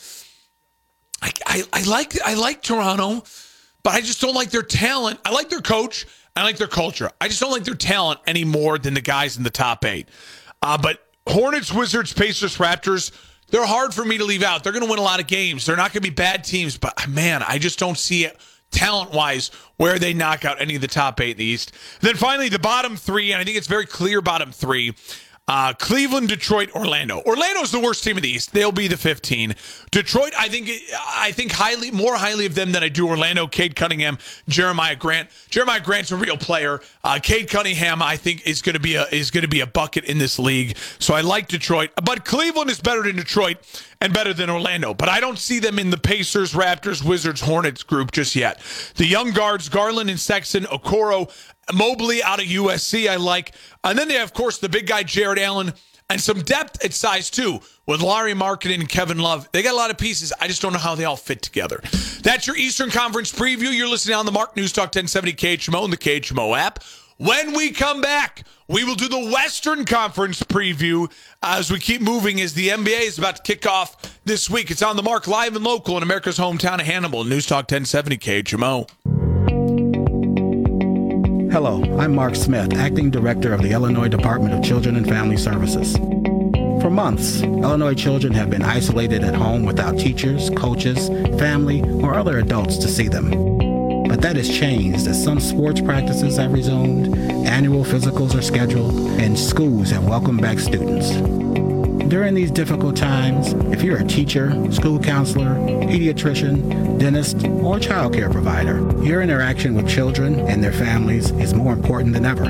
I, 1.21 1.31
I, 1.45 1.63
I 1.73 1.83
like 1.83 2.19
I 2.21 2.33
like 2.33 2.61
Toronto. 2.61 3.23
but 3.83 3.93
I 3.93 4.01
just 4.01 4.19
don't 4.19 4.35
like 4.35 4.49
their 4.49 4.61
talent. 4.61 5.19
I 5.25 5.31
like 5.31 5.49
their 5.49 5.61
coach. 5.61 6.05
I 6.35 6.43
like 6.43 6.57
their 6.57 6.67
culture. 6.67 7.09
I 7.19 7.27
just 7.29 7.39
don't 7.39 7.51
like 7.51 7.63
their 7.63 7.73
talent 7.75 8.19
any 8.27 8.43
more 8.43 8.77
than 8.77 8.93
the 8.93 9.01
guys 9.01 9.37
in 9.37 9.43
the 9.43 9.49
top 9.49 9.85
eight. 9.85 10.09
Uh, 10.61 10.77
but 10.77 10.99
Hornets, 11.27 11.73
Wizards, 11.73 12.13
Pacers, 12.13 12.57
Raptors, 12.57 13.11
they're 13.49 13.65
hard 13.65 13.93
for 13.93 14.03
me 14.03 14.17
to 14.17 14.25
leave 14.25 14.43
out. 14.43 14.63
They're 14.63 14.73
going 14.73 14.85
to 14.85 14.89
win 14.89 14.99
a 14.99 15.03
lot 15.03 15.19
of 15.19 15.27
games. 15.27 15.65
They're 15.65 15.77
not 15.77 15.93
going 15.93 16.03
to 16.03 16.09
be 16.09 16.13
bad 16.13 16.43
teams, 16.43 16.77
but 16.77 17.07
man, 17.07 17.43
I 17.47 17.57
just 17.57 17.79
don't 17.79 17.97
see 17.97 18.25
it 18.25 18.37
talent 18.71 19.11
wise 19.11 19.49
where 19.77 19.97
they 19.97 20.13
knock 20.13 20.43
out 20.45 20.61
any 20.61 20.75
of 20.75 20.81
the 20.81 20.87
top 20.87 21.21
eight 21.21 21.31
in 21.31 21.37
the 21.37 21.45
East. 21.45 21.71
Then 22.01 22.15
finally, 22.15 22.49
the 22.49 22.59
bottom 22.59 22.97
three, 22.97 23.31
and 23.31 23.41
I 23.41 23.45
think 23.45 23.57
it's 23.57 23.67
very 23.67 23.85
clear 23.85 24.21
bottom 24.21 24.51
three. 24.51 24.93
Uh, 25.49 25.71
Cleveland, 25.73 26.27
Detroit, 26.27 26.69
Orlando. 26.75 27.21
Orlando's 27.21 27.71
the 27.71 27.79
worst 27.79 28.03
team 28.03 28.17
of 28.17 28.23
the 28.23 28.29
East. 28.29 28.51
They'll 28.51 28.73
be 28.73 28.89
the 28.89 28.97
15. 28.97 29.55
Detroit, 29.91 30.33
I 30.37 30.49
think, 30.49 30.69
I 31.15 31.31
think 31.31 31.53
highly, 31.53 31.89
more 31.89 32.15
highly 32.15 32.45
of 32.45 32.53
them 32.53 32.73
than 32.73 32.83
I 32.83 32.89
do 32.89 33.07
Orlando. 33.07 33.47
Cade 33.47 33.73
Cunningham, 33.73 34.17
Jerami 34.49 34.99
Grant. 34.99 35.29
Jerami 35.49 35.81
Grant's 35.81 36.11
a 36.11 36.17
real 36.17 36.35
player. 36.35 36.81
Uh, 37.01 37.19
Cade 37.23 37.49
Cunningham, 37.49 38.01
I 38.01 38.17
think, 38.17 38.45
is 38.45 38.61
going 38.61 38.73
to 38.73 38.81
be 38.81 38.95
a 38.95 39.05
is 39.05 39.31
going 39.31 39.43
to 39.43 39.47
be 39.47 39.61
a 39.61 39.67
bucket 39.67 40.03
in 40.03 40.17
this 40.17 40.37
league. 40.37 40.77
So 40.99 41.13
I 41.13 41.21
like 41.21 41.47
Detroit, 41.47 41.91
but 42.03 42.25
Cleveland 42.25 42.69
is 42.69 42.81
better 42.81 43.03
than 43.03 43.15
Detroit 43.15 43.57
and 44.01 44.13
better 44.13 44.33
than 44.33 44.49
Orlando. 44.49 44.93
But 44.93 45.07
I 45.07 45.21
don't 45.21 45.39
see 45.39 45.59
them 45.59 45.79
in 45.79 45.91
the 45.91 45.97
Pacers, 45.97 46.53
Raptors, 46.53 47.03
Wizards, 47.03 47.39
Hornets 47.39 47.83
group 47.83 48.11
just 48.11 48.35
yet. 48.35 48.61
The 48.95 49.05
young 49.05 49.31
guards, 49.31 49.69
Garland 49.69 50.09
and 50.09 50.19
Sexton, 50.19 50.65
Okoro, 50.65 51.31
Mobley 51.73 52.23
out 52.23 52.39
of 52.39 52.45
USC, 52.45 53.09
I 53.09 53.15
like. 53.15 53.53
And 53.83 53.97
then 53.97 54.07
they 54.07 54.15
have, 54.15 54.29
of 54.29 54.33
course, 54.33 54.57
the 54.57 54.69
big 54.69 54.87
guy, 54.87 55.03
Jarrett 55.03 55.39
Allen, 55.39 55.73
and 56.09 56.21
some 56.21 56.41
depth 56.41 56.83
at 56.83 56.93
size 56.93 57.29
two 57.29 57.59
with 57.85 58.01
Lauri 58.01 58.33
Markkanen 58.33 58.75
and 58.75 58.89
Kevin 58.89 59.19
Love. 59.19 59.49
They 59.51 59.61
got 59.61 59.73
a 59.73 59.77
lot 59.77 59.91
of 59.91 59.97
pieces. 59.97 60.31
I 60.39 60.47
just 60.47 60.61
don't 60.61 60.73
know 60.73 60.79
how 60.79 60.95
they 60.95 61.05
all 61.05 61.17
fit 61.17 61.41
together. 61.41 61.81
That's 62.21 62.47
your 62.47 62.55
Eastern 62.55 62.89
Conference 62.89 63.31
preview. 63.31 63.75
You're 63.75 63.89
listening 63.89 64.15
on 64.15 64.25
the 64.25 64.31
Mark 64.31 64.55
News 64.55 64.71
Talk 64.71 64.85
1070 64.85 65.33
KHMO 65.33 65.83
and 65.83 65.93
the 65.93 65.97
KHMO 65.97 66.57
app. 66.57 66.83
When 67.17 67.53
we 67.53 67.71
come 67.71 67.99
back, 67.99 68.43
we 68.67 68.83
will 68.83 68.95
do 68.95 69.07
the 69.09 69.31
Western 69.33 69.85
Conference 69.85 70.43
preview 70.43 71.11
as 71.41 71.71
we 71.71 71.79
keep 71.79 71.99
moving 72.01 72.39
as 72.41 72.53
the 72.53 72.69
NBA 72.69 73.01
is 73.01 73.17
about 73.17 73.37
to 73.37 73.41
kick 73.41 73.65
off 73.65 74.19
this 74.23 74.49
week. 74.49 74.69
It's 74.69 74.83
on 74.83 74.97
the 74.97 75.03
mark 75.03 75.27
live 75.27 75.55
and 75.55 75.65
local 75.65 75.97
in 75.97 76.03
America's 76.03 76.37
hometown 76.37 76.79
of 76.79 76.85
Hannibal. 76.85 77.23
News 77.23 77.47
Talk 77.47 77.63
1070 77.71 78.17
KHMO. 78.17 79.26
Hello, 81.57 81.81
I'm 81.97 82.13
Mark 82.13 82.35
Smith, 82.35 82.75
Acting 82.75 83.09
Director 83.09 83.51
of 83.51 83.63
the 83.63 83.71
Illinois 83.71 84.09
Department 84.09 84.53
of 84.53 84.63
Children 84.63 84.95
and 84.95 85.07
Family 85.07 85.37
Services. 85.37 85.97
For 86.83 86.91
months, 86.91 87.41
Illinois 87.41 87.95
children 87.95 88.31
have 88.33 88.51
been 88.51 88.61
isolated 88.61 89.23
at 89.23 89.33
home 89.33 89.65
without 89.65 89.97
teachers, 89.97 90.51
coaches, 90.51 91.07
family, 91.39 91.81
or 92.03 92.13
other 92.13 92.37
adults 92.37 92.77
to 92.77 92.87
see 92.87 93.07
them. 93.07 93.31
But 94.07 94.21
that 94.21 94.35
has 94.35 94.55
changed 94.55 95.07
as 95.07 95.23
some 95.23 95.39
sports 95.39 95.81
practices 95.81 96.37
have 96.37 96.53
resumed, 96.53 97.17
annual 97.47 97.83
physicals 97.83 98.37
are 98.37 98.43
scheduled, 98.43 98.93
and 99.19 99.35
schools 99.35 99.89
have 99.89 100.07
welcomed 100.07 100.43
back 100.43 100.59
students. 100.59 101.09
During 102.07 102.35
these 102.35 102.51
difficult 102.51 102.95
times, 102.95 103.51
if 103.73 103.83
you're 103.83 103.97
a 103.97 104.03
teacher, 104.05 104.49
school 104.71 104.97
counselor, 104.97 105.55
pediatrician, 105.87 106.97
dentist, 106.97 107.45
or 107.45 107.81
child 107.81 108.13
care 108.13 108.29
provider, 108.29 108.77
your 109.03 109.21
interaction 109.21 109.75
with 109.75 109.89
children 109.89 110.39
and 110.39 110.63
their 110.63 110.71
families 110.71 111.31
is 111.31 111.53
more 111.53 111.73
important 111.73 112.13
than 112.13 112.25
ever. 112.25 112.45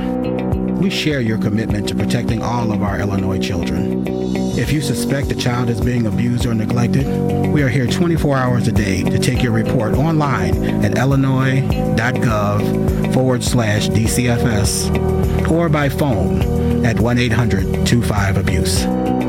We 0.79 0.91
share 0.91 1.21
your 1.21 1.39
commitment 1.39 1.89
to 1.89 1.95
protecting 1.95 2.43
all 2.43 2.71
of 2.71 2.83
our 2.83 2.99
Illinois 2.99 3.39
children. 3.39 4.05
If 4.59 4.71
you 4.71 4.79
suspect 4.79 5.31
a 5.31 5.35
child 5.35 5.69
is 5.69 5.81
being 5.81 6.05
abused 6.05 6.45
or 6.45 6.53
neglected, 6.53 7.07
we 7.51 7.63
are 7.63 7.69
here 7.69 7.87
24 7.87 8.37
hours 8.37 8.67
a 8.67 8.71
day 8.71 9.01
to 9.01 9.17
take 9.17 9.41
your 9.41 9.53
report 9.53 9.95
online 9.95 10.85
at 10.85 10.95
illinois.gov 10.99 12.61
forward 13.13 13.43
slash 13.43 13.89
DCFS 13.89 15.49
or 15.49 15.67
by 15.67 15.89
phone 15.89 16.85
at 16.85 16.99
1 16.99 17.17
800 17.17 17.87
25 17.87 18.37
Abuse. 18.37 19.26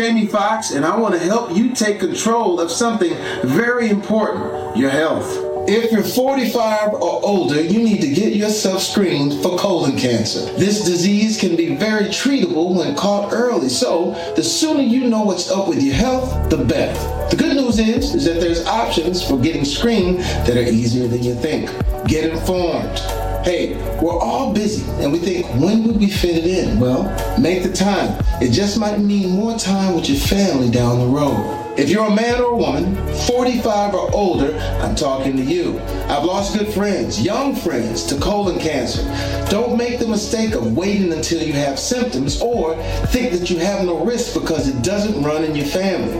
Jamie 0.00 0.26
Foxx, 0.26 0.70
and 0.70 0.82
I 0.82 0.96
want 0.96 1.14
to 1.14 1.20
help 1.20 1.54
you 1.54 1.74
take 1.74 2.00
control 2.00 2.58
of 2.58 2.70
something 2.70 3.12
very 3.44 3.90
important 3.90 4.74
your 4.74 4.88
health. 4.88 5.28
If 5.68 5.92
you're 5.92 6.02
45 6.02 6.94
or 6.94 7.20
older, 7.22 7.60
you 7.60 7.80
need 7.80 8.00
to 8.00 8.10
get 8.10 8.32
yourself 8.32 8.80
screened 8.80 9.42
for 9.42 9.58
colon 9.58 9.98
cancer. 9.98 10.50
This 10.54 10.86
disease 10.86 11.38
can 11.38 11.54
be 11.54 11.76
very 11.76 12.06
treatable 12.06 12.74
when 12.74 12.96
caught 12.96 13.34
early, 13.34 13.68
so 13.68 14.12
the 14.36 14.42
sooner 14.42 14.80
you 14.80 15.06
know 15.06 15.24
what's 15.24 15.50
up 15.50 15.68
with 15.68 15.82
your 15.82 15.96
health, 15.96 16.48
the 16.48 16.64
better. 16.64 16.98
The 17.28 17.36
good 17.36 17.56
news 17.58 17.78
is, 17.78 18.14
is 18.14 18.24
that 18.24 18.40
there's 18.40 18.64
options 18.64 19.22
for 19.22 19.38
getting 19.38 19.66
screened 19.66 20.20
that 20.20 20.56
are 20.56 20.62
easier 20.62 21.08
than 21.08 21.22
you 21.22 21.34
think. 21.34 21.68
Get 22.06 22.30
informed. 22.30 23.29
Hey, 23.42 23.74
we're 24.02 24.18
all 24.18 24.52
busy 24.52 24.84
and 25.02 25.10
we 25.10 25.18
think, 25.18 25.46
when 25.58 25.84
would 25.84 25.96
we 25.96 26.10
fit 26.10 26.36
it 26.36 26.44
in? 26.44 26.78
Well, 26.78 27.04
make 27.40 27.62
the 27.62 27.72
time. 27.72 28.22
It 28.42 28.50
just 28.50 28.78
might 28.78 28.98
mean 28.98 29.30
more 29.30 29.56
time 29.56 29.94
with 29.94 30.10
your 30.10 30.18
family 30.18 30.70
down 30.70 30.98
the 30.98 31.06
road. 31.06 31.56
If 31.78 31.88
you're 31.88 32.04
a 32.04 32.14
man 32.14 32.38
or 32.38 32.52
a 32.52 32.56
woman, 32.56 32.94
45 33.28 33.94
or 33.94 34.14
older, 34.14 34.54
I'm 34.82 34.94
talking 34.94 35.38
to 35.38 35.42
you. 35.42 35.80
I've 36.10 36.24
lost 36.24 36.58
good 36.58 36.68
friends, 36.68 37.22
young 37.22 37.56
friends, 37.56 38.04
to 38.08 38.20
colon 38.20 38.58
cancer. 38.58 39.04
Don't 39.48 39.78
make 39.78 39.98
the 39.98 40.06
mistake 40.06 40.52
of 40.54 40.76
waiting 40.76 41.10
until 41.14 41.42
you 41.42 41.54
have 41.54 41.78
symptoms 41.78 42.42
or 42.42 42.76
think 43.06 43.32
that 43.32 43.48
you 43.48 43.58
have 43.60 43.86
no 43.86 44.04
risk 44.04 44.38
because 44.38 44.68
it 44.68 44.82
doesn't 44.84 45.22
run 45.22 45.44
in 45.44 45.54
your 45.54 45.66
family. 45.66 46.12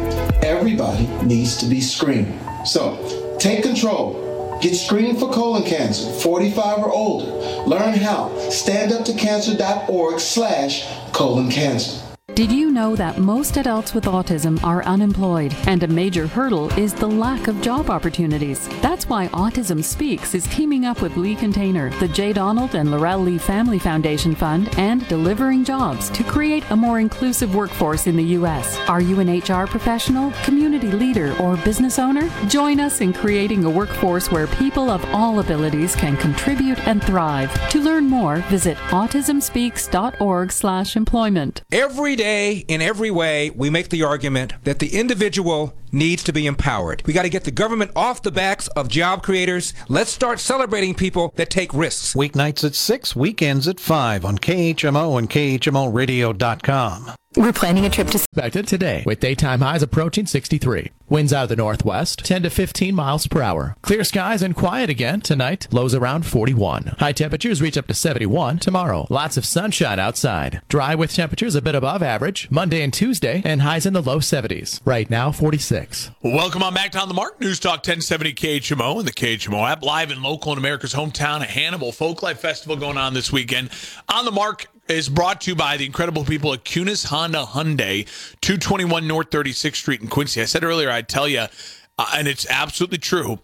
Everybody 0.43 1.07
needs 1.23 1.59
to 1.59 1.67
be 1.67 1.83
screened. 1.83 2.33
So, 2.65 3.37
take 3.39 3.63
control. 3.63 4.30
Get 4.61 4.75
screened 4.75 5.19
for 5.19 5.33
colon 5.33 5.63
cancer, 5.63 6.11
45 6.11 6.79
or 6.81 6.93
older. 6.93 7.31
Learn 7.67 7.95
how. 7.95 8.29
Standuptocancer.org 8.49 10.21
slash 10.21 10.87
colon 11.13 11.51
cancer. 11.51 12.10
Did 12.35 12.53
you 12.53 12.71
know 12.71 12.95
that 12.97 13.19
most 13.19 13.57
adults 13.57 13.93
with 13.93 14.05
autism 14.05 14.63
are 14.65 14.85
unemployed 14.85 15.55
and 15.67 15.83
a 15.83 15.89
major 15.89 16.29
hurdle 16.29 16.71
is 16.79 16.95
the 16.95 17.07
lack 17.07 17.49
of 17.49 17.61
job 17.61 17.91
opportunities? 17.91 18.67
That's 18.81 19.09
why 19.09 19.27
Autism 19.29 19.85
Speaks 19.85 20.35
is 20.35 20.47
teaming 20.47 20.87
up 20.87 21.03
with 21.03 21.17
Lee 21.17 21.35
Container, 21.35 21.91
the 21.99 22.07
J. 22.09 22.33
Donald 22.33 22.77
and 22.77 22.93
Laurel 22.93 23.19
Lee 23.19 23.37
Family 23.37 23.81
Foundation 23.81 24.35
Fund, 24.35 24.71
and 24.79 25.07
Delivering 25.09 25.65
Jobs 25.65 26.09
to 26.11 26.23
create 26.23 26.63
a 26.71 26.77
more 26.77 27.01
inclusive 27.01 27.55
workforce 27.55 28.07
in 28.07 28.17
the 28.17 28.25
U.S. 28.39 28.79
Are 28.89 29.03
you 29.03 29.21
an 29.21 29.41
HR 29.41 29.67
professional, 29.67 30.33
community 30.45 30.93
leader, 30.93 31.37
or 31.43 31.57
business 31.59 31.99
owner? 31.99 32.31
Join 32.49 32.81
us 32.81 33.03
in 33.03 33.13
creating 33.13 33.65
a 33.65 33.71
workforce 33.71 34.31
where 34.31 34.47
people 34.47 34.89
of 34.89 35.05
all 35.13 35.41
abilities 35.41 35.95
can 35.97 36.17
contribute 36.17 36.79
and 36.87 37.05
thrive. 37.05 37.53
To 37.71 37.81
learn 37.81 38.09
more, 38.09 38.37
visit 38.49 38.79
autismspeaks.org/employment. 38.89 41.63
Every 41.73 42.17
day, 42.21 42.67
in 42.69 42.83
every 42.83 43.11
way, 43.11 43.49
we 43.49 43.71
make 43.71 43.89
the 43.89 44.03
argument 44.03 44.53
that 44.65 44.79
the 44.79 44.95
individual 44.95 45.75
needs 45.93 46.23
to 46.25 46.33
be 46.33 46.47
empowered. 46.47 47.03
We 47.07 47.13
got 47.13 47.23
to 47.23 47.29
get 47.29 47.45
the 47.45 47.51
government 47.51 47.93
off 47.97 48.23
the 48.23 48.31
backs 48.31 48.69
of 48.69 48.89
job 48.89 49.23
creators. 49.23 49.73
Let's 49.89 50.11
start 50.11 50.41
celebrating 50.41 50.95
people 50.95 51.33
that 51.37 51.51
take 51.51 51.75
risks. 51.75 52.15
Weeknights 52.15 52.65
at 52.65 52.75
6, 52.75 53.17
weekends 53.17 53.69
at 53.69 53.81
5 53.81 54.25
on 54.25 54.39
KHMO 54.39 55.19
and 55.19 55.29
KHMOradio.com. 55.31 57.15
We're 57.37 57.53
planning 57.53 57.85
a 57.85 57.91
trip 57.91 58.09
to 58.09 58.17
expected 58.17 58.67
today 58.67 59.03
with 59.07 59.21
daytime 59.21 59.61
highs 59.61 59.83
approaching 59.83 60.27
63. 60.27 60.91
Winds 61.09 61.33
out 61.33 61.45
of 61.45 61.49
the 61.49 61.57
northwest 61.57 62.25
10 62.25 62.45
to 62.45 62.51
15 62.51 62.95
miles 62.95 63.27
per 63.27 63.43
hour. 63.43 63.77
Clear 63.83 64.03
skies 64.05 64.43
and 64.43 64.55
quiet 64.55 64.91
again 64.91 65.21
tonight. 65.21 65.69
Lows 65.71 65.95
around 65.95 66.27
41. 66.27 66.97
High 66.99 67.13
temperatures 67.13 67.61
reach 67.61 67.77
up 67.79 67.87
to 67.89 67.95
71 67.95 68.59
tomorrow. 68.59 69.07
Lots 69.11 69.37
of 69.37 69.45
sunshine 69.45 69.99
outside. 69.99 70.63
Dry 70.69 70.95
with 70.95 71.13
temperatures 71.13 71.55
a 71.55 71.63
bit 71.63 71.75
above 71.75 72.03
average 72.03 72.49
Monday 72.51 72.83
and 72.83 72.93
Tuesday 72.93 73.43
and 73.45 73.63
highs 73.63 73.87
in 73.87 73.93
the 73.93 74.03
low 74.03 74.19
70s. 74.19 74.81
Right 74.85 75.11
now 75.11 75.33
46. 75.33 75.80
Welcome 76.23 76.63
on 76.63 76.75
back 76.75 76.93
to 76.93 77.01
On 77.01 77.09
the 77.09 77.15
Mark 77.15 77.41
News 77.41 77.59
Talk 77.59 77.77
1070 77.77 78.35
KHMO 78.35 78.99
and 78.99 79.09
the 79.09 79.13
KHMO 79.13 79.67
app 79.67 79.83
live 79.83 80.11
and 80.11 80.23
local 80.23 80.53
in 80.53 80.59
America's 80.59 80.93
hometown 80.93 81.39
of 81.39 81.49
Hannibal 81.49 81.91
Folklife 81.91 82.37
Festival 82.37 82.77
going 82.77 82.99
on 82.99 83.15
this 83.15 83.33
weekend. 83.33 83.71
On 84.11 84.27
the 84.27 84.31
Mark 84.31 84.67
is 84.89 85.09
brought 85.09 85.41
to 85.41 85.53
you 85.53 85.55
by 85.55 85.79
the 85.79 85.87
incredible 85.87 86.23
people 86.25 86.53
at 86.53 86.65
Kunes 86.65 87.07
Honda 87.07 87.47
Hyundai, 87.47 88.05
221 88.43 89.07
North 89.07 89.31
36th 89.31 89.77
Street 89.77 90.03
in 90.03 90.09
Quincy. 90.09 90.43
I 90.43 90.45
said 90.45 90.65
earlier, 90.65 90.91
I'd 90.91 91.09
tell 91.09 91.27
you, 91.27 91.47
uh, 91.99 92.11
and 92.15 92.29
it's 92.29 92.47
absolutely 92.51 92.99
true. 92.99 93.39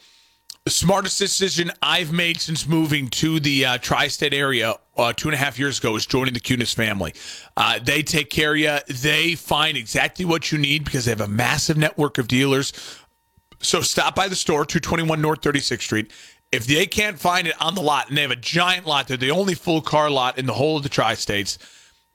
The 0.65 0.71
smartest 0.71 1.19
decision 1.19 1.71
I've 1.81 2.13
made 2.13 2.43
since 2.43 2.69
moving 2.69 3.09
to 3.11 3.41
the 3.41 3.65
uh, 3.65 3.79
tri 3.79 4.09
state 4.09 4.35
area 4.35 4.75
uh, 4.97 5.13
two 5.13 5.29
and 5.29 5.35
a 5.35 5.39
half 5.39 5.59
years 5.59 5.79
ago 5.79 5.97
is 5.97 6.07
joining 6.07 6.35
the 6.35 6.41
Kunes 6.41 6.75
family. 6.75 7.15
Uh, 7.57 7.79
they 7.83 8.03
take 8.03 8.31
care 8.31 8.53
of 8.53 8.59
you, 8.59 8.79
they 8.89 9.35
find 9.35 9.77
exactly 9.77 10.25
what 10.25 10.51
you 10.51 10.59
need 10.59 10.85
because 10.85 11.05
they 11.05 11.13
have 11.13 11.21
a 11.21 11.29
massive 11.29 11.77
network 11.77 12.19
of 12.19 12.29
dealers. 12.29 12.73
So 13.61 13.81
stop 13.81 14.15
by 14.15 14.29
the 14.29 14.37
store, 14.37 14.65
221 14.65 15.21
North 15.21 15.41
36th 15.41 15.83
Street. 15.83 16.13
If 16.53 16.67
they 16.67 16.87
can't 16.87 17.19
find 17.19 17.47
it 17.47 17.61
on 17.61 17.75
the 17.75 17.83
lot, 17.83 18.09
and 18.09 18.17
they 18.17 18.23
have 18.23 18.31
a 18.31 18.37
giant 18.37 18.87
lot, 18.87 19.09
they're 19.09 19.17
the 19.17 19.31
only 19.31 19.55
full 19.55 19.81
car 19.81 20.09
lot 20.11 20.39
in 20.39 20.47
the 20.47 20.55
whole 20.55 20.77
of 20.77 20.83
the 20.83 20.89
tri 20.89 21.15
states, 21.15 21.59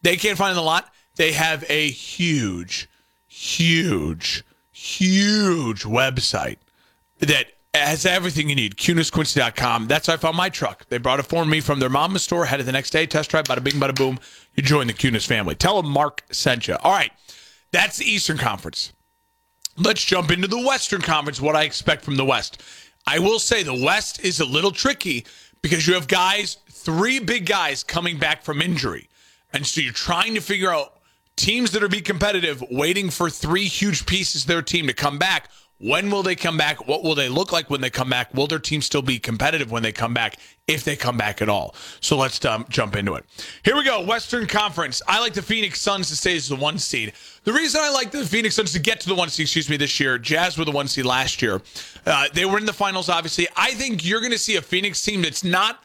they 0.02 0.16
can't 0.16 0.38
find 0.38 0.58
the 0.58 0.62
lot, 0.62 0.92
they 1.16 1.34
have 1.34 1.66
a 1.68 1.90
huge, 1.90 2.90
huge, 3.28 4.44
huge 4.72 5.84
website 5.84 6.58
that 7.20 7.48
has 7.74 8.06
everything 8.06 8.50
you 8.50 8.56
need. 8.56 8.76
KunesQuincy.com. 8.76 9.88
That's 9.88 10.08
how 10.08 10.14
I 10.14 10.18
found 10.18 10.36
my 10.36 10.50
truck. 10.50 10.88
They 10.90 10.98
brought 10.98 11.20
it 11.20 11.26
for 11.26 11.46
me 11.46 11.62
from 11.62 11.80
their 11.80 11.90
mama's 11.90 12.24
store. 12.24 12.46
Had 12.46 12.60
it 12.60 12.64
the 12.64 12.72
next 12.72 12.90
day. 12.90 13.06
Test 13.06 13.30
drive. 13.30 13.46
Bada 13.46 13.64
bing, 13.64 13.76
bada 13.76 13.96
boom. 13.96 14.20
You 14.56 14.64
join 14.64 14.88
the 14.88 14.94
Kunes 14.94 15.26
family. 15.26 15.56
Tell 15.56 15.82
them 15.82 15.92
Mark 15.92 16.24
sent 16.32 16.68
you. 16.68 16.76
All 16.84 16.92
right. 16.92 17.12
That's 17.72 17.98
the 17.98 18.06
Eastern 18.06 18.38
Conference. 18.38 18.92
Let's 19.78 20.04
jump 20.04 20.32
into 20.32 20.48
the 20.48 20.60
Western 20.60 21.02
Conference. 21.02 21.40
What 21.40 21.56
I 21.56 21.64
expect 21.64 22.04
from 22.04 22.18
the 22.18 22.26
West. 22.26 22.62
I 23.08 23.20
will 23.20 23.40
say 23.40 23.64
the 23.64 23.74
West 23.74 24.24
is 24.24 24.40
a 24.42 24.46
little 24.46 24.72
tricky 24.72 25.26
because 25.62 25.88
you 25.88 25.94
have 25.94 26.08
guys, 26.08 26.58
three 26.70 27.20
big 27.20 27.46
guys 27.46 27.84
coming 27.84 28.18
back 28.18 28.44
from 28.44 28.62
injury. 28.62 29.08
And 29.54 29.66
so 29.66 29.82
you're 29.82 29.94
trying 29.94 30.36
to 30.36 30.42
figure 30.42 30.74
out 30.74 31.00
teams 31.36 31.72
that 31.72 31.84
are 31.84 31.88
be 31.88 32.02
competitive, 32.02 32.64
waiting 32.70 33.10
for 33.10 33.30
three 33.30 33.66
huge 33.66 34.06
pieces 34.06 34.44
of 34.44 34.48
their 34.48 34.62
team 34.62 34.88
to 34.88 34.94
come 34.94 35.18
back. 35.18 35.50
When 35.82 36.12
will 36.12 36.22
they 36.22 36.36
come 36.36 36.58
back? 36.58 36.88
What 36.88 37.04
will 37.04 37.16
they 37.16 37.28
look 37.28 37.52
like 37.52 37.72
when 37.72 37.82
they 37.82 37.90
come 37.90 38.10
back? 38.10 38.34
Will 38.36 38.46
their 38.46 38.60
team 38.60 38.84
still 38.84 39.02
be 39.02 39.18
competitive 39.18 39.72
when 39.72 39.82
they 39.82 39.92
come 39.92 40.14
back, 40.14 40.38
if 40.68 40.84
they 40.84 40.96
come 40.96 41.18
back 41.18 41.42
at 41.42 41.50
all? 41.50 41.74
So 42.02 42.18
let's 42.18 42.44
um, 42.46 42.66
jump 42.70 42.96
into 42.96 43.16
it. 43.16 43.26
Here 43.64 43.76
we 43.76 43.84
go. 43.84 44.06
Western 44.06 44.46
Conference. 44.46 45.02
I 45.08 45.20
like 45.20 45.34
the 45.34 45.42
Phoenix 45.42 45.82
Suns 45.82 46.10
to 46.10 46.16
stay 46.16 46.36
as 46.36 46.48
the 46.48 46.56
one 46.56 46.78
seed. 46.78 47.14
The 47.46 47.54
reason 47.54 47.82
I 47.84 47.90
like 47.90 48.12
the 48.12 48.24
Phoenix 48.24 48.56
Suns 48.56 48.74
to 48.74 48.80
get 48.80 49.00
to 49.02 49.10
the 49.10 49.16
one 49.16 49.30
seed, 49.30 49.46
excuse 49.46 49.70
me, 49.70 49.78
this 49.78 50.00
year, 50.00 50.20
Jazz 50.20 50.56
were 50.56 50.66
the 50.66 50.72
one 50.72 50.88
seed 50.88 51.06
last 51.06 51.42
year. 51.42 51.64
Uh, 52.06 52.28
they 52.32 52.46
were 52.46 52.60
in 52.60 52.66
the 52.66 52.74
finals, 52.74 53.10
obviously. 53.10 53.48
I 53.56 53.72
think 53.72 54.06
you're 54.06 54.22
going 54.22 54.34
to 54.34 54.38
see 54.38 54.58
a 54.58 54.62
Phoenix 54.62 55.04
team 55.04 55.24
that's 55.24 55.44
not 55.44 55.84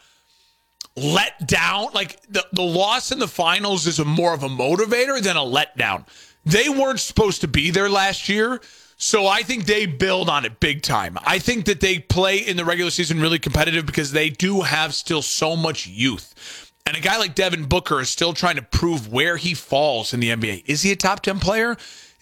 let 0.94 1.46
down. 1.46 1.88
Like 1.94 2.20
the, 2.28 2.44
the 2.52 2.62
loss 2.62 3.12
in 3.12 3.18
the 3.18 3.28
finals 3.28 3.86
is 3.86 3.98
a 3.98 4.04
more 4.04 4.34
of 4.34 4.42
a 4.42 4.48
motivator 4.48 5.22
than 5.22 5.38
a 5.38 5.40
letdown. 5.40 6.04
They 6.44 6.68
weren't 6.68 7.00
supposed 7.00 7.40
to 7.40 7.48
be 7.48 7.70
there 7.70 7.88
last 7.88 8.28
year. 8.28 8.60
So 8.98 9.26
I 9.26 9.42
think 9.42 9.66
they 9.66 9.84
build 9.84 10.30
on 10.30 10.46
it 10.46 10.58
big 10.58 10.82
time. 10.82 11.18
I 11.24 11.38
think 11.38 11.66
that 11.66 11.80
they 11.80 11.98
play 11.98 12.38
in 12.38 12.56
the 12.56 12.64
regular 12.64 12.90
season 12.90 13.20
really 13.20 13.38
competitive 13.38 13.84
because 13.84 14.12
they 14.12 14.30
do 14.30 14.62
have 14.62 14.94
still 14.94 15.20
so 15.20 15.54
much 15.54 15.86
youth. 15.86 16.72
And 16.86 16.96
a 16.96 17.00
guy 17.00 17.18
like 17.18 17.34
Devin 17.34 17.64
Booker 17.64 18.00
is 18.00 18.08
still 18.08 18.32
trying 18.32 18.56
to 18.56 18.62
prove 18.62 19.12
where 19.12 19.36
he 19.36 19.52
falls 19.54 20.14
in 20.14 20.20
the 20.20 20.30
NBA. 20.30 20.62
Is 20.66 20.82
he 20.82 20.92
a 20.92 20.96
top 20.96 21.20
10 21.20 21.40
player? 21.40 21.76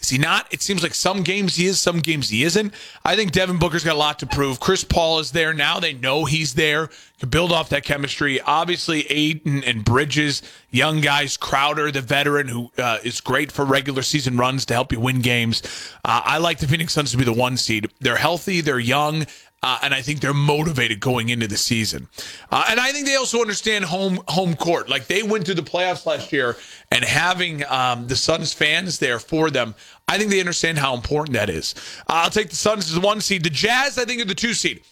Is 0.05 0.11
he 0.11 0.19
not? 0.19 0.47
It 0.53 0.61
seems 0.61 0.83
like 0.83 0.95
some 0.95 1.23
games 1.23 1.57
he 1.57 1.65
is, 1.65 1.81
some 1.81 2.01
games 2.01 2.29
he 2.29 2.45
isn't. 2.45 2.75
I 3.07 3.17
think 3.17 3.33
Devin 3.33 3.59
Booker's 3.59 3.85
got 3.85 3.95
a 3.95 3.99
lot 3.99 4.19
to 4.19 4.27
prove. 4.27 4.61
Chris 4.61 4.85
Paul 4.85 5.19
is 5.19 5.31
there 5.31 5.55
now. 5.55 5.81
They 5.81 5.95
know 5.95 6.27
he's 6.27 6.53
there. 6.53 6.91
to 7.21 7.27
build 7.27 7.53
off 7.53 7.71
that 7.71 7.85
chemistry. 7.85 8.39
Obviously, 8.43 9.07
Ayton 9.11 9.65
and 9.65 9.83
Bridges, 9.83 10.43
young 10.71 11.01
guys. 11.01 11.39
Crowder, 11.39 11.91
the 11.91 12.03
veteran, 12.03 12.49
who 12.49 12.71
uh, 12.77 12.99
is 13.03 13.23
great 13.23 13.51
for 13.51 13.65
regular 13.65 14.03
season 14.03 14.37
runs 14.37 14.67
to 14.67 14.75
help 14.75 14.93
you 14.93 15.01
win 15.01 15.23
games. 15.23 15.63
Uh, 16.05 16.21
I 16.23 16.37
like 16.37 16.59
the 16.59 16.69
Phoenix 16.69 16.93
Suns 16.93 17.13
to 17.13 17.17
be 17.17 17.25
the 17.25 17.33
one 17.33 17.57
seed. 17.57 17.89
They're 18.01 18.17
healthy. 18.17 18.61
They're 18.61 18.79
young. 18.79 19.25
Uh, 19.63 19.79
and 19.81 19.95
I 19.95 20.03
think 20.03 20.21
they're 20.21 20.35
motivated 20.35 21.01
going 21.01 21.31
into 21.31 21.49
the 21.49 21.57
season. 21.57 22.09
Uh, 22.51 22.67
and 22.69 22.79
I 22.79 22.93
think 22.93 23.07
they 23.07 23.17
also 23.17 23.41
understand 23.41 23.87
home 23.87 24.21
home 24.29 24.57
court. 24.57 24.91
Like 24.91 25.07
they 25.07 25.23
went 25.23 25.47
through 25.47 25.55
the 25.55 25.63
playoffs 25.63 26.05
last 26.05 26.35
year, 26.35 26.59
and 26.93 27.03
having 27.03 27.65
um, 27.71 28.07
the 28.07 28.15
Suns 28.15 28.53
fans 28.53 28.99
there 28.99 29.19
for 29.19 29.49
them, 29.49 29.75
I 30.07 30.19
think 30.19 30.31
they 30.31 30.41
understand 30.41 30.79
how 30.79 30.95
important 30.95 31.35
that 31.35 31.51
is. 31.51 31.75
I'll 32.09 32.31
take 32.31 32.51
the 32.51 32.57
Suns 32.57 32.87
as 32.87 32.95
the 32.95 33.01
one 33.01 33.21
seed. 33.21 33.43
The 33.43 33.51
Jazz, 33.51 33.99
I 33.99 34.05
think, 34.05 34.21
are 34.21 34.27
the 34.27 34.35
two 34.35 34.55
seed. 34.55 34.83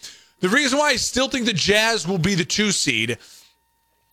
The 0.40 0.48
reason 0.48 0.78
why 0.78 0.88
I 0.88 0.96
still 0.96 1.28
think 1.28 1.46
the 1.46 1.52
Jazz 1.52 2.08
will 2.08 2.18
be 2.18 2.34
the 2.34 2.44
two 2.44 2.72
seed 2.72 3.18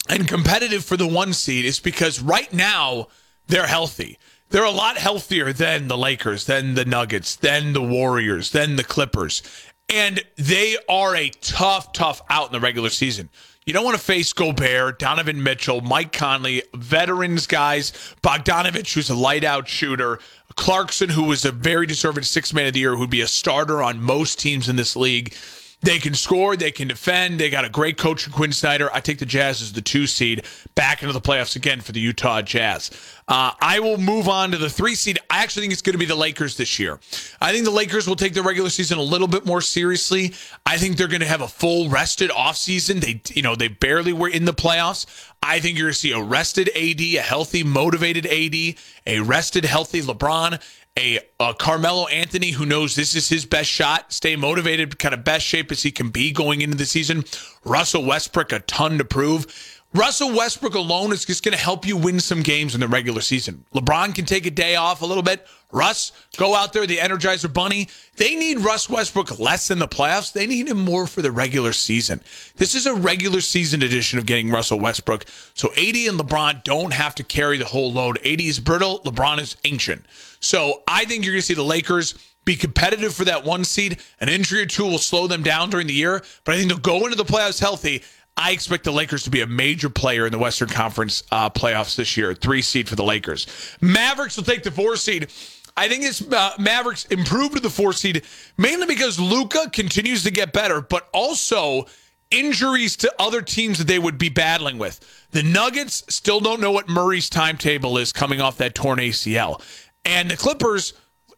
and 0.07 0.27
competitive 0.27 0.83
for 0.83 0.97
the 0.97 1.07
one 1.07 1.33
seed 1.33 1.65
is 1.65 1.79
because 1.79 2.21
right 2.21 2.51
now 2.53 3.07
they're 3.47 3.67
healthy. 3.67 4.17
They're 4.49 4.63
a 4.63 4.71
lot 4.71 4.97
healthier 4.97 5.53
than 5.53 5.87
the 5.87 5.97
Lakers, 5.97 6.45
than 6.45 6.73
the 6.73 6.85
Nuggets, 6.85 7.35
than 7.35 7.73
the 7.73 7.81
Warriors, 7.81 8.51
than 8.51 8.75
the 8.75 8.83
Clippers. 8.83 9.43
And 9.87 10.23
they 10.37 10.77
are 10.87 11.15
a 11.15 11.29
tough, 11.29 11.93
tough 11.93 12.21
out 12.29 12.47
in 12.47 12.53
the 12.53 12.59
regular 12.59 12.89
season. 12.89 13.29
You 13.69 13.73
don't 13.73 13.85
want 13.85 13.97
to 13.97 14.03
face 14.03 14.33
Gobert, 14.33 14.97
Donovan 14.97 15.43
Mitchell, 15.43 15.81
Mike 15.81 16.11
Conley, 16.11 16.63
veterans 16.73 17.45
guys, 17.45 17.91
Bogdanovich, 18.23 18.95
who's 18.95 19.11
a 19.11 19.15
light 19.15 19.43
out 19.43 19.67
shooter, 19.67 20.17
Clarkson, 20.55 21.09
who 21.09 21.25
was 21.25 21.45
a 21.45 21.51
very 21.51 21.85
deserving 21.85 22.23
six 22.23 22.51
man 22.51 22.65
of 22.65 22.73
the 22.73 22.79
year, 22.79 22.95
who'd 22.95 23.11
be 23.11 23.21
a 23.21 23.27
starter 23.27 23.83
on 23.83 24.01
most 24.01 24.39
teams 24.39 24.69
in 24.69 24.75
this 24.75 24.95
league. 24.95 25.35
They 25.81 25.97
can 25.97 26.13
score, 26.13 26.57
they 26.57 26.71
can 26.71 26.89
defend. 26.89 27.39
They 27.39 27.49
got 27.49 27.63
a 27.63 27.69
great 27.69 27.97
coach 27.97 28.27
in 28.27 28.33
Quin 28.33 28.51
Snyder. 28.51 28.89
I 28.93 28.99
take 28.99 29.19
the 29.19 29.25
Jazz 29.25 29.61
as 29.61 29.71
the 29.71 29.81
two 29.81 30.07
seed 30.07 30.45
back 30.75 31.01
into 31.01 31.13
the 31.13 31.21
playoffs 31.21 31.55
again 31.55 31.79
for 31.79 31.93
the 31.93 32.01
Utah 32.01 32.41
Jazz. 32.41 32.91
Uh, 33.29 33.51
I 33.61 33.79
will 33.79 33.97
move 33.97 34.27
on 34.27 34.51
to 34.51 34.57
the 34.57 34.69
three 34.69 34.95
seed. 34.95 35.19
I 35.29 35.41
actually 35.41 35.61
think 35.61 35.73
it's 35.73 35.81
going 35.81 35.93
to 35.93 35.99
be 35.99 36.05
the 36.05 36.15
Lakers 36.15 36.57
this 36.57 36.79
year. 36.79 36.99
I 37.39 37.53
think 37.53 37.63
the 37.63 37.71
Lakers 37.71 38.07
will 38.07 38.17
take 38.17 38.33
the 38.33 38.41
regular 38.43 38.69
season 38.69 38.97
a 38.97 39.03
little 39.03 39.27
bit 39.27 39.45
more 39.45 39.61
seriously. 39.61 40.33
I 40.65 40.77
think 40.77 40.97
they're 40.97 41.07
going 41.07 41.21
to 41.21 41.27
have 41.27 41.41
a 41.41 41.47
full 41.47 41.87
rested 41.87 42.29
offseason. 42.31 42.99
They, 42.99 43.21
you 43.33 43.41
know, 43.41 43.55
they 43.55 43.69
barely 43.69 44.11
were 44.11 44.29
in 44.29 44.43
the 44.43 44.53
playoffs. 44.53 45.05
I 45.41 45.61
think 45.61 45.77
you're 45.77 45.85
going 45.85 45.93
to 45.93 45.99
see 45.99 46.11
a 46.11 46.21
rested 46.21 46.69
AD, 46.75 46.99
a 46.99 47.21
healthy, 47.21 47.63
motivated 47.63 48.25
AD, 48.25 48.75
a 49.07 49.21
rested, 49.21 49.63
healthy 49.63 50.01
LeBron, 50.01 50.61
a, 50.99 51.19
a, 51.39 51.53
Carmelo 51.53 52.07
Anthony 52.07 52.51
who 52.51 52.65
knows 52.65 52.95
this 52.95 53.15
is 53.15 53.29
his 53.29 53.45
best 53.45 53.69
shot, 53.69 54.11
stay 54.11 54.35
motivated, 54.35 54.99
kind 54.99 55.13
of 55.13 55.23
best 55.23 55.45
shape 55.45 55.71
as 55.71 55.83
he 55.83 55.91
can 55.91 56.09
be 56.09 56.31
going 56.31 56.61
into 56.61 56.77
the 56.77 56.85
season. 56.85 57.23
Russell 57.63 58.03
Westbrook, 58.05 58.51
a 58.51 58.59
ton 58.59 58.97
to 58.97 59.05
prove. 59.05 59.47
Russell 59.93 60.35
Westbrook 60.35 60.75
alone 60.75 61.11
is 61.11 61.25
just 61.25 61.43
going 61.43 61.57
to 61.57 61.63
help 61.63 61.83
you 61.83 61.97
win 61.97 62.19
some 62.19 62.43
games 62.43 62.75
in 62.75 62.79
the 62.79 62.87
regular 62.87 63.21
season. 63.21 63.65
LeBron 63.73 64.13
can 64.13 64.23
take 64.23 64.45
a 64.45 64.51
day 64.51 64.75
off 64.75 65.01
a 65.01 65.05
little 65.05 65.23
bit. 65.23 65.47
Russ, 65.71 66.11
go 66.37 66.53
out 66.53 66.73
there, 66.73 66.85
the 66.85 66.97
Energizer 66.97 67.51
Bunny. 67.51 67.87
They 68.15 68.35
need 68.35 68.59
Russ 68.59 68.87
Westbrook 68.87 69.39
less 69.39 69.71
in 69.71 69.79
the 69.79 69.87
playoffs. 69.87 70.31
They 70.31 70.45
need 70.45 70.67
him 70.67 70.79
more 70.79 71.07
for 71.07 71.23
the 71.23 71.31
regular 71.31 71.73
season. 71.73 72.21
This 72.55 72.75
is 72.75 72.85
a 72.85 72.93
regular 72.93 73.41
season 73.41 73.81
edition 73.81 74.19
of 74.19 74.27
getting 74.27 74.51
Russell 74.51 74.79
Westbrook. 74.79 75.25
So 75.55 75.71
AD 75.71 75.95
and 75.95 76.19
LeBron 76.19 76.63
don't 76.63 76.93
have 76.93 77.15
to 77.15 77.23
carry 77.23 77.57
the 77.57 77.65
whole 77.65 77.91
load. 77.91 78.19
AD 78.19 78.41
is 78.41 78.59
brittle, 78.59 78.99
LeBron 78.99 79.39
is 79.39 79.57
ancient. 79.63 80.05
So 80.39 80.83
I 80.87 81.05
think 81.05 81.25
you're 81.25 81.33
going 81.33 81.41
to 81.41 81.47
see 81.47 81.55
the 81.55 81.63
Lakers 81.63 82.13
be 82.45 82.55
competitive 82.55 83.13
for 83.13 83.25
that 83.25 83.43
one 83.43 83.63
seed. 83.63 83.99
An 84.19 84.29
injury 84.29 84.61
or 84.61 84.65
two 84.65 84.83
will 84.83 84.97
slow 84.97 85.27
them 85.27 85.43
down 85.43 85.69
during 85.69 85.87
the 85.87 85.93
year, 85.93 86.23
but 86.43 86.55
I 86.55 86.57
think 86.57 86.69
they'll 86.69 86.79
go 86.79 87.05
into 87.05 87.15
the 87.15 87.25
playoffs 87.25 87.59
healthy. 87.59 88.03
I 88.39 88.51
expect 88.51 88.85
the 88.85 88.93
Lakers 88.93 89.23
to 89.23 89.29
be 89.29 89.41
a 89.41 89.47
major 89.47 89.89
player 89.89 90.25
in 90.25 90.31
the 90.31 90.39
Western 90.39 90.69
Conference 90.69 91.23
uh, 91.29 91.49
playoffs 91.49 91.97
this 91.97 92.15
year. 92.15 92.33
Three 92.33 92.61
seed 92.61 92.87
for 92.87 92.95
the 92.95 93.03
Lakers. 93.03 93.45
Mavericks 93.81 94.37
will 94.37 94.45
take 94.45 94.63
the 94.63 94.71
four 94.71 94.95
seed. 94.95 95.27
I 95.75 95.89
think 95.89 96.05
it's 96.05 96.21
uh, 96.21 96.53
Mavericks 96.57 97.03
improved 97.05 97.55
to 97.55 97.59
the 97.59 97.69
four 97.69 97.91
seed 97.91 98.23
mainly 98.57 98.87
because 98.87 99.19
Luka 99.19 99.69
continues 99.73 100.23
to 100.23 100.31
get 100.31 100.53
better, 100.53 100.79
but 100.79 101.09
also 101.13 101.85
injuries 102.31 102.95
to 102.97 103.13
other 103.19 103.41
teams 103.41 103.77
that 103.77 103.87
they 103.87 103.99
would 103.99 104.17
be 104.17 104.29
battling 104.29 104.77
with. 104.77 105.01
The 105.31 105.43
Nuggets 105.43 106.05
still 106.07 106.39
don't 106.39 106.61
know 106.61 106.71
what 106.71 106.87
Murray's 106.87 107.29
timetable 107.29 107.97
is 107.97 108.13
coming 108.13 108.39
off 108.39 108.57
that 108.57 108.73
torn 108.73 108.99
ACL. 108.99 109.61
And 110.05 110.31
the 110.31 110.37
Clippers, 110.37 110.93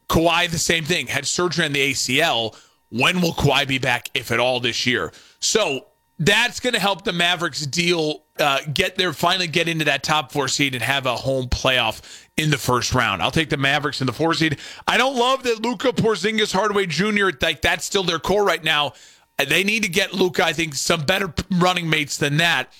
Kawhi, 0.08 0.48
the 0.48 0.58
same 0.58 0.84
thing, 0.84 1.08
had 1.08 1.26
surgery 1.26 1.64
on 1.64 1.72
the 1.72 1.90
ACL. 1.90 2.56
When 2.90 3.20
will 3.20 3.32
Kawhi 3.32 3.66
be 3.66 3.78
back, 3.78 4.08
if 4.14 4.30
at 4.30 4.38
all, 4.38 4.60
this 4.60 4.86
year? 4.86 5.12
So 5.40 5.86
that's 6.18 6.60
going 6.60 6.74
to 6.74 6.80
help 6.80 7.04
the 7.04 7.12
Mavericks 7.12 7.66
deal, 7.66 8.24
uh, 8.38 8.60
get 8.72 8.96
there, 8.96 9.12
finally 9.12 9.46
get 9.46 9.68
into 9.68 9.84
that 9.86 10.02
top 10.02 10.30
four 10.30 10.48
seed 10.48 10.74
and 10.74 10.82
have 10.82 11.06
a 11.06 11.16
home 11.16 11.48
playoff 11.48 12.26
in 12.36 12.50
the 12.50 12.58
first 12.58 12.94
round. 12.94 13.22
I'll 13.22 13.30
take 13.30 13.50
the 13.50 13.56
Mavericks 13.56 14.00
in 14.00 14.06
the 14.06 14.12
four 14.12 14.34
seed. 14.34 14.58
I 14.86 14.96
don't 14.96 15.16
love 15.16 15.42
that 15.44 15.62
Luka 15.62 15.92
Porzingis 15.92 16.52
Hardaway 16.52 16.86
Jr. 16.86 17.30
like 17.40 17.62
that's 17.62 17.84
still 17.84 18.04
their 18.04 18.18
core 18.18 18.44
right 18.44 18.62
now. 18.62 18.92
They 19.38 19.64
need 19.64 19.82
to 19.82 19.88
get 19.88 20.12
Luka, 20.12 20.44
I 20.44 20.52
think, 20.52 20.74
some 20.74 21.02
better 21.02 21.32
running 21.50 21.88
mates 21.88 22.16
than 22.16 22.36
that. 22.36 22.72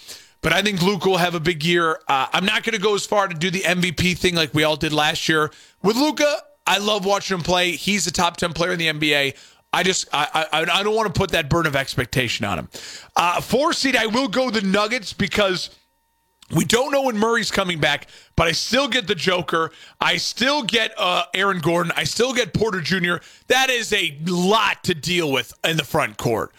But 0.42 0.52
I 0.52 0.60
think 0.62 0.82
Luka 0.82 1.08
will 1.08 1.18
have 1.18 1.34
a 1.34 1.40
big 1.40 1.64
year. 1.64 2.00
Uh, 2.08 2.26
I'm 2.32 2.44
not 2.44 2.64
going 2.64 2.74
to 2.74 2.82
go 2.82 2.94
as 2.94 3.06
far 3.06 3.28
to 3.28 3.34
do 3.34 3.50
the 3.50 3.60
MVP 3.60 4.18
thing 4.18 4.34
like 4.34 4.52
we 4.52 4.64
all 4.64 4.76
did 4.76 4.92
last 4.92 5.28
year. 5.28 5.50
With 5.82 5.96
Luka, 5.96 6.42
I 6.66 6.78
love 6.78 7.04
watching 7.04 7.38
him 7.38 7.44
play. 7.44 7.72
He's 7.72 8.06
a 8.06 8.12
top 8.12 8.36
10 8.36 8.52
player 8.52 8.72
in 8.72 8.78
the 8.78 8.88
NBA. 8.88 9.36
I 9.72 9.82
just 9.82 10.08
I 10.12 10.46
I, 10.52 10.60
I 10.60 10.82
don't 10.82 10.94
want 10.94 11.12
to 11.12 11.18
put 11.18 11.30
that 11.30 11.48
burden 11.48 11.68
of 11.68 11.76
expectation 11.76 12.44
on 12.44 12.58
him. 12.58 12.68
Uh, 13.16 13.40
four 13.40 13.72
seed, 13.72 13.96
I 13.96 14.06
will 14.06 14.28
go 14.28 14.50
the 14.50 14.62
Nuggets 14.62 15.12
because 15.12 15.70
we 16.54 16.64
don't 16.64 16.92
know 16.92 17.02
when 17.02 17.16
Murray's 17.16 17.50
coming 17.50 17.80
back, 17.80 18.08
but 18.36 18.46
I 18.46 18.52
still 18.52 18.86
get 18.86 19.06
the 19.06 19.14
Joker. 19.14 19.70
I 20.00 20.18
still 20.18 20.62
get 20.62 20.92
uh, 20.98 21.24
Aaron 21.32 21.60
Gordon. 21.60 21.92
I 21.96 22.04
still 22.04 22.34
get 22.34 22.52
Porter 22.52 22.80
Jr. 22.80 23.16
That 23.46 23.70
is 23.70 23.92
a 23.92 24.18
lot 24.26 24.84
to 24.84 24.94
deal 24.94 25.32
with 25.32 25.54
in 25.64 25.78
the 25.78 25.84
front 25.84 26.18
court. 26.18 26.52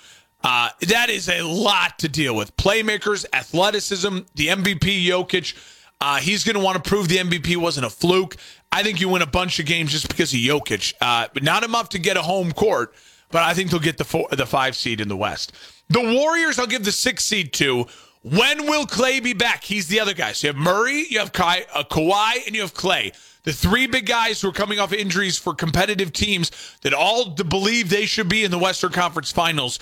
Uh, 0.43 0.69
that 0.87 1.09
is 1.09 1.29
a 1.29 1.41
lot 1.43 1.99
to 1.99 2.09
deal 2.09 2.35
with. 2.35 2.55
Playmakers, 2.57 3.25
athleticism, 3.33 4.19
the 4.35 4.47
MVP 4.47 5.05
Jokic. 5.05 5.55
Uh, 6.01 6.17
he's 6.17 6.43
going 6.43 6.57
to 6.57 6.61
want 6.61 6.83
to 6.83 6.89
prove 6.89 7.07
the 7.07 7.17
MVP 7.17 7.55
wasn't 7.55 7.85
a 7.85 7.89
fluke. 7.89 8.35
I 8.73 8.81
think 8.81 8.99
you 8.99 9.07
win 9.07 9.21
a 9.21 9.27
bunch 9.27 9.59
of 9.59 9.67
games 9.67 9.91
just 9.91 10.07
because 10.07 10.33
of 10.33 10.39
Jokic, 10.39 10.95
uh, 10.99 11.27
but 11.31 11.43
not 11.43 11.63
enough 11.63 11.89
to 11.89 11.99
get 11.99 12.17
a 12.17 12.23
home 12.23 12.51
court. 12.51 12.95
But 13.29 13.43
I 13.43 13.53
think 13.53 13.69
they'll 13.69 13.79
get 13.79 13.99
the 13.99 14.03
four, 14.03 14.27
the 14.31 14.47
five 14.47 14.75
seed 14.75 14.99
in 14.99 15.09
the 15.09 15.15
West. 15.15 15.51
The 15.89 16.01
Warriors, 16.01 16.57
I'll 16.57 16.65
give 16.65 16.83
the 16.83 16.91
six 16.91 17.23
seed 17.23 17.53
to. 17.53 17.85
When 18.23 18.65
will 18.65 18.87
Klay 18.87 19.21
be 19.21 19.33
back? 19.33 19.63
He's 19.63 19.87
the 19.87 19.99
other 19.99 20.15
guy. 20.15 20.31
So 20.31 20.47
you 20.47 20.53
have 20.53 20.61
Murray, 20.61 21.05
you 21.07 21.19
have 21.19 21.33
Kai, 21.33 21.65
uh, 21.71 21.83
Kawhi, 21.83 22.47
and 22.47 22.55
you 22.55 22.61
have 22.61 22.73
Klay. 22.73 23.13
The 23.43 23.53
three 23.53 23.85
big 23.85 24.07
guys 24.07 24.41
who 24.41 24.49
are 24.49 24.53
coming 24.53 24.79
off 24.79 24.91
injuries 24.91 25.37
for 25.37 25.53
competitive 25.53 26.11
teams 26.11 26.49
that 26.81 26.93
all 26.93 27.29
believe 27.29 27.89
they 27.89 28.05
should 28.05 28.29
be 28.29 28.43
in 28.43 28.49
the 28.49 28.57
Western 28.57 28.91
Conference 28.91 29.31
Finals. 29.31 29.77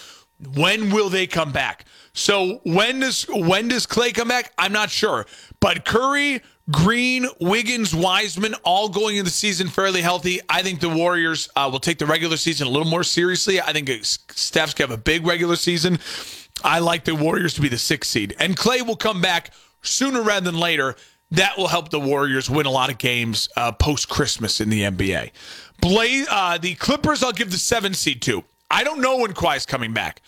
When 0.54 0.92
will 0.92 1.10
they 1.10 1.28
come 1.28 1.54
back? 1.54 1.86
So 2.14 2.60
when 2.64 3.00
does 3.00 3.24
when 3.30 3.70
does 3.70 3.86
Klay 3.88 4.14
come 4.14 4.28
back? 4.28 4.52
I'm 4.58 4.74
not 4.74 4.90
sure. 4.90 5.28
But 5.60 5.86
Curry, 5.86 6.42
Green, 6.72 7.28
Wiggins, 7.40 7.94
Wiseman, 7.94 8.54
all 8.64 8.88
going 8.88 9.18
into 9.18 9.26
the 9.26 9.36
season 9.36 9.68
fairly 9.68 10.02
healthy. 10.02 10.40
I 10.48 10.62
think 10.62 10.80
the 10.80 10.90
Warriors 10.90 11.50
uh, 11.56 11.68
will 11.72 11.80
take 11.80 11.98
the 11.98 12.06
regular 12.06 12.38
season 12.38 12.68
a 12.68 12.70
little 12.70 12.88
more 12.88 13.04
seriously. 13.04 13.60
I 13.60 13.74
think 13.74 13.90
Steph's 14.04 14.74
going 14.74 14.88
to 14.90 14.94
have 14.94 15.00
a 15.00 15.02
big 15.02 15.26
regular 15.26 15.56
season. 15.56 16.00
I 16.64 16.80
like 16.80 17.04
the 17.06 17.16
Warriors 17.16 17.56
to 17.56 17.62
be 17.62 17.68
the 17.68 17.78
sixth 17.78 18.12
seed, 18.12 18.36
and 18.40 18.56
Klay 18.56 18.86
will 18.86 18.96
come 18.96 19.22
back 19.22 19.52
sooner 19.82 20.22
rather 20.22 20.46
than 20.50 20.60
later. 20.60 20.96
That 21.32 21.58
will 21.58 21.70
help 21.70 21.90
the 21.90 22.00
Warriors 22.00 22.50
win 22.50 22.66
a 22.66 22.72
lot 22.72 22.90
of 22.90 22.98
games 22.98 23.50
uh, 23.56 23.72
post 23.72 24.10
Christmas 24.10 24.60
in 24.62 24.70
the 24.70 24.82
NBA. 24.84 25.32
Blay, 25.80 26.26
uh, 26.30 26.58
the 26.58 26.76
Clippers, 26.76 27.24
I'll 27.24 27.32
give 27.32 27.52
the 27.52 27.58
seven 27.58 27.94
seed 27.94 28.22
to. 28.24 28.44
I 28.70 28.84
don't 28.84 29.02
know 29.02 29.18
when 29.18 29.34
Kawhi's 29.34 29.66
coming 29.66 29.94
back. 29.94 30.22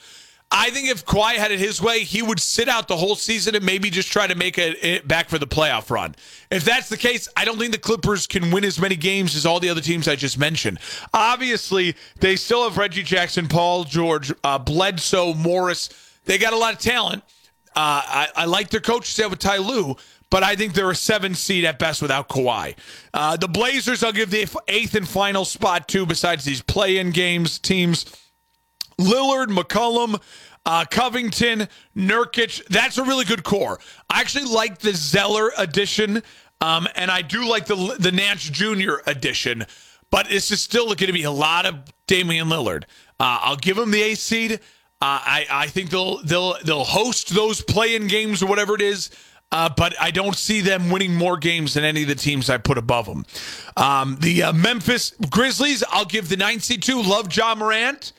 I 0.55 0.69
think 0.69 0.87
if 0.87 1.03
Kawhi 1.03 1.33
had 1.33 1.51
it 1.51 1.59
his 1.59 1.81
way, 1.81 2.03
he 2.03 2.21
would 2.21 2.39
sit 2.39 2.69
out 2.69 2.87
the 2.87 2.95
whole 2.95 3.15
season 3.15 3.55
and 3.55 3.65
maybe 3.65 3.89
just 3.89 4.11
try 4.11 4.27
to 4.27 4.35
make 4.35 4.59
it 4.59 5.07
back 5.07 5.27
for 5.27 5.39
the 5.39 5.47
playoff 5.47 5.89
run. 5.89 6.13
If 6.51 6.63
that's 6.63 6.89
the 6.89 6.97
case, 6.97 7.27
I 7.35 7.43
don't 7.43 7.57
think 7.57 7.71
the 7.71 7.79
Clippers 7.79 8.27
can 8.27 8.51
win 8.51 8.63
as 8.63 8.79
many 8.79 8.95
games 8.95 9.35
as 9.35 9.47
all 9.47 9.59
the 9.59 9.69
other 9.69 9.81
teams 9.81 10.07
I 10.07 10.15
just 10.15 10.37
mentioned. 10.37 10.77
Obviously, 11.11 11.95
they 12.19 12.35
still 12.35 12.69
have 12.69 12.77
Reggie 12.77 13.01
Jackson, 13.01 13.47
Paul 13.47 13.83
George, 13.85 14.31
uh, 14.43 14.59
Bledsoe, 14.59 15.33
Morris. 15.33 15.89
They 16.25 16.37
got 16.37 16.53
a 16.53 16.57
lot 16.57 16.73
of 16.73 16.79
talent. 16.79 17.23
Uh, 17.75 18.05
I, 18.05 18.27
I, 18.35 18.45
like 18.45 18.69
their 18.69 18.79
coach 18.79 19.15
there 19.15 19.27
with 19.27 19.39
Ty 19.39 19.57
Lue, 19.57 19.97
but 20.29 20.43
I 20.43 20.55
think 20.55 20.75
they're 20.75 20.91
a 20.91 20.95
seven 20.95 21.33
seed 21.33 21.65
at 21.65 21.79
best 21.79 21.99
without 21.99 22.29
Kawhi. 22.29 22.75
Uh, 23.11 23.37
the 23.37 23.47
Blazers, 23.47 24.03
I'll 24.03 24.11
give 24.11 24.29
the 24.29 24.47
eighth 24.67 24.93
and 24.93 25.07
final 25.07 25.45
spot 25.45 25.87
to, 25.87 26.05
besides 26.05 26.45
these 26.45 26.61
play 26.61 26.99
in 26.99 27.09
games 27.09 27.57
teams. 27.57 28.05
Lillard, 28.99 29.47
McCollum, 29.47 30.21
uh, 30.65 30.85
Covington, 30.89 31.67
Nurkic. 31.95 32.65
That's 32.67 32.97
a 32.97 33.03
really 33.03 33.25
good 33.25 33.43
core. 33.43 33.79
I 34.09 34.21
actually 34.21 34.45
like 34.45 34.79
the 34.79 34.93
Zeller 34.93 35.51
addition, 35.57 36.23
um, 36.61 36.87
and 36.95 37.11
I 37.11 37.21
do 37.21 37.47
like 37.47 37.65
the 37.65 37.95
the 37.99 38.11
Nance 38.11 38.43
Jr. 38.43 38.95
addition. 39.05 39.65
But 40.09 40.29
this 40.29 40.51
is 40.51 40.61
still 40.61 40.85
going 40.85 41.07
to 41.07 41.13
be 41.13 41.23
a 41.23 41.31
lot 41.31 41.65
of 41.65 41.75
Damian 42.05 42.47
Lillard. 42.47 42.83
Uh, 43.19 43.39
I'll 43.41 43.55
give 43.55 43.77
him 43.77 43.89
the 43.89 44.01
A 44.03 44.15
seed. 44.15 44.53
Uh, 44.53 44.57
I, 45.01 45.45
I 45.49 45.67
think 45.67 45.89
they'll 45.89 46.23
they'll 46.23 46.55
they'll 46.63 46.83
host 46.83 47.29
those 47.29 47.61
play-in 47.61 48.07
games 48.07 48.41
or 48.41 48.45
whatever 48.45 48.75
it 48.75 48.81
is. 48.81 49.09
Uh, 49.51 49.69
but 49.69 49.93
I 50.01 50.09
don't 50.09 50.35
see 50.35 50.61
them 50.61 50.89
winning 50.89 51.13
more 51.13 51.37
games 51.37 51.75
than 51.75 51.83
any 51.83 52.01
of 52.01 52.07
the 52.07 52.15
teams 52.15 52.49
I 52.49 52.57
put 52.57 52.79
above 52.79 53.05
them. 53.05 53.23
Um, 53.77 54.17
the 54.19 54.43
uh, 54.43 54.53
Memphis 54.53 55.13
Grizzlies, 55.29 55.83
I'll 55.89 56.05
give 56.05 56.27
the 56.27 56.37
ninth 56.37 56.63
seed 56.63 56.81
to. 56.83 56.99
Love 57.01 57.35
Ja 57.35 57.53
Morant. 57.53 58.13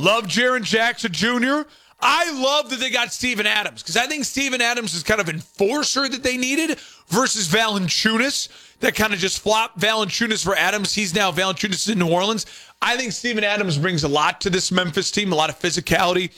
Love 0.00 0.24
Jaren 0.24 0.62
Jackson 0.62 1.12
Jr. 1.12 1.68
I 2.02 2.32
love 2.40 2.70
that 2.70 2.80
they 2.80 2.88
got 2.88 3.12
Steven 3.12 3.46
Adams 3.46 3.82
because 3.82 3.96
I 3.96 4.06
think 4.06 4.24
Steven 4.24 4.62
Adams 4.62 4.94
is 4.94 5.02
kind 5.02 5.20
of 5.20 5.28
enforcer 5.28 6.08
that 6.08 6.22
they 6.22 6.38
needed 6.38 6.78
versus 7.08 7.48
Valanciunas 7.48 8.48
that 8.80 8.94
kind 8.94 9.12
of 9.12 9.18
just 9.18 9.40
flopped 9.40 9.78
Valanciunas 9.78 10.42
for 10.42 10.56
Adams. 10.56 10.94
He's 10.94 11.14
now 11.14 11.30
Valanciunas 11.30 11.90
in 11.90 11.98
New 11.98 12.10
Orleans. 12.10 12.46
I 12.80 12.96
think 12.96 13.12
Steven 13.12 13.44
Adams 13.44 13.76
brings 13.76 14.02
a 14.02 14.08
lot 14.08 14.40
to 14.40 14.50
this 14.50 14.72
Memphis 14.72 15.10
team, 15.10 15.32
a 15.32 15.34
lot 15.36 15.50
of 15.50 15.58
physicality. 15.58 16.30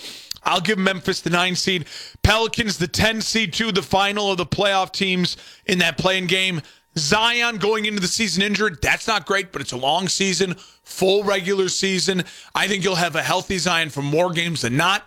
I'll 0.42 0.60
give 0.60 0.78
Memphis 0.78 1.20
the 1.20 1.30
nine 1.30 1.54
seed. 1.54 1.86
Pelicans 2.24 2.78
the 2.78 2.88
10 2.88 3.20
seed 3.20 3.52
to 3.54 3.70
the 3.70 3.82
final 3.82 4.32
of 4.32 4.38
the 4.38 4.46
playoff 4.46 4.90
teams 4.90 5.36
in 5.66 5.78
that 5.78 5.98
playing 5.98 6.26
game. 6.26 6.60
Zion 6.96 7.56
going 7.56 7.86
into 7.86 8.00
the 8.00 8.08
season 8.08 8.42
injured. 8.42 8.80
That's 8.82 9.06
not 9.06 9.26
great, 9.26 9.52
but 9.52 9.62
it's 9.62 9.72
a 9.72 9.76
long 9.76 10.08
season, 10.08 10.54
full 10.82 11.24
regular 11.24 11.68
season. 11.68 12.24
I 12.54 12.68
think 12.68 12.84
you'll 12.84 12.96
have 12.96 13.16
a 13.16 13.22
healthy 13.22 13.58
Zion 13.58 13.90
for 13.90 14.02
more 14.02 14.30
games 14.30 14.62
than 14.62 14.76
not. 14.76 15.04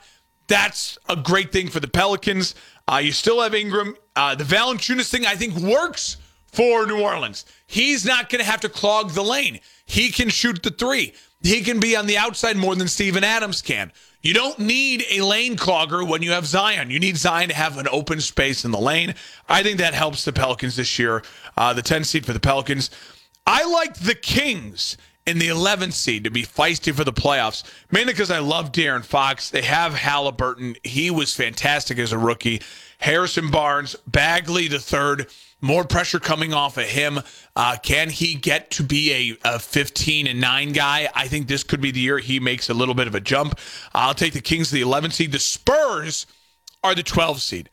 That's 0.47 0.97
a 1.09 1.15
great 1.15 1.51
thing 1.51 1.69
for 1.69 1.79
the 1.79 1.87
Pelicans. 1.87 2.55
Uh, 2.87 2.97
you 2.97 3.11
still 3.11 3.41
have 3.41 3.55
Ingram. 3.55 3.95
Uh, 4.15 4.35
the 4.35 4.43
Valanciunas 4.43 5.09
thing, 5.09 5.25
I 5.25 5.35
think, 5.35 5.55
works 5.55 6.17
for 6.51 6.85
New 6.85 7.01
Orleans. 7.01 7.45
He's 7.67 8.05
not 8.05 8.29
going 8.29 8.43
to 8.43 8.49
have 8.49 8.61
to 8.61 8.69
clog 8.69 9.11
the 9.11 9.23
lane. 9.23 9.59
He 9.85 10.11
can 10.11 10.29
shoot 10.29 10.63
the 10.63 10.71
three. 10.71 11.13
He 11.41 11.61
can 11.61 11.79
be 11.79 11.95
on 11.95 12.07
the 12.07 12.17
outside 12.17 12.57
more 12.57 12.75
than 12.75 12.87
Steven 12.87 13.23
Adams 13.23 13.61
can. 13.61 13.91
You 14.25 14.33
don't 14.33 14.57
need 14.57 15.05
a 15.11 15.21
lane 15.21 15.55
clogger 15.55 16.05
when 16.05 16.23
you 16.23 16.31
have 16.31 16.47
Zion. 16.47 16.89
You 16.89 16.99
need 16.99 17.15
Zion 17.15 17.49
to 17.49 17.55
have 17.55 17.77
an 17.77 17.87
open 17.91 18.19
space 18.19 18.65
in 18.65 18.71
the 18.71 18.79
lane. 18.79 19.13
I 19.47 19.61
think 19.61 19.77
that 19.77 19.93
helps 19.93 20.25
the 20.25 20.33
Pelicans 20.33 20.77
this 20.77 20.97
year. 20.97 21.21
Uh, 21.55 21.73
the 21.73 21.83
10 21.83 22.03
seed 22.05 22.25
for 22.25 22.33
the 22.33 22.39
Pelicans. 22.39 22.89
I 23.45 23.63
like 23.65 23.99
the 23.99 24.15
Kings 24.15 24.97
in 25.27 25.37
the 25.37 25.49
11th 25.49 25.93
seed 25.93 26.23
to 26.23 26.31
be 26.31 26.41
feisty 26.41 26.91
for 26.91 27.03
the 27.03 27.13
playoffs, 27.13 27.63
mainly 27.91 28.13
because 28.13 28.31
I 28.31 28.39
love 28.39 28.71
De'Aaron 28.71 29.05
Fox. 29.05 29.51
They 29.51 29.61
have 29.61 29.93
Haliburton. 29.93 30.75
He 30.83 31.11
was 31.11 31.35
fantastic 31.35 31.99
as 31.99 32.11
a 32.11 32.17
rookie. 32.17 32.63
Harrison 32.97 33.51
Barnes, 33.51 33.95
Bagley 34.07 34.67
the 34.67 34.79
third. 34.79 35.27
More 35.65 35.83
pressure 35.83 36.19
coming 36.19 36.53
off 36.53 36.77
of 36.77 36.85
him. 36.85 37.19
Uh, 37.55 37.77
can 37.81 38.11
he 38.11 38.35
get 38.35 38.69
to 38.71 38.83
be 38.83 39.37
a, 39.43 39.55
a 39.55 39.59
15 39.59 40.27
and 40.27 40.39
9 40.39 40.73
guy? 40.73 41.09
I 41.15 41.27
think 41.27 41.47
this 41.47 41.63
could 41.63 41.81
be 41.81 41.89
the 41.89 41.99
year 41.99 42.19
he 42.19 42.39
makes 42.39 42.69
a 42.69 42.73
little 42.75 42.93
bit 42.93 43.07
of 43.07 43.15
a 43.15 43.19
jump. 43.19 43.57
I'll 43.91 44.13
take 44.13 44.33
the 44.33 44.41
Kings 44.41 44.69
the 44.69 44.83
11th 44.83 45.13
seed. 45.13 45.31
The 45.31 45.39
Spurs 45.39 46.27
are 46.83 46.93
the 46.93 47.01
12th 47.01 47.39
seed. 47.39 47.71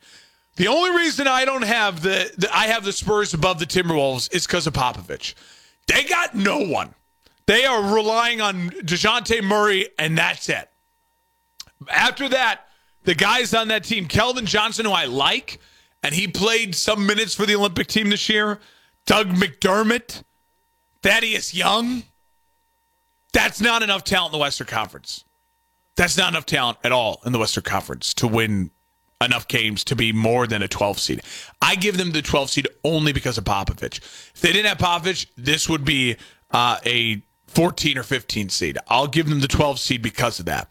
The 0.55 0.67
only 0.67 0.97
reason 0.97 1.27
I 1.27 1.45
don't 1.45 1.65
have 1.65 2.01
the, 2.01 2.31
the 2.35 2.49
I 2.55 2.65
have 2.67 2.83
the 2.83 2.93
Spurs 2.93 3.35
above 3.35 3.59
the 3.59 3.65
Timberwolves 3.65 4.33
is 4.33 4.47
because 4.47 4.65
of 4.65 4.73
Popovich. 4.73 5.35
They 5.85 6.03
got 6.03 6.33
no 6.33 6.59
one. 6.65 6.95
They 7.45 7.65
are 7.65 7.93
relying 7.93 8.41
on 8.41 8.71
DeJounte 8.71 9.43
Murray, 9.43 9.89
and 9.99 10.17
that's 10.17 10.49
it. 10.49 10.67
After 11.91 12.27
that, 12.29 12.61
the 13.03 13.13
guys 13.13 13.53
on 13.53 13.67
that 13.67 13.83
team, 13.83 14.07
Keldon 14.07 14.45
Johnson, 14.45 14.85
who 14.85 14.91
I 14.91 15.05
like, 15.05 15.59
and 16.03 16.13
he 16.13 16.27
played 16.27 16.75
some 16.75 17.05
minutes 17.05 17.33
for 17.33 17.45
the 17.45 17.55
Olympic 17.55 17.87
team 17.87 18.09
this 18.09 18.29
year. 18.29 18.59
Doug 19.05 19.29
McDermott, 19.29 20.23
Thaddeus 21.01 21.53
Young. 21.53 22.03
That's 23.31 23.59
not 23.59 23.81
enough 23.81 24.03
talent 24.03 24.33
in 24.33 24.39
the 24.39 24.41
Western 24.43 24.67
Conference. 24.67 25.23
That's 25.95 26.17
not 26.17 26.33
enough 26.33 26.45
talent 26.45 26.77
at 26.83 26.91
all 26.91 27.21
in 27.25 27.31
the 27.31 27.39
Western 27.39 27.63
Conference 27.63 28.13
to 28.15 28.27
win 28.27 28.71
enough 29.21 29.47
games 29.47 29.83
to 29.85 29.95
be 29.95 30.11
more 30.11 30.45
than 30.45 30.61
a 30.61 30.67
12 30.67 30.99
seed. 30.99 31.21
I 31.61 31.75
give 31.75 31.97
them 31.97 32.11
the 32.11 32.21
12 32.21 32.49
seed 32.49 32.67
only 32.83 33.13
because 33.13 33.37
of 33.37 33.45
Popovich. 33.45 33.97
If 33.97 34.41
they 34.41 34.51
didn't 34.51 34.67
have 34.67 34.77
Popovich, 34.77 35.27
this 35.37 35.69
would 35.69 35.85
be 35.85 36.17
uh, 36.51 36.77
a 36.85 37.23
14 37.47 37.97
or 37.97 38.03
15 38.03 38.49
seed. 38.49 38.77
I'll 38.87 39.07
give 39.07 39.29
them 39.29 39.39
the 39.39 39.47
12 39.47 39.79
seed 39.79 40.01
because 40.01 40.39
of 40.39 40.45
that. 40.45 40.69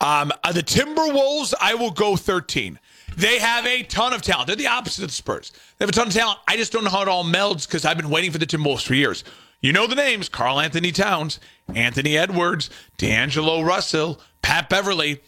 Um, 0.00 0.30
uh, 0.44 0.52
the 0.52 0.62
Timberwolves, 0.62 1.54
I 1.60 1.74
will 1.74 1.90
go 1.90 2.16
13. 2.16 2.78
They 3.16 3.38
have 3.38 3.66
a 3.66 3.82
ton 3.82 4.12
of 4.12 4.20
talent. 4.22 4.46
They're 4.46 4.56
the 4.56 4.66
opposite 4.66 5.02
of 5.02 5.08
the 5.08 5.14
Spurs. 5.14 5.52
They 5.78 5.84
have 5.84 5.88
a 5.88 5.92
ton 5.92 6.08
of 6.08 6.12
talent. 6.12 6.38
I 6.46 6.56
just 6.56 6.70
don't 6.72 6.84
know 6.84 6.90
how 6.90 7.02
it 7.02 7.08
all 7.08 7.24
melds 7.24 7.66
because 7.66 7.84
I've 7.84 7.96
been 7.96 8.10
waiting 8.10 8.30
for 8.30 8.38
the 8.38 8.46
Timberwolves 8.46 8.86
for 8.86 8.94
years. 8.94 9.24
You 9.60 9.72
know 9.72 9.86
the 9.86 9.94
names 9.94 10.28
Karl-Anthony 10.28 10.92
Towns, 10.92 11.40
Anthony 11.74 12.16
Edwards, 12.16 12.68
D'Angelo 12.98 13.62
Russell, 13.62 14.20
Pat 14.42 14.68
Beverley. 14.68 15.22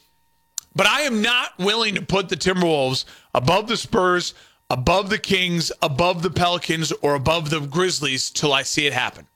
But 0.76 0.86
I 0.86 1.00
am 1.00 1.22
not 1.22 1.58
willing 1.58 1.94
to 1.94 2.02
put 2.02 2.28
the 2.28 2.36
Timberwolves 2.36 3.04
above 3.34 3.68
the 3.68 3.76
Spurs, 3.76 4.34
above 4.70 5.08
the 5.08 5.18
Kings, 5.18 5.72
above 5.80 6.22
the 6.22 6.30
Pelicans, 6.30 6.92
or 7.00 7.14
above 7.14 7.48
the 7.48 7.60
Grizzlies 7.60 8.30
till 8.30 8.52
I 8.52 8.62
see 8.62 8.86
it 8.86 8.92
happen. 8.92 9.26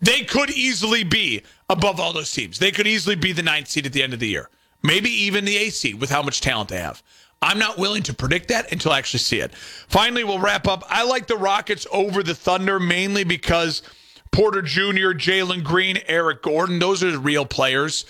They 0.00 0.22
could 0.22 0.50
easily 0.50 1.02
be 1.02 1.42
above 1.68 1.98
all 1.98 2.12
those 2.12 2.32
teams. 2.32 2.58
They 2.58 2.70
could 2.70 2.86
easily 2.86 3.16
be 3.16 3.32
the 3.32 3.42
ninth 3.42 3.68
seed 3.68 3.86
at 3.86 3.92
the 3.92 4.02
end 4.02 4.12
of 4.12 4.20
the 4.20 4.28
year, 4.28 4.50
maybe 4.82 5.10
even 5.10 5.44
the 5.44 5.56
eighth 5.56 5.74
seed 5.74 6.00
with 6.00 6.10
how 6.10 6.22
much 6.22 6.40
talent 6.40 6.68
they 6.68 6.78
have. 6.78 7.02
I'm 7.42 7.58
not 7.58 7.78
willing 7.78 8.02
to 8.04 8.14
predict 8.14 8.48
that 8.48 8.70
until 8.70 8.92
I 8.92 8.98
actually 8.98 9.20
see 9.20 9.40
it. 9.40 9.54
Finally, 9.54 10.24
we'll 10.24 10.38
wrap 10.38 10.68
up. 10.68 10.84
I 10.88 11.04
like 11.04 11.26
the 11.26 11.36
Rockets 11.36 11.86
over 11.90 12.22
the 12.22 12.34
Thunder 12.34 12.78
mainly 12.78 13.24
because 13.24 13.82
Porter 14.30 14.62
Jr., 14.62 15.12
Jalen 15.12 15.64
Green, 15.64 15.98
Eric 16.06 16.42
Gordon, 16.42 16.78
those 16.78 17.02
are 17.02 17.10
the 17.10 17.18
real 17.18 17.46
players. 17.46 18.04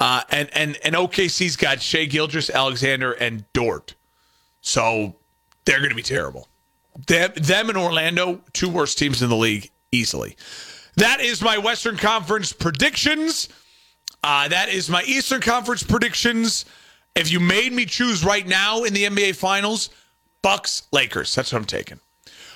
Uh, 0.00 0.22
and 0.30 0.50
and 0.52 0.76
and 0.84 0.96
OKC's 0.96 1.54
got 1.54 1.80
Shai 1.80 2.06
Gilgeous-Alexander, 2.06 3.12
and 3.12 3.44
Dort. 3.52 3.94
So 4.60 5.14
they're 5.64 5.78
going 5.78 5.90
to 5.90 5.96
be 5.96 6.02
terrible. 6.02 6.48
Them, 7.06 7.30
them 7.36 7.68
and 7.68 7.78
Orlando, 7.78 8.40
two 8.52 8.68
worst 8.68 8.98
teams 8.98 9.22
in 9.22 9.30
the 9.30 9.36
league, 9.36 9.70
easily. 9.92 10.36
That 10.96 11.20
is 11.20 11.40
my 11.40 11.56
Western 11.56 11.96
Conference 11.96 12.52
predictions. 12.52 13.48
Uh, 14.24 14.48
that 14.48 14.68
is 14.70 14.90
my 14.90 15.02
Eastern 15.04 15.40
Conference 15.40 15.84
predictions. 15.84 16.64
If 17.14 17.30
you 17.30 17.40
made 17.40 17.72
me 17.72 17.84
choose 17.84 18.24
right 18.24 18.46
now 18.46 18.84
in 18.84 18.94
the 18.94 19.04
NBA 19.04 19.36
Finals, 19.36 19.90
Bucks, 20.40 20.82
Lakers. 20.92 21.34
That's 21.34 21.52
what 21.52 21.58
I'm 21.58 21.64
taking. 21.66 22.00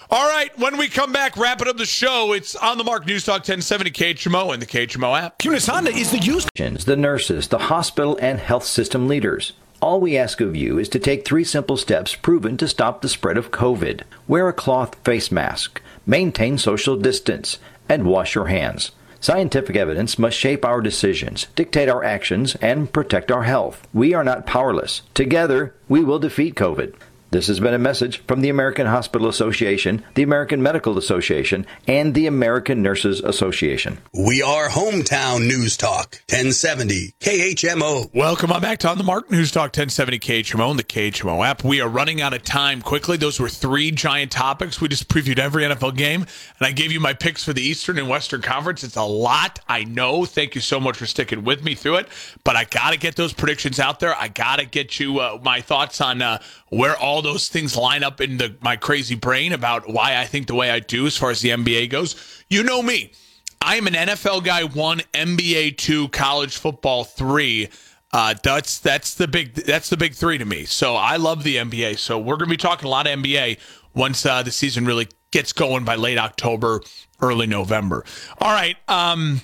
All 0.08 0.28
right, 0.28 0.56
when 0.58 0.76
we 0.76 0.88
come 0.88 1.12
back, 1.12 1.36
wrapping 1.36 1.66
up 1.68 1.78
the 1.78 1.84
show, 1.84 2.32
it's 2.32 2.54
on 2.54 2.78
the 2.78 2.84
mark 2.84 3.06
News 3.06 3.24
Talk 3.24 3.40
1070 3.40 3.90
KHMO 3.90 4.52
and 4.52 4.62
the 4.62 4.66
KHMO 4.66 5.20
app. 5.20 5.38
Kunes 5.38 5.68
Honda 5.68 5.90
is 5.90 6.12
the 6.12 6.18
used. 6.18 6.48
The 6.54 6.96
nurses, 6.96 7.48
the 7.48 7.58
hospital, 7.58 8.16
and 8.22 8.38
health 8.38 8.64
system 8.64 9.08
leaders. 9.08 9.52
All 9.82 10.00
we 10.00 10.16
ask 10.16 10.40
of 10.40 10.54
you 10.56 10.78
is 10.78 10.88
to 10.90 10.98
take 11.00 11.24
three 11.24 11.44
simple 11.44 11.76
steps 11.76 12.14
proven 12.14 12.56
to 12.58 12.68
stop 12.68 13.02
the 13.02 13.08
spread 13.08 13.36
of 13.36 13.50
COVID. 13.50 14.02
Wear 14.28 14.48
a 14.48 14.52
cloth 14.52 14.94
face 15.04 15.30
mask 15.32 15.82
maintain 16.06 16.56
social 16.56 16.96
distance, 16.96 17.58
and 17.88 18.06
wash 18.06 18.34
your 18.34 18.46
hands. 18.46 18.92
Scientific 19.20 19.76
evidence 19.76 20.18
must 20.18 20.36
shape 20.36 20.64
our 20.64 20.80
decisions, 20.80 21.46
dictate 21.54 21.88
our 21.88 22.04
actions, 22.04 22.54
and 22.56 22.92
protect 22.92 23.32
our 23.32 23.44
health. 23.44 23.86
We 23.92 24.14
are 24.14 24.24
not 24.24 24.46
powerless. 24.46 25.02
Together, 25.14 25.74
we 25.88 26.04
will 26.04 26.18
defeat 26.18 26.54
COVID. 26.54 26.94
This 27.36 27.48
has 27.48 27.60
been 27.60 27.74
a 27.74 27.78
message 27.78 28.24
from 28.26 28.40
the 28.40 28.48
American 28.48 28.86
Hospital 28.86 29.28
Association, 29.28 30.02
the 30.14 30.22
American 30.22 30.62
Medical 30.62 30.96
Association, 30.96 31.66
and 31.86 32.14
the 32.14 32.26
American 32.26 32.80
Nurses 32.80 33.20
Association. 33.20 33.98
We 34.14 34.40
are 34.40 34.70
Hometown 34.70 35.46
News 35.46 35.76
Talk, 35.76 36.22
1070 36.30 37.12
KHMO. 37.20 38.08
Welcome 38.14 38.52
on 38.52 38.62
back 38.62 38.78
to 38.78 38.88
On 38.88 38.96
the 38.96 39.04
Mark 39.04 39.30
News 39.30 39.50
Talk 39.50 39.64
1070 39.64 40.18
KHMO 40.18 40.70
and 40.70 40.78
the 40.78 40.82
KHMO 40.82 41.46
app. 41.46 41.62
We 41.62 41.82
are 41.82 41.88
running 41.90 42.22
out 42.22 42.32
of 42.32 42.42
time 42.42 42.80
quickly. 42.80 43.18
Those 43.18 43.38
were 43.38 43.50
three 43.50 43.90
giant 43.90 44.32
topics. 44.32 44.80
We 44.80 44.88
just 44.88 45.10
previewed 45.10 45.38
every 45.38 45.64
NFL 45.64 45.94
game, 45.94 46.22
and 46.22 46.66
I 46.66 46.72
gave 46.72 46.90
you 46.90 47.00
my 47.00 47.12
picks 47.12 47.44
for 47.44 47.52
the 47.52 47.60
Eastern 47.60 47.98
and 47.98 48.08
Western 48.08 48.40
Conference. 48.40 48.82
It's 48.82 48.96
a 48.96 49.02
lot, 49.02 49.58
I 49.68 49.84
know. 49.84 50.24
Thank 50.24 50.54
you 50.54 50.62
so 50.62 50.80
much 50.80 50.96
for 50.96 51.04
sticking 51.04 51.44
with 51.44 51.62
me 51.62 51.74
through 51.74 51.96
it, 51.96 52.08
but 52.44 52.56
I 52.56 52.64
got 52.64 52.92
to 52.92 52.98
get 52.98 53.16
those 53.16 53.34
predictions 53.34 53.78
out 53.78 54.00
there. 54.00 54.16
I 54.16 54.28
got 54.28 54.58
to 54.58 54.64
get 54.64 54.98
you 54.98 55.18
uh, 55.18 55.38
my 55.42 55.60
thoughts 55.60 56.00
on 56.00 56.22
uh, 56.22 56.38
where 56.70 56.96
all 56.96 57.25
those 57.26 57.48
things 57.48 57.76
line 57.76 58.02
up 58.02 58.20
in 58.20 58.38
the, 58.38 58.56
my 58.60 58.76
crazy 58.76 59.14
brain 59.14 59.52
about 59.52 59.88
why 59.88 60.16
I 60.16 60.24
think 60.24 60.46
the 60.46 60.54
way 60.54 60.70
I 60.70 60.80
do 60.80 61.06
as 61.06 61.16
far 61.16 61.30
as 61.30 61.40
the 61.40 61.50
NBA 61.50 61.90
goes. 61.90 62.44
You 62.48 62.62
know 62.62 62.82
me. 62.82 63.12
I 63.60 63.76
am 63.76 63.86
an 63.86 63.94
NFL 63.94 64.44
guy 64.44 64.64
one, 64.64 65.00
NBA 65.12 65.76
two, 65.76 66.08
college 66.08 66.56
football 66.56 67.04
three. 67.04 67.68
Uh, 68.12 68.34
that's 68.42 68.78
that's 68.78 69.14
the 69.14 69.26
big 69.26 69.54
that's 69.54 69.90
the 69.90 69.96
big 69.96 70.14
three 70.14 70.38
to 70.38 70.44
me. 70.44 70.64
So 70.64 70.94
I 70.94 71.16
love 71.16 71.42
the 71.42 71.56
NBA. 71.56 71.98
So 71.98 72.18
we're 72.18 72.36
gonna 72.36 72.50
be 72.50 72.56
talking 72.56 72.86
a 72.86 72.90
lot 72.90 73.06
of 73.06 73.18
NBA 73.18 73.58
once 73.94 74.24
uh, 74.24 74.42
the 74.42 74.52
season 74.52 74.86
really 74.86 75.08
gets 75.32 75.52
going 75.52 75.84
by 75.84 75.96
late 75.96 76.18
October, 76.18 76.80
early 77.20 77.46
November. 77.46 78.04
All 78.40 78.52
right. 78.52 78.76
Um, 78.88 79.40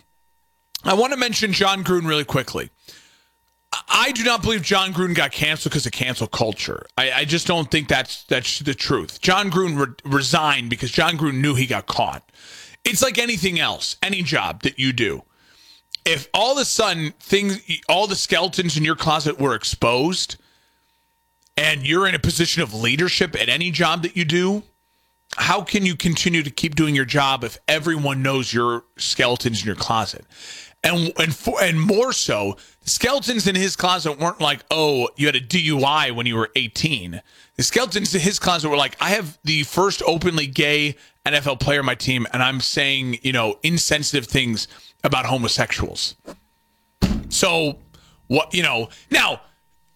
I 0.84 0.94
want 0.94 1.12
to 1.12 1.18
mention 1.18 1.52
Jon 1.52 1.84
Gruden 1.84 2.06
really 2.06 2.24
quickly. 2.24 2.70
I 3.88 4.12
do 4.12 4.24
not 4.24 4.42
believe 4.42 4.62
Jon 4.62 4.92
Gruden 4.92 5.14
got 5.14 5.32
canceled 5.32 5.72
because 5.72 5.86
of 5.86 5.92
cancel 5.92 6.26
culture. 6.26 6.86
I, 6.96 7.12
I, 7.12 7.24
just 7.24 7.46
don't 7.46 7.70
think 7.70 7.88
that's 7.88 8.24
that's 8.24 8.60
the 8.60 8.74
truth. 8.74 9.20
Jon 9.20 9.50
Gruden 9.50 9.78
re- 9.78 10.10
resigned 10.10 10.70
because 10.70 10.90
Jon 10.90 11.16
Gruden 11.16 11.40
knew 11.40 11.54
he 11.54 11.66
got 11.66 11.86
caught. 11.86 12.30
It's 12.84 13.02
like 13.02 13.18
anything 13.18 13.60
else, 13.60 13.96
any 14.02 14.22
job 14.22 14.62
that 14.62 14.78
you 14.78 14.92
do. 14.92 15.22
If 16.04 16.28
all 16.34 16.52
of 16.52 16.58
a 16.58 16.64
sudden 16.64 17.12
things, 17.20 17.60
all 17.88 18.06
the 18.06 18.16
skeletons 18.16 18.76
in 18.76 18.84
your 18.84 18.96
closet 18.96 19.38
were 19.38 19.54
exposed, 19.54 20.36
and 21.56 21.86
you're 21.86 22.08
in 22.08 22.14
a 22.14 22.18
position 22.18 22.62
of 22.62 22.74
leadership 22.74 23.40
at 23.40 23.48
any 23.48 23.70
job 23.70 24.02
that 24.02 24.16
you 24.16 24.24
do, 24.24 24.64
how 25.36 25.62
can 25.62 25.86
you 25.86 25.96
continue 25.96 26.42
to 26.42 26.50
keep 26.50 26.74
doing 26.74 26.94
your 26.94 27.04
job 27.04 27.44
if 27.44 27.58
everyone 27.68 28.22
knows 28.22 28.52
your 28.52 28.84
skeletons 28.96 29.60
in 29.60 29.66
your 29.66 29.76
closet? 29.76 30.26
And 30.84 31.12
and 31.18 31.34
for, 31.34 31.62
and 31.62 31.80
more 31.80 32.12
so, 32.12 32.56
skeletons 32.82 33.46
in 33.46 33.54
his 33.54 33.76
closet 33.76 34.18
weren't 34.18 34.40
like, 34.40 34.64
oh, 34.70 35.08
you 35.16 35.26
had 35.26 35.36
a 35.36 35.40
DUI 35.40 36.12
when 36.12 36.26
you 36.26 36.36
were 36.36 36.50
18. 36.56 37.22
The 37.56 37.62
skeletons 37.62 38.14
in 38.14 38.20
his 38.20 38.38
closet 38.38 38.68
were 38.68 38.76
like, 38.76 38.96
I 39.00 39.10
have 39.10 39.38
the 39.44 39.62
first 39.62 40.02
openly 40.06 40.46
gay 40.46 40.96
NFL 41.24 41.60
player 41.60 41.80
on 41.80 41.86
my 41.86 41.94
team, 41.94 42.26
and 42.32 42.42
I'm 42.42 42.60
saying, 42.60 43.18
you 43.22 43.32
know, 43.32 43.58
insensitive 43.62 44.26
things 44.26 44.66
about 45.04 45.26
homosexuals. 45.26 46.16
So, 47.28 47.78
what, 48.26 48.52
you 48.52 48.62
know, 48.62 48.88
now, 49.10 49.40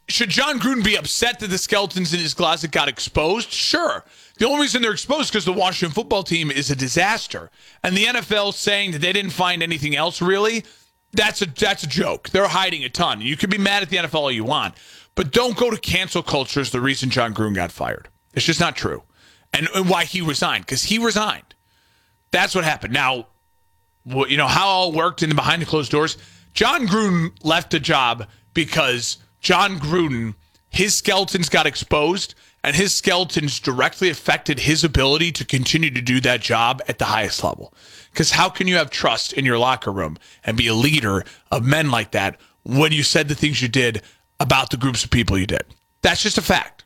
should 0.08 0.30
Jon 0.30 0.60
Gruden 0.60 0.84
be 0.84 0.96
upset 0.96 1.40
that 1.40 1.48
the 1.48 1.58
skeletons 1.58 2.14
in 2.14 2.20
his 2.20 2.34
closet 2.34 2.70
got 2.70 2.88
exposed? 2.88 3.50
Sure. 3.50 4.04
The 4.38 4.46
only 4.46 4.62
reason 4.62 4.82
they're 4.82 4.92
exposed 4.92 5.30
because 5.30 5.44
the 5.44 5.52
Washington 5.52 5.94
football 5.94 6.22
team 6.22 6.50
is 6.50 6.70
a 6.70 6.76
disaster. 6.76 7.50
And 7.82 7.96
the 7.96 8.04
NFL 8.04 8.54
saying 8.54 8.92
that 8.92 9.00
they 9.00 9.12
didn't 9.12 9.30
find 9.30 9.62
anything 9.62 9.96
else 9.96 10.20
really, 10.20 10.64
that's 11.12 11.40
a 11.40 11.46
that's 11.46 11.82
a 11.82 11.86
joke. 11.86 12.30
They're 12.30 12.48
hiding 12.48 12.84
a 12.84 12.90
ton. 12.90 13.20
You 13.20 13.36
can 13.36 13.48
be 13.48 13.58
mad 13.58 13.82
at 13.82 13.88
the 13.88 13.96
NFL 13.96 14.14
all 14.14 14.30
you 14.30 14.44
want, 14.44 14.74
but 15.14 15.32
don't 15.32 15.56
go 15.56 15.70
to 15.70 15.78
cancel 15.78 16.22
culture 16.22 16.60
as 16.60 16.70
the 16.70 16.80
reason 16.80 17.08
Jon 17.08 17.32
Gruden 17.32 17.54
got 17.54 17.72
fired. 17.72 18.08
It's 18.34 18.44
just 18.44 18.60
not 18.60 18.76
true. 18.76 19.02
And, 19.54 19.68
and 19.74 19.88
why 19.88 20.04
he 20.04 20.20
resigned 20.20 20.66
because 20.66 20.84
he 20.84 20.98
resigned. 20.98 21.54
That's 22.30 22.54
what 22.54 22.64
happened. 22.64 22.92
Now, 22.92 23.28
you 24.04 24.36
know 24.36 24.48
how 24.48 24.66
all 24.66 24.92
worked 24.92 25.22
in 25.22 25.30
the 25.30 25.34
behind 25.34 25.62
the 25.62 25.66
closed 25.66 25.90
doors. 25.90 26.18
Jon 26.52 26.86
Gruden 26.86 27.32
left 27.42 27.72
a 27.72 27.80
job 27.80 28.28
because 28.52 29.18
Jon 29.40 29.78
Gruden 29.78 30.34
his 30.76 30.94
skeletons 30.94 31.48
got 31.48 31.66
exposed 31.66 32.34
and 32.66 32.74
his 32.74 32.92
skeletons 32.92 33.60
directly 33.60 34.10
affected 34.10 34.58
his 34.58 34.82
ability 34.82 35.30
to 35.30 35.44
continue 35.44 35.88
to 35.88 36.02
do 36.02 36.20
that 36.20 36.40
job 36.40 36.82
at 36.88 36.98
the 36.98 37.04
highest 37.04 37.44
level. 37.44 37.72
Because 38.10 38.32
how 38.32 38.48
can 38.48 38.66
you 38.66 38.74
have 38.74 38.90
trust 38.90 39.32
in 39.32 39.44
your 39.44 39.56
locker 39.56 39.92
room 39.92 40.18
and 40.44 40.56
be 40.56 40.66
a 40.66 40.74
leader 40.74 41.24
of 41.52 41.64
men 41.64 41.92
like 41.92 42.10
that 42.10 42.40
when 42.64 42.90
you 42.90 43.04
said 43.04 43.28
the 43.28 43.36
things 43.36 43.62
you 43.62 43.68
did 43.68 44.02
about 44.40 44.70
the 44.70 44.76
groups 44.76 45.04
of 45.04 45.12
people 45.12 45.38
you 45.38 45.46
did? 45.46 45.62
That's 46.02 46.24
just 46.24 46.38
a 46.38 46.42
fact. 46.42 46.84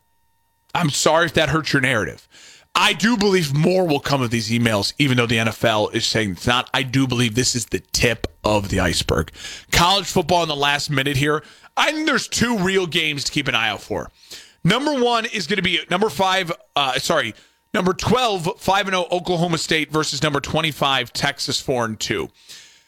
I'm 0.74 0.90
sorry 0.90 1.24
if 1.24 1.34
that 1.34 1.48
hurts 1.48 1.72
your 1.72 1.80
narrative. 1.80 2.28
I 2.74 2.92
do 2.92 3.16
believe 3.16 3.54
more 3.54 3.86
will 3.86 4.00
come 4.00 4.20
of 4.20 4.30
these 4.30 4.50
emails, 4.50 4.92
even 4.98 5.16
though 5.16 5.26
the 5.26 5.38
NFL 5.38 5.94
is 5.94 6.04
saying 6.04 6.32
it's 6.32 6.46
not. 6.46 6.68
I 6.74 6.82
do 6.82 7.06
believe 7.06 7.34
this 7.34 7.56
is 7.56 7.66
the 7.66 7.80
tip 7.80 8.26
of 8.44 8.68
the 8.68 8.80
iceberg. 8.80 9.32
College 9.72 10.06
football 10.06 10.42
in 10.42 10.48
the 10.50 10.56
last 10.56 10.90
minute 10.90 11.16
here. 11.16 11.42
I 11.74 11.90
think 11.92 12.06
there's 12.06 12.28
two 12.28 12.58
real 12.58 12.86
games 12.86 13.24
to 13.24 13.32
keep 13.32 13.48
an 13.48 13.54
eye 13.54 13.70
out 13.70 13.80
for. 13.80 14.10
Number 14.62 14.94
one 14.94 15.26
is 15.26 15.46
going 15.46 15.56
to 15.56 15.62
be 15.62 15.80
number 15.90 16.10
five, 16.10 16.52
uh, 16.76 16.98
sorry, 16.98 17.34
number 17.72 17.92
12, 17.92 18.60
5 18.60 18.86
0 18.86 19.06
Oklahoma 19.10 19.58
State 19.58 19.90
versus 19.90 20.22
number 20.22 20.40
25, 20.40 21.12
Texas 21.12 21.60
4 21.60 21.84
and 21.86 22.00
2. 22.00 22.28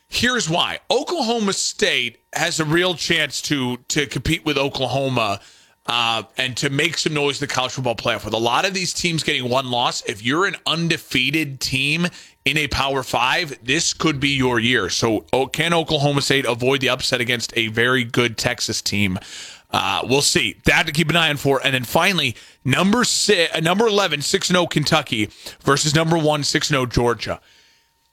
Here's 0.09 0.51
why 0.51 0.81
Oklahoma 0.91 1.55
State 1.55 2.21
has 2.35 2.61
a 2.61 2.65
real 2.65 2.95
chance 2.95 3.41
to, 3.43 3.79
to 3.89 4.07
compete 4.07 4.45
with 4.45 4.59
Oklahoma. 4.59 5.41
Uh, 5.85 6.23
and 6.39 6.57
to 6.57 6.71
make 6.71 6.97
some 6.97 7.13
noise 7.13 7.43
in 7.43 7.49
the 7.49 7.53
college 7.53 7.73
football 7.73 7.97
playoff. 7.97 8.25
With 8.25 8.35
a 8.35 8.39
lot 8.39 8.65
of 8.65 8.73
these 8.73 8.95
teams 8.95 9.25
getting 9.25 9.51
one 9.51 9.69
loss, 9.69 10.01
if 10.07 10.23
you're 10.23 10.47
an 10.47 10.55
undefeated 10.65 11.59
team 11.59 12.07
in 12.45 12.57
a 12.57 12.69
Power 12.69 13.03
Five, 13.03 13.59
this 13.65 13.93
could 13.93 14.21
be 14.21 14.29
your 14.29 14.61
year. 14.61 14.91
So, 14.91 15.27
oh, 15.33 15.49
can 15.49 15.75
Oklahoma 15.75 16.23
State 16.23 16.45
avoid 16.45 16.83
the 16.83 16.89
upset 16.89 17.21
against 17.21 17.53
a 17.57 17.67
very 17.67 18.05
good 18.05 18.39
Texas 18.39 18.81
team? 18.81 19.19
Uh, 19.73 20.03
we'll 20.05 20.23
see. 20.23 20.61
That 20.67 20.87
to 20.87 20.93
keep 20.93 21.09
an 21.09 21.17
eye 21.17 21.31
on 21.31 21.39
for. 21.39 21.61
And 21.65 21.75
then 21.75 21.85
finally, 21.85 22.37
number 22.65 23.05
six, 23.05 23.55
uh, 23.55 23.61
number 23.61 23.87
11, 23.87 24.23
6 24.23 24.49
0 24.49 24.67
Kentucky 24.67 25.31
versus 25.63 25.95
number 25.95 26.19
1, 26.19 26.45
6 26.45 26.69
0 26.69 26.87
Georgia. 26.87 27.41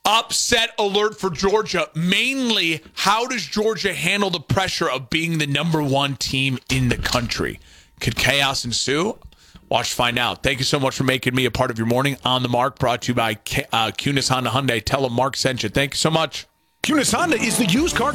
Upset 0.05 0.71
alert 0.79 1.19
for 1.19 1.29
Georgia. 1.29 1.89
Mainly, 1.93 2.81
how 2.93 3.27
does 3.27 3.45
Georgia 3.45 3.93
handle 3.93 4.29
the 4.29 4.39
pressure 4.39 4.89
of 4.89 5.09
being 5.09 5.37
the 5.37 5.45
number 5.47 5.83
one 5.83 6.15
team 6.15 6.57
in 6.69 6.87
the 6.87 6.97
country? 6.97 7.59
Could 7.99 8.15
chaos 8.15 8.63
ensue? 8.63 9.19
Watch 9.67 9.93
find 9.93 10.17
out. 10.17 10.41
Thank 10.41 10.59
you 10.59 10.65
so 10.65 10.79
much 10.79 10.95
for 10.95 11.03
making 11.03 11.35
me 11.35 11.45
a 11.45 11.51
part 11.51 11.69
of 11.69 11.77
your 11.77 11.85
morning 11.85 12.17
on 12.23 12.41
the 12.41 12.49
mark. 12.49 12.79
Brought 12.79 13.03
to 13.03 13.11
you 13.11 13.13
by 13.13 13.33
uh, 13.71 13.91
Kunes 13.91 14.29
Honda 14.29 14.49
Hyundai. 14.49 14.83
Tell 14.83 15.03
them 15.03 15.13
Mark 15.13 15.35
sent 15.35 15.61
you. 15.61 15.69
Thank 15.69 15.93
you 15.93 15.97
so 15.97 16.09
much. 16.09 16.47
Kunes 16.81 17.13
Honda 17.13 17.35
is 17.35 17.57
the 17.57 17.65
used 17.65 17.95
car 17.95 18.07